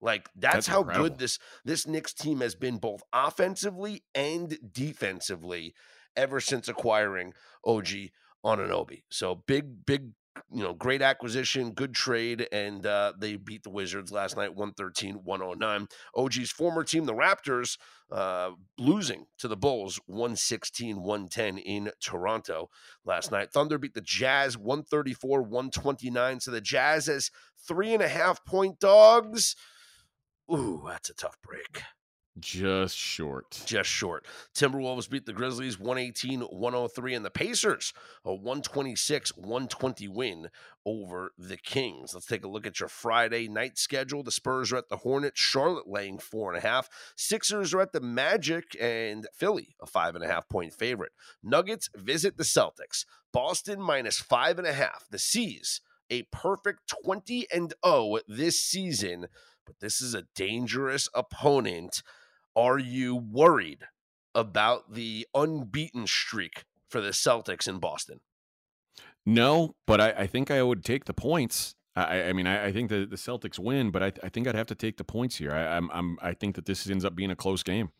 Like 0.00 0.28
that's, 0.36 0.54
That's 0.54 0.66
how 0.68 0.80
incredible. 0.80 1.08
good 1.08 1.18
this 1.18 1.38
this 1.64 1.86
Knicks 1.86 2.14
team 2.14 2.40
has 2.40 2.54
been 2.54 2.78
both 2.78 3.02
offensively 3.12 4.04
and 4.14 4.56
defensively 4.72 5.74
ever 6.16 6.40
since 6.40 6.68
acquiring 6.68 7.34
OG 7.64 7.88
Anunoby. 8.44 9.02
So 9.10 9.34
big 9.34 9.84
big 9.84 10.10
you 10.52 10.62
know, 10.62 10.74
great 10.74 11.02
acquisition, 11.02 11.72
good 11.72 11.94
trade, 11.94 12.46
and 12.52 12.84
uh, 12.86 13.12
they 13.18 13.36
beat 13.36 13.62
the 13.62 13.70
Wizards 13.70 14.12
last 14.12 14.36
night 14.36 14.54
113 14.54 15.16
109. 15.24 15.88
OG's 16.14 16.50
former 16.50 16.84
team, 16.84 17.04
the 17.04 17.14
Raptors, 17.14 17.78
uh, 18.10 18.50
losing 18.78 19.26
to 19.38 19.48
the 19.48 19.56
Bulls 19.56 20.00
116 20.06 21.02
110 21.02 21.58
in 21.58 21.90
Toronto 22.00 22.70
last 23.04 23.30
night. 23.30 23.52
Thunder 23.52 23.78
beat 23.78 23.94
the 23.94 24.00
Jazz 24.00 24.56
134 24.56 25.42
129. 25.42 26.40
So 26.40 26.50
the 26.50 26.60
Jazz 26.60 27.08
as 27.08 27.30
three 27.66 27.92
and 27.92 28.02
a 28.02 28.08
half 28.08 28.44
point 28.44 28.80
dogs. 28.80 29.56
Ooh, 30.50 30.84
that's 30.86 31.10
a 31.10 31.14
tough 31.14 31.36
break. 31.42 31.82
Just 32.40 32.96
short. 32.96 33.62
Just 33.64 33.88
short. 33.88 34.26
Timberwolves 34.54 35.08
beat 35.08 35.26
the 35.26 35.32
Grizzlies 35.32 35.78
118 35.78 36.40
103, 36.40 37.14
and 37.14 37.24
the 37.24 37.30
Pacers 37.30 37.92
a 38.24 38.34
126 38.34 39.36
120 39.36 40.08
win 40.08 40.48
over 40.84 41.32
the 41.38 41.56
Kings. 41.56 42.14
Let's 42.14 42.26
take 42.26 42.44
a 42.44 42.48
look 42.48 42.66
at 42.66 42.80
your 42.80 42.88
Friday 42.88 43.48
night 43.48 43.78
schedule. 43.78 44.22
The 44.22 44.30
Spurs 44.30 44.72
are 44.72 44.76
at 44.76 44.88
the 44.88 44.98
Hornets, 44.98 45.40
Charlotte 45.40 45.88
laying 45.88 46.18
four 46.18 46.52
and 46.52 46.62
a 46.62 46.66
half. 46.66 46.88
Sixers 47.16 47.72
are 47.74 47.80
at 47.80 47.92
the 47.92 48.00
Magic, 48.00 48.76
and 48.80 49.26
Philly, 49.34 49.74
a 49.80 49.86
five 49.86 50.14
and 50.14 50.24
a 50.24 50.28
half 50.28 50.48
point 50.48 50.74
favorite. 50.74 51.12
Nuggets 51.42 51.88
visit 51.94 52.36
the 52.36 52.44
Celtics. 52.44 53.04
Boston 53.32 53.80
minus 53.80 54.18
five 54.18 54.58
and 54.58 54.66
a 54.66 54.72
half. 54.72 55.06
The 55.10 55.18
C's, 55.18 55.80
a 56.10 56.22
perfect 56.32 56.92
20 57.04 57.46
and 57.52 57.74
0 57.84 58.18
this 58.26 58.62
season, 58.62 59.28
but 59.66 59.80
this 59.80 60.00
is 60.00 60.14
a 60.14 60.26
dangerous 60.34 61.08
opponent. 61.14 62.02
Are 62.58 62.76
you 62.76 63.14
worried 63.14 63.86
about 64.34 64.92
the 64.92 65.28
unbeaten 65.32 66.08
streak 66.08 66.64
for 66.88 67.00
the 67.00 67.10
Celtics 67.10 67.68
in 67.68 67.78
Boston? 67.78 68.18
No, 69.24 69.76
but 69.86 70.00
I, 70.00 70.10
I 70.10 70.26
think 70.26 70.50
I 70.50 70.60
would 70.64 70.84
take 70.84 71.04
the 71.04 71.14
points. 71.14 71.76
I, 71.94 72.24
I 72.24 72.32
mean, 72.32 72.48
I, 72.48 72.66
I 72.66 72.72
think 72.72 72.90
the, 72.90 73.06
the 73.06 73.14
Celtics 73.14 73.60
win, 73.60 73.92
but 73.92 74.02
I, 74.02 74.10
think 74.10 74.48
I'd 74.48 74.56
have 74.56 74.66
to 74.66 74.74
take 74.74 74.96
the 74.96 75.04
points 75.04 75.36
here. 75.36 75.52
I, 75.52 75.76
I'm, 75.76 75.88
I'm, 75.92 76.18
I 76.20 76.32
think 76.34 76.56
that 76.56 76.66
this 76.66 76.90
ends 76.90 77.04
up 77.04 77.14
being 77.14 77.30
a 77.30 77.36
close 77.36 77.62
game. 77.62 77.90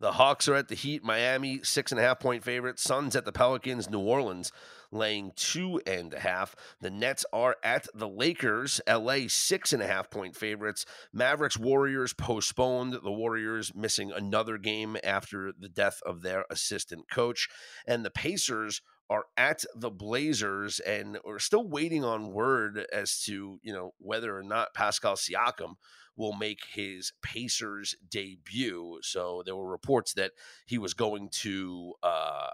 The 0.00 0.12
Hawks 0.12 0.46
are 0.48 0.54
at 0.54 0.68
the 0.68 0.76
Heat, 0.76 1.02
Miami, 1.02 1.60
six 1.64 1.90
and 1.90 2.00
a 2.00 2.04
half 2.04 2.20
point 2.20 2.44
favorite. 2.44 2.78
Suns 2.78 3.16
at 3.16 3.24
the 3.24 3.32
Pelicans, 3.32 3.90
New 3.90 4.00
Orleans 4.00 4.52
laying 4.90 5.32
two 5.34 5.80
and 5.86 6.14
a 6.14 6.20
half. 6.20 6.54
The 6.80 6.90
Nets 6.90 7.24
are 7.32 7.56
at 7.62 7.86
the 7.94 8.08
Lakers, 8.08 8.80
LA, 8.88 9.26
six 9.26 9.72
and 9.72 9.82
a 9.82 9.86
half 9.86 10.10
point 10.10 10.36
favorites. 10.36 10.86
Mavericks, 11.12 11.58
Warriors 11.58 12.12
postponed. 12.12 12.94
The 12.94 13.12
Warriors 13.12 13.74
missing 13.74 14.12
another 14.12 14.56
game 14.56 14.96
after 15.02 15.52
the 15.58 15.68
death 15.68 16.00
of 16.06 16.22
their 16.22 16.44
assistant 16.50 17.10
coach. 17.10 17.48
And 17.86 18.04
the 18.04 18.10
Pacers 18.10 18.80
are 19.10 19.24
at 19.36 19.64
the 19.74 19.90
Blazers, 19.90 20.80
and 20.80 21.18
we're 21.24 21.38
still 21.38 21.66
waiting 21.66 22.04
on 22.04 22.32
word 22.32 22.86
as 22.92 23.20
to 23.22 23.58
you 23.62 23.72
know 23.72 23.94
whether 23.98 24.36
or 24.36 24.42
not 24.42 24.74
Pascal 24.74 25.16
Siakam 25.16 25.74
will 26.18 26.34
make 26.34 26.60
his 26.72 27.12
Pacers 27.22 27.94
debut. 28.10 28.98
So 29.02 29.42
there 29.46 29.56
were 29.56 29.70
reports 29.70 30.12
that 30.14 30.32
he 30.66 30.76
was 30.76 30.92
going 30.92 31.30
to, 31.40 31.94
uh, 32.02 32.48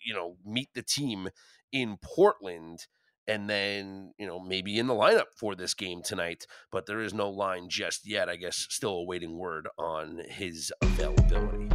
you 0.00 0.14
know, 0.14 0.36
meet 0.44 0.68
the 0.74 0.82
team 0.82 1.30
in 1.72 1.96
Portland 2.00 2.86
and 3.26 3.48
then, 3.48 4.14
you 4.18 4.26
know, 4.26 4.38
maybe 4.38 4.78
in 4.78 4.86
the 4.86 4.94
lineup 4.94 5.34
for 5.36 5.54
this 5.54 5.74
game 5.74 6.02
tonight. 6.02 6.46
But 6.70 6.86
there 6.86 7.00
is 7.00 7.12
no 7.12 7.28
line 7.30 7.68
just 7.68 8.06
yet. 8.06 8.28
I 8.28 8.36
guess 8.36 8.66
still 8.70 8.96
awaiting 8.96 9.36
word 9.36 9.68
on 9.78 10.22
his 10.28 10.72
availability. 10.82 11.68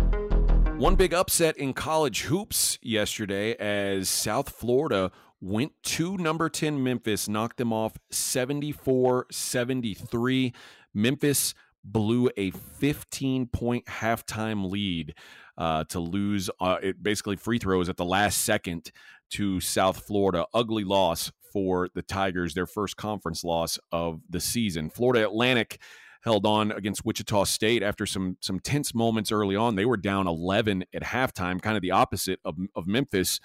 One 0.78 0.96
big 0.96 1.14
upset 1.14 1.58
in 1.58 1.74
college 1.74 2.24
hoops 2.24 2.80
yesterday 2.82 3.54
as 3.56 4.10
South 4.10 4.50
Florida 4.50 5.12
went 5.44 5.74
to 5.84 6.18
number 6.18 6.50
10 6.50 6.82
Memphis, 6.82 7.28
knocked 7.28 7.58
them 7.58 7.74
off 7.74 7.94
74 8.10 9.28
73. 9.30 10.54
Memphis 10.94 11.54
blew 11.84 12.30
a 12.38 12.52
15 12.52 13.48
point 13.48 13.86
halftime 13.86 14.70
lead 14.70 15.16
uh, 15.58 15.84
to 15.86 16.00
lose 16.00 16.50
uh, 16.60 16.78
it 16.82 17.04
basically 17.04 17.36
free 17.36 17.60
throws 17.60 17.90
at 17.90 17.98
the 17.98 18.06
last 18.06 18.44
second 18.44 18.92
to 19.32 19.60
South 19.60 20.06
Florida. 20.06 20.46
Ugly 20.54 20.84
loss 20.84 21.32
for 21.52 21.90
the 21.94 22.02
Tigers, 22.02 22.54
their 22.54 22.66
first 22.66 22.98
conference 22.98 23.44
loss 23.44 23.78
of 23.92 24.22
the 24.30 24.40
season. 24.40 24.90
Florida 24.90 25.26
Atlantic 25.26 25.80
held 26.24 26.46
on 26.46 26.72
against 26.72 27.06
Wichita 27.06 27.44
State 27.44 27.84
after 27.84 28.06
some 28.06 28.38
some 28.40 28.60
tense 28.60 28.96
moments 28.96 29.32
early 29.32 29.56
on. 29.56 29.76
They 29.76 29.86
were 29.86 29.98
down 29.98 30.28
11 30.28 30.86
at 30.94 31.04
halftime, 31.04 31.62
kind 31.62 31.76
of 31.76 31.82
the 31.82 31.92
opposite 31.92 32.40
of, 32.46 32.58
of 32.76 32.88
Memphis. 32.88 33.40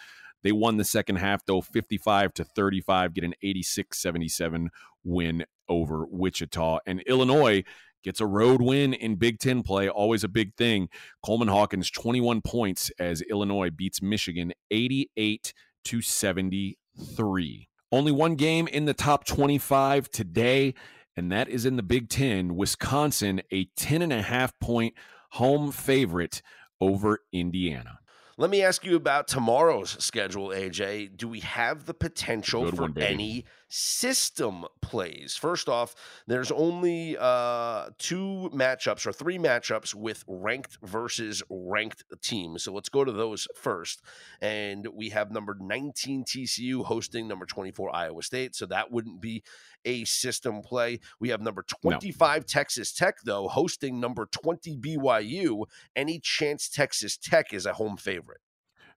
They 0.45 0.53
won 0.53 0.77
the 0.77 0.85
second 0.85 1.17
half 1.17 1.45
though 1.45 1.61
55 1.61 2.33
to 2.35 2.45
35, 2.45 3.15
get 3.15 3.25
an 3.25 3.35
86-77 3.43 4.69
win 5.05 5.45
over 5.69 6.07
Wichita. 6.11 6.81
And 6.87 7.01
Illinois 7.03 7.65
gets 8.05 8.21
a 8.21 8.27
road 8.27 8.63
win 8.63 8.95
in 8.95 9.17
Big 9.17 9.39
Ten 9.39 9.63
play, 9.63 9.89
always 9.89 10.25
a 10.25 10.29
big 10.29 10.55
thing. 10.57 10.89
Coleman 11.25 11.49
Hawkins 11.49 11.91
21 11.91 12.43
points 12.43 12.91
as 12.99 13.23
Illinois 13.23 13.71
beats 13.71 14.01
Michigan 14.01 14.53
88 14.71 15.53
to 15.85 16.01
73. 16.01 17.69
Only 17.91 18.13
one 18.13 18.35
game 18.35 18.69
in 18.69 18.85
the 18.85 18.95
top 18.95 19.25
25 19.25 20.11
today 20.11 20.75
and 21.19 21.33
that 21.33 21.49
is 21.49 21.67
in 21.67 21.75
the 21.75 21.83
Big 21.83 22.09
Ten. 22.09 22.55
Wisconsin, 22.55 23.43
a 23.51 23.65
10 23.75 24.03
and 24.03 24.13
a 24.13 24.23
half 24.23 24.57
point 24.61 24.95
home 25.33 25.73
favorite 25.73 26.43
over 26.81 27.19
Indiana. 27.33 27.99
Let 28.37 28.51
me 28.51 28.63
ask 28.63 28.85
you 28.85 28.95
about 28.95 29.27
tomorrow's 29.27 30.01
schedule, 30.03 30.51
AJ. 30.51 31.17
Do 31.17 31.27
we 31.27 31.41
have 31.41 31.87
the 31.87 31.95
potential 31.95 32.67
Good 32.67 32.77
for 32.77 32.83
one, 32.83 32.99
any 32.99 33.47
system 33.69 34.65
plays? 34.81 35.37
First 35.37 35.69
off, 35.69 35.95
there's 36.27 36.51
only 36.51 37.17
uh, 37.19 37.91
two 37.99 38.51
matchups 38.53 39.07
or 39.07 39.13
three 39.13 39.39
matchups 39.39 39.95
with 39.95 40.25
ranked 40.27 40.79
versus 40.83 41.43
ranked 41.49 42.05
teams. 42.23 42.65
So 42.65 42.73
let's 42.73 42.89
go 42.89 43.05
to 43.05 43.13
those 43.13 43.47
first. 43.55 44.03
And 44.41 44.87
we 44.93 45.11
have 45.11 45.31
number 45.31 45.57
19 45.61 46.25
TCU 46.25 46.85
hosting 46.85 47.29
number 47.29 47.47
24 47.47 47.95
Iowa 47.95 48.23
State. 48.23 48.55
So 48.55 48.67
that 48.67 48.91
wouldn't 48.91 49.21
be 49.21 49.43
a 49.85 50.05
system 50.05 50.63
play. 50.63 51.01
We 51.21 51.29
have 51.31 51.41
number 51.41 51.65
25 51.83 52.47
Texas 52.47 52.93
Tech, 52.93 53.17
though, 53.25 53.49
hosting 53.49 54.01
number 54.01 54.27
20 54.27 54.77
BYU. 54.77 55.65
Any 55.95 56.19
chance 56.19 56.69
Texas 56.69 57.17
Tech 57.17 57.53
is 57.53 57.67
a 57.67 57.75
home 57.75 57.97
favorite? 57.97 58.41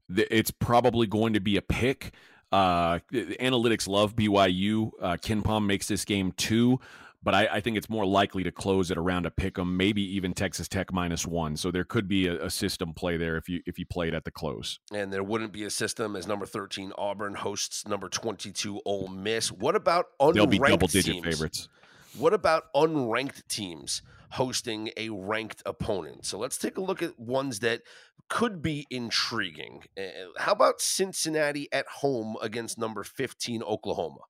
It's 0.10 0.52
probably 0.52 1.08
going 1.08 1.34
to 1.34 1.40
be 1.40 1.56
a 1.56 1.62
pick. 1.62 2.14
Uh, 2.52 3.00
analytics 3.14 3.88
love 3.88 4.16
BYU. 4.16 4.92
Uh, 5.02 5.18
KenPom 5.18 5.66
makes 5.66 5.88
this 5.88 6.04
game 6.06 6.34
two, 6.34 6.80
but 7.24 7.34
I, 7.34 7.48
I 7.48 7.60
think 7.62 7.78
it's 7.78 7.90
more 7.90 8.06
likely 8.06 8.44
to 8.44 8.52
close 8.52 8.92
at 8.92 8.98
around 8.98 9.26
a 9.26 9.32
pick 9.32 9.58
'em, 9.58 9.78
maybe 9.78 10.02
even 10.16 10.34
Texas 10.34 10.68
Tech 10.68 10.92
minus 10.92 11.26
one. 11.26 11.56
So 11.56 11.72
there 11.72 11.84
could 11.86 12.08
be 12.08 12.28
a, 12.28 12.46
a 12.46 12.50
system 12.50 12.94
play 12.94 13.16
there 13.18 13.38
if 13.38 13.48
you 13.48 13.62
if 13.66 13.80
you 13.80 13.86
play 13.86 14.08
it 14.10 14.14
at 14.14 14.26
the 14.26 14.32
close. 14.32 14.80
and 14.94 15.14
there 15.14 15.24
wouldn't 15.24 15.54
be 15.54 15.64
a 15.64 15.70
system 15.70 16.16
as 16.16 16.28
number 16.28 16.46
13 16.46 16.92
Auburn 16.98 17.36
hosts 17.36 17.88
number 17.88 18.10
22 18.10 18.82
Ole 18.86 19.08
Miss. 19.08 19.52
What 19.52 19.76
about 19.76 20.08
unranked 20.20 20.34
They'll 20.34 20.48
be 20.48 20.58
double 20.60 20.88
digit 20.88 21.14
teams? 21.14 21.26
favorites. 21.26 21.70
What 22.18 22.34
about 22.34 22.72
unranked 22.76 23.48
teams 23.48 24.02
hosting 24.32 24.92
a 24.98 25.10
ranked 25.10 25.62
opponent? 25.66 26.26
So 26.26 26.38
let's 26.38 26.58
take 26.58 26.78
a 26.78 26.82
look 26.82 27.02
at 27.02 27.20
ones 27.20 27.60
that 27.60 27.82
could 28.30 28.62
be 28.62 28.86
intriguing. 28.90 29.84
Uh, 29.98 30.02
How 30.38 30.52
about 30.52 30.82
Cincinnati 30.82 31.68
at 31.72 31.88
home 31.88 32.38
against 32.42 32.78
number 32.78 33.04
15 33.04 33.64
Oklahoma? 33.64 34.22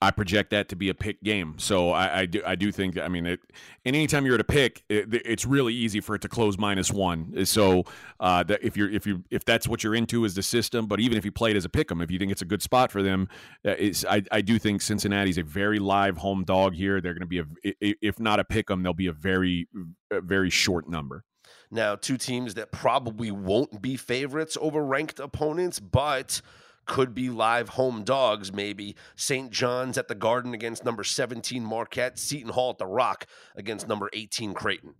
I 0.00 0.12
project 0.12 0.50
that 0.50 0.68
to 0.68 0.76
be 0.76 0.88
a 0.88 0.94
pick 0.94 1.22
game. 1.22 1.54
So 1.58 1.90
I, 1.90 2.20
I 2.20 2.26
do 2.26 2.42
I 2.46 2.54
do 2.54 2.70
think 2.70 2.98
I 2.98 3.08
mean 3.08 3.26
it. 3.26 3.40
And 3.84 3.96
anytime 3.96 4.24
you're 4.24 4.36
at 4.36 4.40
a 4.40 4.44
pick, 4.44 4.84
it, 4.88 5.12
it's 5.12 5.44
really 5.44 5.74
easy 5.74 6.00
for 6.00 6.14
it 6.14 6.22
to 6.22 6.28
close 6.28 6.56
minus 6.56 6.92
one. 6.92 7.44
So 7.46 7.84
uh, 8.20 8.44
that 8.44 8.62
if 8.62 8.76
you're 8.76 8.90
if 8.90 9.06
you 9.06 9.24
if 9.30 9.44
that's 9.44 9.66
what 9.66 9.82
you're 9.82 9.96
into 9.96 10.24
is 10.24 10.34
the 10.34 10.42
system, 10.42 10.86
but 10.86 11.00
even 11.00 11.18
if 11.18 11.24
you 11.24 11.32
play 11.32 11.50
it 11.50 11.56
as 11.56 11.64
a 11.64 11.68
pick 11.68 11.90
'em, 11.90 12.00
if 12.00 12.10
you 12.10 12.18
think 12.18 12.30
it's 12.30 12.42
a 12.42 12.46
good 12.46 12.62
spot 12.62 12.92
for 12.92 13.02
them, 13.02 13.28
uh, 13.66 13.74
I 14.08 14.22
I 14.30 14.40
do 14.40 14.58
think 14.58 14.82
Cincinnati's 14.82 15.38
a 15.38 15.42
very 15.42 15.80
live 15.80 16.16
home 16.18 16.44
dog 16.44 16.74
here. 16.74 17.00
They're 17.00 17.14
going 17.14 17.20
to 17.20 17.26
be 17.26 17.40
a 17.40 17.96
if 18.00 18.20
not 18.20 18.38
a 18.38 18.44
pick 18.44 18.70
'em, 18.70 18.82
they'll 18.84 18.94
be 18.94 19.08
a 19.08 19.12
very 19.12 19.68
a 20.12 20.20
very 20.20 20.50
short 20.50 20.88
number. 20.88 21.24
Now, 21.70 21.96
two 21.96 22.16
teams 22.16 22.54
that 22.54 22.72
probably 22.72 23.30
won't 23.30 23.82
be 23.82 23.96
favorites 23.96 24.56
over 24.60 24.84
ranked 24.84 25.20
opponents, 25.20 25.80
but 25.80 26.40
could 26.88 27.14
be 27.14 27.30
live 27.30 27.68
home 27.70 28.02
dogs, 28.02 28.52
maybe. 28.52 28.96
St. 29.14 29.50
John's 29.52 29.96
at 29.96 30.08
the 30.08 30.16
Garden 30.16 30.52
against 30.54 30.84
number 30.84 31.04
17 31.04 31.62
Marquette, 31.64 32.18
Seton 32.18 32.50
Hall 32.50 32.70
at 32.70 32.78
the 32.78 32.86
Rock 32.86 33.26
against 33.54 33.86
number 33.86 34.10
18 34.12 34.54
Creighton. 34.54 34.94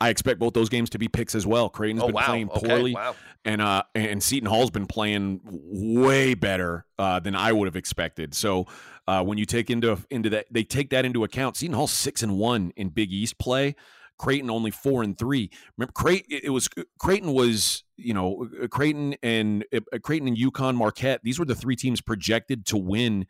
I 0.00 0.10
expect 0.10 0.38
both 0.40 0.52
those 0.52 0.68
games 0.68 0.90
to 0.90 0.98
be 0.98 1.08
picks 1.08 1.34
as 1.34 1.46
well. 1.46 1.70
Creighton's 1.70 2.02
Oh, 2.02 2.06
been 2.08 2.14
wow. 2.16 2.26
playing 2.26 2.50
Okay, 2.50 2.68
poorly. 2.68 2.94
wow. 2.94 3.14
and 3.44 3.62
uh 3.62 3.84
and 3.94 4.22
Seton 4.22 4.48
Hall's 4.50 4.70
been 4.70 4.86
playing 4.86 5.40
way 5.44 6.34
better 6.34 6.84
uh, 6.98 7.20
than 7.20 7.34
I 7.34 7.52
would 7.52 7.66
have 7.66 7.76
expected. 7.76 8.34
So 8.34 8.66
uh, 9.06 9.22
when 9.22 9.38
you 9.38 9.46
take 9.46 9.70
into 9.70 9.96
into 10.10 10.28
that, 10.30 10.46
they 10.50 10.64
take 10.64 10.90
that 10.90 11.04
into 11.04 11.24
account. 11.24 11.56
Seton 11.56 11.74
Hall 11.74 11.86
six 11.86 12.22
and 12.22 12.36
one 12.38 12.72
in 12.76 12.88
Big 12.88 13.12
East 13.12 13.38
play. 13.38 13.76
Creighton 14.18 14.50
only 14.50 14.70
four 14.70 15.02
and 15.02 15.16
three. 15.18 15.50
Remember, 15.76 15.92
Creighton 15.92 16.38
it 16.42 16.50
was 16.50 16.68
uh, 16.78 16.82
Creighton 16.98 17.32
was 17.32 17.84
you 17.96 18.14
know 18.14 18.48
uh, 18.60 18.64
uh, 18.64 18.68
Creighton 18.68 19.16
and 19.22 19.64
uh, 19.74 19.80
Creighton 20.02 20.28
and 20.28 20.36
UConn 20.36 20.76
Marquette. 20.76 21.20
These 21.22 21.38
were 21.38 21.44
the 21.44 21.54
three 21.54 21.76
teams 21.76 22.00
projected 22.00 22.66
to 22.66 22.76
win 22.76 23.26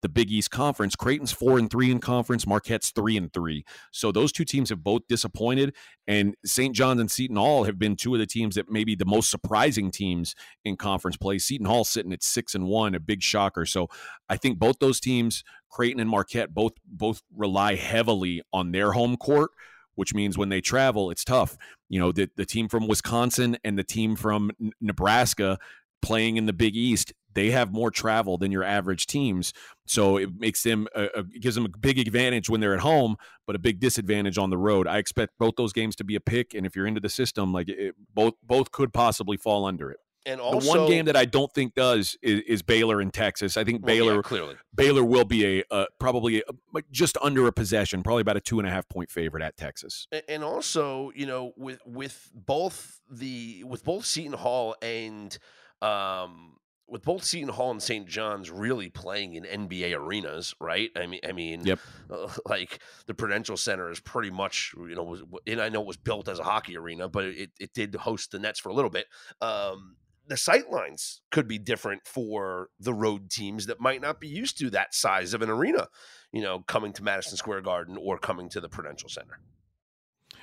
the 0.00 0.08
Big 0.08 0.30
East 0.30 0.50
Conference. 0.50 0.94
Creighton's 0.94 1.32
four 1.32 1.58
and 1.58 1.70
three 1.70 1.90
in 1.90 1.98
conference. 1.98 2.46
Marquette's 2.46 2.90
three 2.90 3.16
and 3.16 3.32
three. 3.32 3.64
So 3.90 4.12
those 4.12 4.30
two 4.30 4.44
teams 4.44 4.70
have 4.70 4.84
both 4.84 5.02
disappointed, 5.08 5.74
and 6.06 6.36
St. 6.44 6.74
John's 6.74 7.00
and 7.00 7.10
Seton 7.10 7.36
Hall 7.36 7.64
have 7.64 7.78
been 7.78 7.96
two 7.96 8.14
of 8.14 8.20
the 8.20 8.26
teams 8.26 8.54
that 8.54 8.70
maybe 8.70 8.94
the 8.94 9.04
most 9.04 9.30
surprising 9.30 9.90
teams 9.90 10.34
in 10.64 10.76
conference 10.76 11.16
play. 11.16 11.38
Seton 11.38 11.66
Hall 11.66 11.84
sitting 11.84 12.12
at 12.12 12.22
six 12.22 12.54
and 12.54 12.66
one, 12.66 12.94
a 12.94 13.00
big 13.00 13.22
shocker. 13.22 13.66
So 13.66 13.88
I 14.28 14.36
think 14.36 14.58
both 14.58 14.78
those 14.78 15.00
teams, 15.00 15.42
Creighton 15.70 16.00
and 16.00 16.10
Marquette, 16.10 16.54
both 16.54 16.72
both 16.86 17.22
rely 17.36 17.74
heavily 17.74 18.42
on 18.52 18.72
their 18.72 18.92
home 18.92 19.16
court. 19.16 19.50
Which 19.98 20.14
means 20.14 20.38
when 20.38 20.48
they 20.48 20.60
travel, 20.60 21.10
it's 21.10 21.24
tough. 21.24 21.58
You 21.88 21.98
know, 21.98 22.12
the, 22.12 22.30
the 22.36 22.46
team 22.46 22.68
from 22.68 22.86
Wisconsin 22.86 23.58
and 23.64 23.76
the 23.76 23.82
team 23.82 24.14
from 24.14 24.52
N- 24.62 24.70
Nebraska 24.80 25.58
playing 26.02 26.36
in 26.36 26.46
the 26.46 26.52
Big 26.52 26.76
East, 26.76 27.12
they 27.34 27.50
have 27.50 27.72
more 27.72 27.90
travel 27.90 28.38
than 28.38 28.52
your 28.52 28.62
average 28.62 29.08
teams. 29.08 29.52
So 29.86 30.16
it 30.16 30.30
makes 30.38 30.62
them 30.62 30.86
uh, 30.94 31.00
uh, 31.00 31.08
a, 31.16 31.20
a, 31.20 31.24
gives 31.24 31.56
them 31.56 31.64
a 31.64 31.78
big 31.78 31.98
advantage 31.98 32.48
when 32.48 32.60
they're 32.60 32.74
at 32.74 32.80
home, 32.80 33.16
but 33.44 33.56
a 33.56 33.58
big 33.58 33.80
disadvantage 33.80 34.38
on 34.38 34.50
the 34.50 34.56
road. 34.56 34.86
I 34.86 34.98
expect 34.98 35.32
both 35.36 35.54
those 35.56 35.72
games 35.72 35.96
to 35.96 36.04
be 36.04 36.14
a 36.14 36.20
pick, 36.20 36.54
and 36.54 36.64
if 36.64 36.76
you're 36.76 36.86
into 36.86 37.00
the 37.00 37.08
system, 37.08 37.52
like 37.52 37.68
it, 37.68 37.96
both 38.14 38.34
both 38.44 38.70
could 38.70 38.92
possibly 38.92 39.36
fall 39.36 39.64
under 39.64 39.90
it. 39.90 39.98
And 40.28 40.40
The 40.40 40.68
one 40.68 40.86
game 40.86 41.06
that 41.06 41.16
I 41.16 41.24
don't 41.24 41.52
think 41.52 41.74
does 41.74 42.16
is, 42.22 42.40
is 42.42 42.62
Baylor 42.62 43.00
in 43.00 43.10
Texas. 43.10 43.56
I 43.56 43.64
think 43.64 43.84
well, 43.84 43.94
yeah, 43.94 44.00
Baylor 44.02 44.22
clearly. 44.22 44.56
Baylor 44.74 45.02
will 45.02 45.24
be 45.24 45.60
a 45.60 45.64
uh, 45.70 45.86
probably 45.98 46.42
a, 46.42 46.82
just 46.90 47.16
under 47.22 47.46
a 47.46 47.52
possession, 47.52 48.02
probably 48.02 48.20
about 48.20 48.36
a 48.36 48.40
two 48.40 48.58
and 48.58 48.68
a 48.68 48.70
half 48.70 48.88
point 48.88 49.10
favorite 49.10 49.42
at 49.42 49.56
Texas. 49.56 50.06
And 50.28 50.44
also 50.44 51.10
you 51.14 51.26
know 51.26 51.52
with 51.56 51.80
with 51.86 52.30
both 52.34 53.00
the 53.10 53.64
with 53.64 53.84
both 53.84 54.04
Seton 54.04 54.34
Hall 54.34 54.76
and 54.82 55.36
um 55.80 56.58
with 56.88 57.04
both 57.04 57.22
Seton 57.22 57.50
Hall 57.50 57.70
and 57.70 57.82
St. 57.82 58.08
John's 58.08 58.50
really 58.50 58.88
playing 58.88 59.34
in 59.34 59.44
NBA 59.44 59.94
arenas, 59.94 60.54
right? 60.58 60.90
I 60.96 61.06
mean, 61.06 61.20
I 61.28 61.32
mean, 61.32 61.66
Yep. 61.66 61.78
uh, 62.10 62.28
like 62.46 62.78
the 63.06 63.12
Prudential 63.12 63.58
Center 63.58 63.90
is 63.90 64.00
pretty 64.00 64.30
much, 64.30 64.74
you 64.74 64.94
know, 64.94 65.02
was, 65.02 65.22
and 65.46 65.60
I 65.60 65.68
know 65.68 65.82
it 65.82 65.86
was 65.86 65.98
built 65.98 66.28
as 66.28 66.38
a 66.38 66.44
hockey 66.44 66.78
arena, 66.78 67.06
but 67.06 67.26
it, 67.26 67.50
it 67.60 67.74
did 67.74 67.94
host 67.94 68.30
the 68.32 68.38
Nets 68.38 68.58
for 68.58 68.70
a 68.70 68.72
little 68.72 68.90
bit. 68.90 69.06
Um, 69.42 69.96
the 70.28 70.36
sight 70.36 70.70
lines 70.70 71.20
could 71.30 71.48
be 71.48 71.58
different 71.58 72.02
for 72.06 72.68
the 72.78 72.94
road 72.94 73.30
teams 73.30 73.66
that 73.66 73.80
might 73.80 74.00
not 74.00 74.20
be 74.20 74.28
used 74.28 74.58
to 74.58 74.70
that 74.70 74.94
size 74.94 75.34
of 75.34 75.42
an 75.42 75.50
arena, 75.50 75.88
you 76.32 76.42
know, 76.42 76.60
coming 76.60 76.92
to 76.94 77.02
Madison 77.02 77.36
Square 77.36 77.62
Garden 77.62 77.96
or 78.00 78.18
coming 78.18 78.48
to 78.50 78.60
the 78.60 78.68
Prudential 78.68 79.08
Center. 79.08 79.40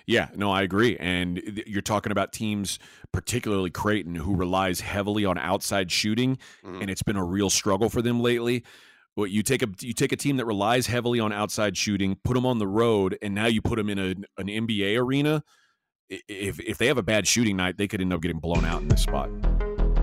Yeah, 0.08 0.30
no, 0.36 0.52
I 0.52 0.62
agree. 0.62 0.98
And 0.98 1.38
th- 1.38 1.68
you're 1.68 1.82
talking 1.82 2.12
about 2.12 2.32
teams, 2.32 2.78
particularly 3.12 3.72
Creighton, 3.72 4.16
who 4.16 4.36
relies 4.36 4.80
heavily 4.82 5.26
on 5.26 5.38
outside 5.38 5.92
shooting, 5.92 6.38
Mhm. 6.64 6.82
and 6.82 6.90
it's 6.92 7.02
been 7.04 7.16
a 7.16 7.24
real 7.24 7.50
struggle 7.50 7.90
for 7.90 8.02
them 8.04 8.20
lately. 8.20 8.64
Well, 9.16 9.28
you 9.28 9.42
take 9.44 9.64
a 9.64 9.68
you 9.80 9.94
take 9.94 10.12
a 10.12 10.18
team 10.18 10.38
that 10.38 10.46
relies 10.46 10.88
heavily 10.88 11.20
on 11.20 11.32
outside 11.32 11.78
shooting, 11.78 12.18
put 12.24 12.34
them 12.34 12.46
on 12.46 12.60
the 12.60 12.68
road, 12.68 13.18
and 13.22 13.34
now 13.34 13.46
you 13.48 13.62
put 13.62 13.78
them 13.78 13.90
in 13.90 13.98
a, 13.98 14.10
an 14.38 14.48
NBA 14.50 14.98
arena. 14.98 15.44
If 16.10 16.60
if 16.60 16.78
they 16.78 16.88
have 16.88 16.98
a 17.00 17.04
bad 17.04 17.26
shooting 17.26 17.56
night, 17.58 17.78
they 17.78 17.88
could 17.88 18.02
end 18.02 18.14
up 18.14 18.22
getting 18.22 18.40
blown 18.40 18.66
out 18.66 18.82
in 18.82 18.90
this 18.90 19.02
spot. 19.04 19.30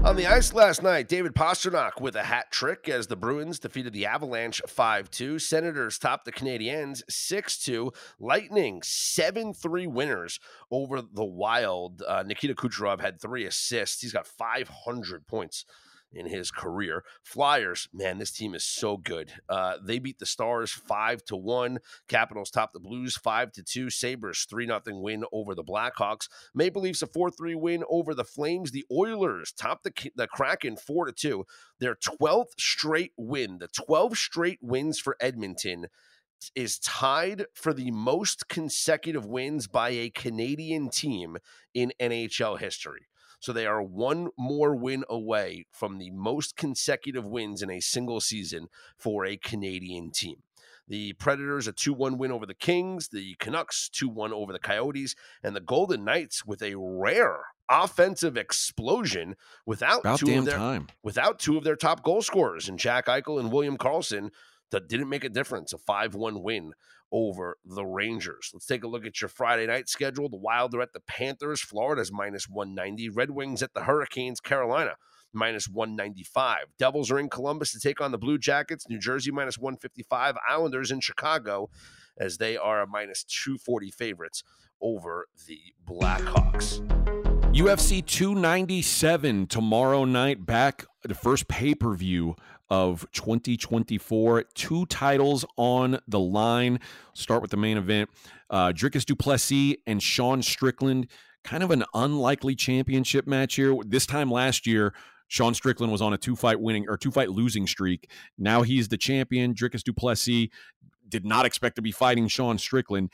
On 0.04 0.16
the 0.16 0.26
ice 0.26 0.52
last 0.52 0.82
night, 0.82 1.06
David 1.06 1.32
Pastrnak 1.32 2.00
with 2.00 2.16
a 2.16 2.24
hat 2.24 2.50
trick 2.50 2.88
as 2.88 3.06
the 3.06 3.14
Bruins 3.14 3.60
defeated 3.60 3.92
the 3.92 4.04
Avalanche 4.04 4.60
5 4.66 5.08
2. 5.08 5.38
Senators 5.38 5.96
topped 5.96 6.24
the 6.24 6.32
Canadiens 6.32 7.02
6 7.08 7.58
2. 7.58 7.92
Lightning 8.18 8.82
7 8.82 9.54
3 9.54 9.86
winners 9.86 10.40
over 10.72 11.02
the 11.02 11.24
Wild. 11.24 12.02
Uh, 12.02 12.24
Nikita 12.26 12.56
Kucherov 12.56 13.00
had 13.00 13.20
three 13.20 13.46
assists. 13.46 14.02
He's 14.02 14.12
got 14.12 14.26
500 14.26 15.28
points 15.28 15.64
in 16.12 16.26
his 16.26 16.50
career. 16.50 17.04
Flyers, 17.22 17.88
man, 17.92 18.18
this 18.18 18.32
team 18.32 18.54
is 18.54 18.64
so 18.64 18.96
good. 18.96 19.32
Uh, 19.48 19.76
they 19.82 19.98
beat 19.98 20.18
the 20.18 20.26
Stars 20.26 20.70
five 20.70 21.24
to 21.24 21.36
one. 21.36 21.78
Capitals 22.08 22.50
top 22.50 22.72
the 22.72 22.80
Blues 22.80 23.16
five 23.16 23.52
to 23.52 23.62
two. 23.62 23.90
Sabres 23.90 24.46
three 24.48 24.66
nothing 24.66 25.02
win 25.02 25.24
over 25.32 25.54
the 25.54 25.64
Blackhawks. 25.64 26.28
Maple 26.54 26.82
Leafs 26.82 27.02
a 27.02 27.06
four 27.06 27.30
three 27.30 27.54
win 27.54 27.84
over 27.88 28.14
the 28.14 28.24
Flames. 28.24 28.70
The 28.70 28.84
Oilers 28.90 29.52
top 29.52 29.82
the 29.82 29.92
the 30.14 30.26
Kraken 30.26 30.76
four 30.76 31.06
to 31.06 31.12
two. 31.12 31.44
Their 31.78 31.94
twelfth 31.94 32.54
straight 32.58 33.12
win. 33.16 33.58
The 33.58 33.68
twelve 33.68 34.16
straight 34.16 34.58
wins 34.62 34.98
for 34.98 35.16
Edmonton 35.20 35.86
is 36.54 36.78
tied 36.78 37.46
for 37.54 37.72
the 37.72 37.90
most 37.90 38.48
consecutive 38.48 39.26
wins 39.26 39.66
by 39.66 39.90
a 39.90 40.10
Canadian 40.10 40.90
team 40.90 41.36
in 41.74 41.92
NHL 42.00 42.58
history. 42.58 43.06
So 43.42 43.52
they 43.52 43.66
are 43.66 43.82
one 43.82 44.28
more 44.38 44.76
win 44.76 45.02
away 45.10 45.66
from 45.72 45.98
the 45.98 46.12
most 46.12 46.56
consecutive 46.56 47.26
wins 47.26 47.60
in 47.60 47.70
a 47.70 47.80
single 47.80 48.20
season 48.20 48.68
for 48.96 49.26
a 49.26 49.36
Canadian 49.36 50.12
team. 50.12 50.36
The 50.86 51.14
Predators 51.14 51.66
a 51.66 51.72
2 51.72 51.92
1 51.92 52.18
win 52.18 52.30
over 52.30 52.46
the 52.46 52.54
Kings, 52.54 53.08
the 53.08 53.34
Canucks 53.40 53.88
2 53.88 54.08
1 54.08 54.32
over 54.32 54.52
the 54.52 54.60
Coyotes, 54.60 55.16
and 55.42 55.56
the 55.56 55.60
Golden 55.60 56.04
Knights 56.04 56.46
with 56.46 56.62
a 56.62 56.76
rare 56.76 57.40
offensive 57.68 58.36
explosion 58.36 59.34
without 59.66 60.00
About 60.00 60.20
two 60.20 60.38
of 60.38 60.44
their 60.44 60.58
time. 60.58 60.88
without 61.02 61.40
two 61.40 61.56
of 61.56 61.64
their 61.64 61.76
top 61.76 62.04
goal 62.04 62.22
scorers 62.22 62.68
in 62.68 62.76
Jack 62.78 63.06
Eichel 63.06 63.40
and 63.40 63.50
William 63.50 63.76
Karlsson 63.76 64.30
that 64.72 64.88
didn't 64.88 65.08
make 65.08 65.24
a 65.24 65.28
difference. 65.28 65.72
A 65.72 65.78
5 65.78 66.14
1 66.14 66.42
win 66.42 66.72
over 67.12 67.58
the 67.64 67.84
Rangers. 67.84 68.50
Let's 68.52 68.66
take 68.66 68.84
a 68.84 68.88
look 68.88 69.06
at 69.06 69.20
your 69.20 69.28
Friday 69.28 69.66
night 69.66 69.88
schedule. 69.88 70.28
The 70.28 70.36
Wild 70.36 70.74
are 70.74 70.82
at 70.82 70.92
the 70.92 71.00
Panthers. 71.00 71.60
Florida's 71.60 72.10
minus 72.10 72.48
190. 72.48 73.10
Red 73.10 73.30
Wings 73.30 73.62
at 73.62 73.74
the 73.74 73.84
Hurricanes. 73.84 74.40
Carolina 74.40 74.96
minus 75.32 75.68
195. 75.68 76.66
Devils 76.78 77.10
are 77.10 77.18
in 77.18 77.28
Columbus 77.28 77.72
to 77.72 77.80
take 77.80 78.00
on 78.00 78.12
the 78.12 78.18
Blue 78.18 78.38
Jackets. 78.38 78.88
New 78.88 78.98
Jersey 78.98 79.30
minus 79.30 79.58
155. 79.58 80.36
Islanders 80.48 80.90
in 80.90 81.00
Chicago 81.00 81.70
as 82.18 82.38
they 82.38 82.56
are 82.56 82.82
a 82.82 82.86
minus 82.86 83.24
240 83.24 83.90
favorites 83.90 84.42
over 84.80 85.28
the 85.46 85.60
Blackhawks. 85.86 86.80
UFC 87.52 88.04
297 88.04 89.46
tomorrow 89.46 90.06
night, 90.06 90.46
back 90.46 90.86
the 91.04 91.14
first 91.14 91.48
pay 91.48 91.74
per 91.74 91.94
view 91.94 92.34
of 92.72 93.06
2024. 93.12 94.44
Two 94.54 94.86
titles 94.86 95.44
on 95.58 95.98
the 96.08 96.18
line. 96.18 96.80
Start 97.12 97.42
with 97.42 97.50
the 97.50 97.58
main 97.58 97.76
event. 97.76 98.08
Uh, 98.48 98.72
Dricus 98.72 99.04
Du 99.04 99.14
Plessis 99.14 99.76
and 99.86 100.02
Sean 100.02 100.40
Strickland. 100.40 101.06
Kind 101.44 101.62
of 101.62 101.70
an 101.70 101.84
unlikely 101.92 102.54
championship 102.54 103.26
match 103.26 103.56
here. 103.56 103.76
This 103.84 104.06
time 104.06 104.30
last 104.30 104.66
year, 104.66 104.94
Sean 105.28 105.52
Strickland 105.52 105.92
was 105.92 106.00
on 106.00 106.14
a 106.14 106.16
two 106.16 106.34
fight 106.34 106.62
winning 106.62 106.86
or 106.88 106.96
two 106.96 107.10
fight 107.10 107.28
losing 107.28 107.66
streak. 107.66 108.10
Now 108.38 108.62
he's 108.62 108.88
the 108.88 108.96
champion. 108.96 109.52
Dricus 109.52 109.82
Du 109.82 109.92
Plessis 109.92 110.48
did 111.06 111.26
not 111.26 111.44
expect 111.44 111.76
to 111.76 111.82
be 111.82 111.92
fighting 111.92 112.26
Sean 112.26 112.56
Strickland. 112.56 113.10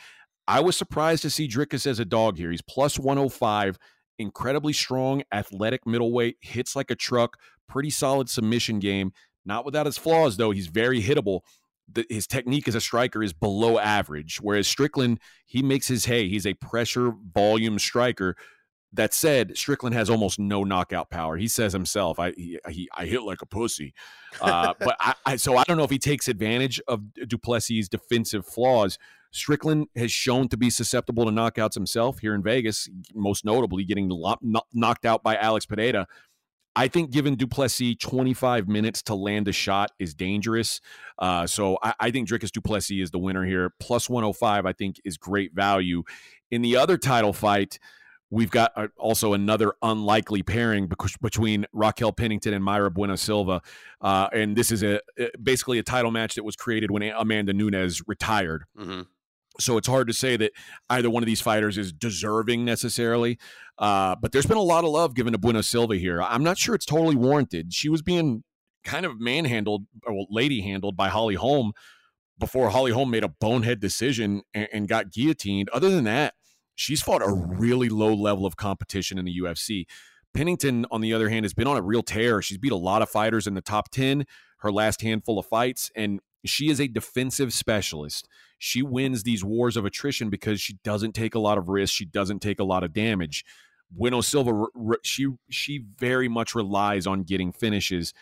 I 0.47 0.61
was 0.61 0.77
surprised 0.77 1.23
to 1.23 1.31
see 1.31 1.49
Dricus 1.49 1.85
as 1.85 1.99
a 1.99 2.05
dog 2.05 2.37
here. 2.37 2.53
He's 2.53 2.63
plus 2.63 2.97
105 2.97 3.77
incredibly 4.21 4.73
strong, 4.73 5.23
athletic 5.33 5.87
middleweight, 5.87 6.37
hits 6.41 6.77
like 6.77 6.91
a 6.91 6.97
truck, 6.97 7.37
pretty 7.69 7.91
solid 7.91 8.29
submission 8.29 8.79
game. 8.79 9.13
Not 9.49 9.65
without 9.65 9.87
his 9.87 9.97
flaws, 9.97 10.37
though. 10.37 10.51
He's 10.51 10.67
very 10.67 11.03
hittable. 11.03 11.41
The, 11.91 12.05
his 12.11 12.27
technique 12.27 12.69
as 12.69 12.75
a 12.75 12.83
striker 12.83 13.23
is 13.23 13.33
below 13.33 13.79
average, 13.79 14.41
whereas 14.43 14.69
Strickland, 14.69 15.21
he 15.47 15.63
makes 15.63 15.89
his 15.89 16.05
hay. 16.05 16.29
He's 16.29 16.47
a 16.47 16.53
pressure 16.53 17.15
volume 17.33 17.79
striker. 17.79 18.37
That 18.93 19.15
said, 19.15 19.57
Strickland 19.57 19.95
has 19.95 20.11
almost 20.11 20.39
no 20.39 20.65
knockout 20.65 21.09
power. 21.11 21.39
He 21.39 21.49
says 21.49 21.73
himself, 21.73 22.19
"I 22.19 22.33
he, 22.33 22.59
he 22.69 22.89
I 22.95 23.07
hit 23.07 23.23
like 23.23 23.43
a 23.43 23.47
pussy," 23.47 23.95
uh, 24.41 24.75
but 24.79 24.97
I, 25.01 25.15
I 25.25 25.37
so 25.37 25.57
I 25.57 25.65
don't 25.65 25.79
know 25.79 25.85
if 25.85 25.91
he 25.91 25.99
takes 25.99 26.29
advantage 26.29 26.81
of 26.87 27.03
Du 27.15 27.39
Plessis' 27.39 27.89
defensive 27.89 28.47
flaws. 28.47 28.99
Strickland 29.31 29.89
has 29.95 30.11
shown 30.11 30.49
to 30.49 30.57
be 30.57 30.71
susceptible 30.71 31.27
to 31.27 31.31
knockouts 31.31 31.75
himself 31.75 32.19
here 32.21 32.35
in 32.35 32.43
Vegas, 32.43 32.89
most 33.15 33.45
notably 33.45 33.85
getting 33.85 34.11
knocked 34.73 35.05
out 35.05 35.23
by 35.23 35.37
Alex 35.37 35.67
Pereira. 35.67 36.07
I 36.79 36.87
think 36.87 37.11
giving 37.11 37.35
Du 37.35 37.49
Plessis 37.49 37.97
25 37.99 38.69
minutes 38.69 39.03
to 39.03 39.17
land 39.17 39.49
a 39.49 39.53
shot 39.53 39.91
is 39.99 40.15
dangerous. 40.15 40.81
Uh, 41.19 41.45
so 41.45 41.77
I, 41.83 41.95
I, 41.99 42.11
think 42.13 42.29
Dricus 42.29 42.53
Du 42.53 42.61
Plessis 42.61 43.03
is 43.03 43.11
the 43.11 43.19
winner 43.19 43.45
here. 43.45 43.73
Plus 43.81 44.09
105, 44.09 44.65
I 44.65 44.73
think, 44.73 45.01
is 45.05 45.17
great 45.17 45.53
value. 45.53 46.05
In 46.53 46.63
the 46.63 46.77
other 46.77 46.97
title 46.97 47.33
fight, 47.33 47.81
we've 48.31 48.53
got 48.53 48.71
uh, 48.77 48.87
also 48.97 49.33
another 49.33 49.75
unlikely 49.83 50.45
pairing 50.45 50.89
between 51.21 51.67
Raquel 51.73 52.13
Pennington 52.13 52.55
and 52.55 52.65
Mayra 52.65 52.95
Bueno 52.95 53.17
Silva. 53.17 53.61
Uh, 54.01 54.29
and 54.33 54.55
this 54.55 54.71
is 54.71 54.85
a 54.85 55.01
basically 55.43 55.81
a 55.81 55.83
title 55.83 56.13
match 56.13 56.37
that 56.37 56.45
was 56.45 56.55
created 56.55 56.93
when 56.93 57.03
Amanda 57.03 57.53
Nunes 57.53 58.03
retired. 58.07 58.67
Mm-hmm. 58.79 59.01
So 59.61 59.77
it's 59.77 59.89
hard 59.89 60.07
to 60.07 60.15
say 60.15 60.37
that 60.37 60.53
either 60.89 61.11
one 61.11 61.23
of 61.23 61.27
these 61.27 61.41
fighters 61.41 61.79
is 61.79 61.93
deserving 61.93 62.65
necessarily. 62.65 63.39
Uh, 63.77 64.15
but 64.21 64.33
there's 64.33 64.47
been 64.47 64.57
a 64.57 64.63
lot 64.63 64.85
of 64.85 64.91
love 64.91 65.15
given 65.15 65.33
to 65.33 65.39
Bueno 65.39 65.61
Silva 65.61 65.97
here. 65.97 66.23
I'm 66.23 66.45
not 66.45 66.59
sure 66.59 66.75
it's 66.75 66.87
totally 66.87 67.17
warranted. 67.17 67.73
She 67.73 67.89
was 67.89 68.03
being 68.03 68.45
kind 68.85 69.05
of 69.05 69.21
manhandled 69.21 69.87
or 70.07 70.27
lady 70.31 70.61
handled 70.61 70.97
by 70.97 71.09
Holly 71.09 71.35
Holm 71.35 71.73
before 72.39 72.71
Holly 72.71 72.93
Holm 72.93 73.11
made 73.11 73.25
a 73.25 73.29
bonehead 73.29 73.81
decision 73.81 74.43
and, 74.55 74.69
and 74.73 74.89
got 74.89 75.11
guillotined. 75.11 75.69
Other 75.71 75.91
than 75.91 76.05
that, 76.05 76.35
she's 76.75 77.03
fought 77.03 77.23
a 77.23 77.33
really 77.33 77.89
low 77.89 78.15
level 78.15 78.47
of 78.47 78.57
competition 78.57 79.19
in 79.19 79.25
the 79.25 79.41
UFC. 79.41 79.87
Pennington, 80.35 80.87
on 80.91 81.01
the 81.01 81.13
other 81.13 81.29
hand, 81.29 81.45
has 81.45 81.55
been 81.55 81.67
on 81.67 81.77
a 81.77 81.83
real 81.83 82.03
tear. 82.03 82.41
She's 82.41 82.59
beat 82.59 82.73
a 82.73 82.77
lot 82.77 83.03
of 83.03 83.09
fighters 83.09 83.47
in 83.47 83.55
the 83.55 83.61
top 83.61 83.91
10, 83.91 84.25
her 84.59 84.71
last 84.71 85.03
handful 85.03 85.39
of 85.39 85.47
fights, 85.47 85.91
and 85.97 86.21
she 86.45 86.69
is 86.69 86.81
a 86.81 86.89
defensive 86.89 87.53
specialist. 87.53 88.29
She 88.59 88.83
wins 88.83 89.23
these 89.23 89.45
wars 89.45 89.77
of 89.77 89.85
attrition 89.85 90.31
because 90.31 90.61
she 90.61 90.75
doesn't 90.85 91.13
take 91.13 91.35
a 91.35 91.41
lot 91.41 91.59
of 91.59 91.69
risks. 91.69 91.95
She 91.95 92.05
doesn't 92.05 92.41
take 92.41 92.61
a 92.61 92.65
lot 92.65 92.85
of 92.85 92.93
damage. 92.93 93.45
Bueno 93.91 94.21
Silva, 94.21 94.67
she 95.03 95.29
she 95.49 95.85
very 95.99 96.29
much 96.29 96.55
relies 96.55 97.07
on 97.07 97.23
getting 97.23 97.53
finishes. 97.53 98.13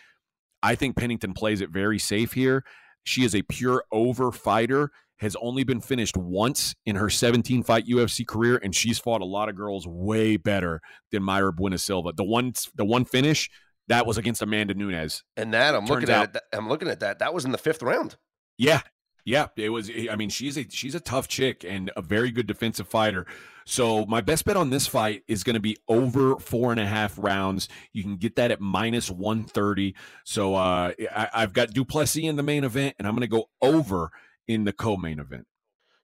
I 0.63 0.75
think 0.75 0.95
Pennington 0.95 1.33
plays 1.33 1.61
it 1.61 1.69
very 1.69 1.99
safe 1.99 2.33
here. 2.33 2.63
She 3.03 3.23
is 3.23 3.35
a 3.35 3.41
pure 3.43 3.83
over 3.91 4.31
fighter. 4.31 4.91
Has 5.19 5.35
only 5.41 5.63
been 5.63 5.81
finished 5.81 6.15
once 6.15 6.75
in 6.85 6.95
her 6.95 7.09
17 7.09 7.63
fight 7.63 7.87
UFC 7.87 8.25
career, 8.25 8.57
and 8.63 8.75
she's 8.75 8.99
fought 8.99 9.21
a 9.21 9.25
lot 9.25 9.49
of 9.49 9.55
girls 9.55 9.87
way 9.87 10.37
better 10.37 10.79
than 11.11 11.23
Mayra 11.23 11.55
Bueno 11.55 11.77
Silva. 11.77 12.13
The 12.15 12.23
one 12.23 12.53
the 12.75 12.85
one 12.85 13.03
finish 13.03 13.49
that 13.87 14.05
was 14.05 14.17
against 14.17 14.41
Amanda 14.41 14.73
Nunes. 14.73 15.23
And 15.35 15.53
that 15.53 15.75
I'm 15.75 15.85
Turns 15.85 15.89
looking 15.89 16.09
at 16.09 16.35
it, 16.35 16.41
I'm 16.53 16.67
looking 16.67 16.87
at 16.87 16.99
that. 17.01 17.19
That 17.19 17.33
was 17.33 17.45
in 17.45 17.51
the 17.51 17.57
fifth 17.57 17.81
round. 17.81 18.17
Yeah. 18.57 18.81
Yeah, 19.25 19.47
it 19.57 19.67
was. 19.67 19.91
I 20.09 20.15
mean, 20.15 20.29
she's 20.29 20.57
a 20.57 20.65
she's 20.69 20.95
a 20.95 21.01
tough 21.01 21.27
chick 21.27 21.65
and 21.67 21.91
a 21.97 22.01
very 22.01 22.31
good 22.31 22.47
defensive 22.47 22.87
fighter. 22.87 23.25
So 23.65 24.05
my 24.05 24.21
best 24.21 24.45
bet 24.45 24.55
on 24.55 24.69
this 24.69 24.87
fight 24.87 25.23
is 25.27 25.43
going 25.43 25.55
to 25.55 25.59
be 25.59 25.75
over 25.89 26.37
four 26.37 26.71
and 26.71 26.79
a 26.79 26.85
half 26.85 27.17
rounds. 27.17 27.67
You 27.91 28.03
can 28.03 28.15
get 28.15 28.37
that 28.37 28.51
at 28.51 28.61
minus 28.61 29.11
one 29.11 29.43
thirty. 29.43 29.95
So 30.23 30.55
uh, 30.55 30.93
I, 31.13 31.29
I've 31.33 31.51
got 31.51 31.71
Du 31.71 31.83
Plessis 31.83 32.23
in 32.23 32.37
the 32.37 32.43
main 32.43 32.63
event, 32.63 32.95
and 32.97 33.05
I'm 33.05 33.15
going 33.15 33.21
to 33.21 33.27
go 33.27 33.49
over 33.61 34.11
in 34.47 34.63
the 34.63 34.71
co-main 34.71 35.19
event. 35.19 35.45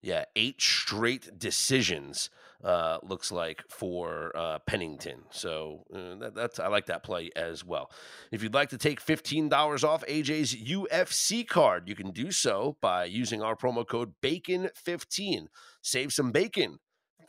Yeah, 0.02 0.26
eight 0.36 0.62
straight 0.62 1.40
decisions 1.40 2.30
uh, 2.64 3.00
looks 3.04 3.32
like 3.32 3.64
for 3.70 4.32
uh, 4.36 4.60
Pennington. 4.66 5.24
So 5.32 5.84
uh, 5.94 6.16
that, 6.20 6.36
that's 6.36 6.60
I 6.60 6.68
like 6.68 6.86
that 6.88 7.04
play 7.04 7.30
as 7.36 7.64
well. 7.66 7.92
If 8.32 8.42
you'd 8.44 8.54
like 8.54 8.70
to 8.70 8.78
take 8.78 9.02
fifteen 9.02 9.50
dollars 9.50 9.84
off 9.84 10.06
AJ's 10.08 10.56
UFC 10.56 11.48
card, 11.48 11.90
you 11.90 11.96
can 11.96 12.12
do 12.12 12.32
so 12.32 12.78
by 12.82 13.06
using 13.06 13.42
our 13.42 13.56
promo 13.56 13.88
code 13.88 14.14
Bacon 14.22 14.70
fifteen. 14.76 15.50
Save 15.82 16.14
some 16.14 16.32
bacon. 16.32 16.80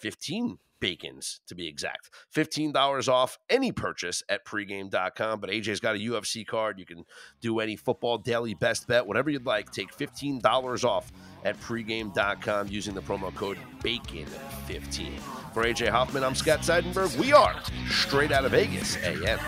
15 0.00 0.58
bacons 0.80 1.40
to 1.46 1.54
be 1.54 1.66
exact. 1.66 2.10
$15 2.34 3.08
off 3.08 3.38
any 3.48 3.72
purchase 3.72 4.22
at 4.28 4.44
pregame.com. 4.44 5.40
But 5.40 5.50
AJ's 5.50 5.80
got 5.80 5.96
a 5.96 5.98
UFC 5.98 6.46
card. 6.46 6.78
You 6.78 6.86
can 6.86 7.04
do 7.40 7.60
any 7.60 7.76
football 7.76 8.18
daily 8.18 8.54
best 8.54 8.86
bet, 8.86 9.06
whatever 9.06 9.30
you'd 9.30 9.46
like. 9.46 9.70
Take 9.70 9.96
$15 9.96 10.84
off 10.84 11.12
at 11.44 11.60
pregame.com 11.60 12.68
using 12.68 12.94
the 12.94 13.02
promo 13.02 13.34
code 13.34 13.58
BACON15. 13.82 15.18
For 15.52 15.64
AJ 15.64 15.88
Hoffman, 15.88 16.24
I'm 16.24 16.34
Scott 16.34 16.60
Seidenberg. 16.60 17.16
We 17.16 17.32
are 17.32 17.54
straight 17.88 18.32
out 18.32 18.44
of 18.44 18.52
Vegas 18.52 18.96
AM. 19.04 19.38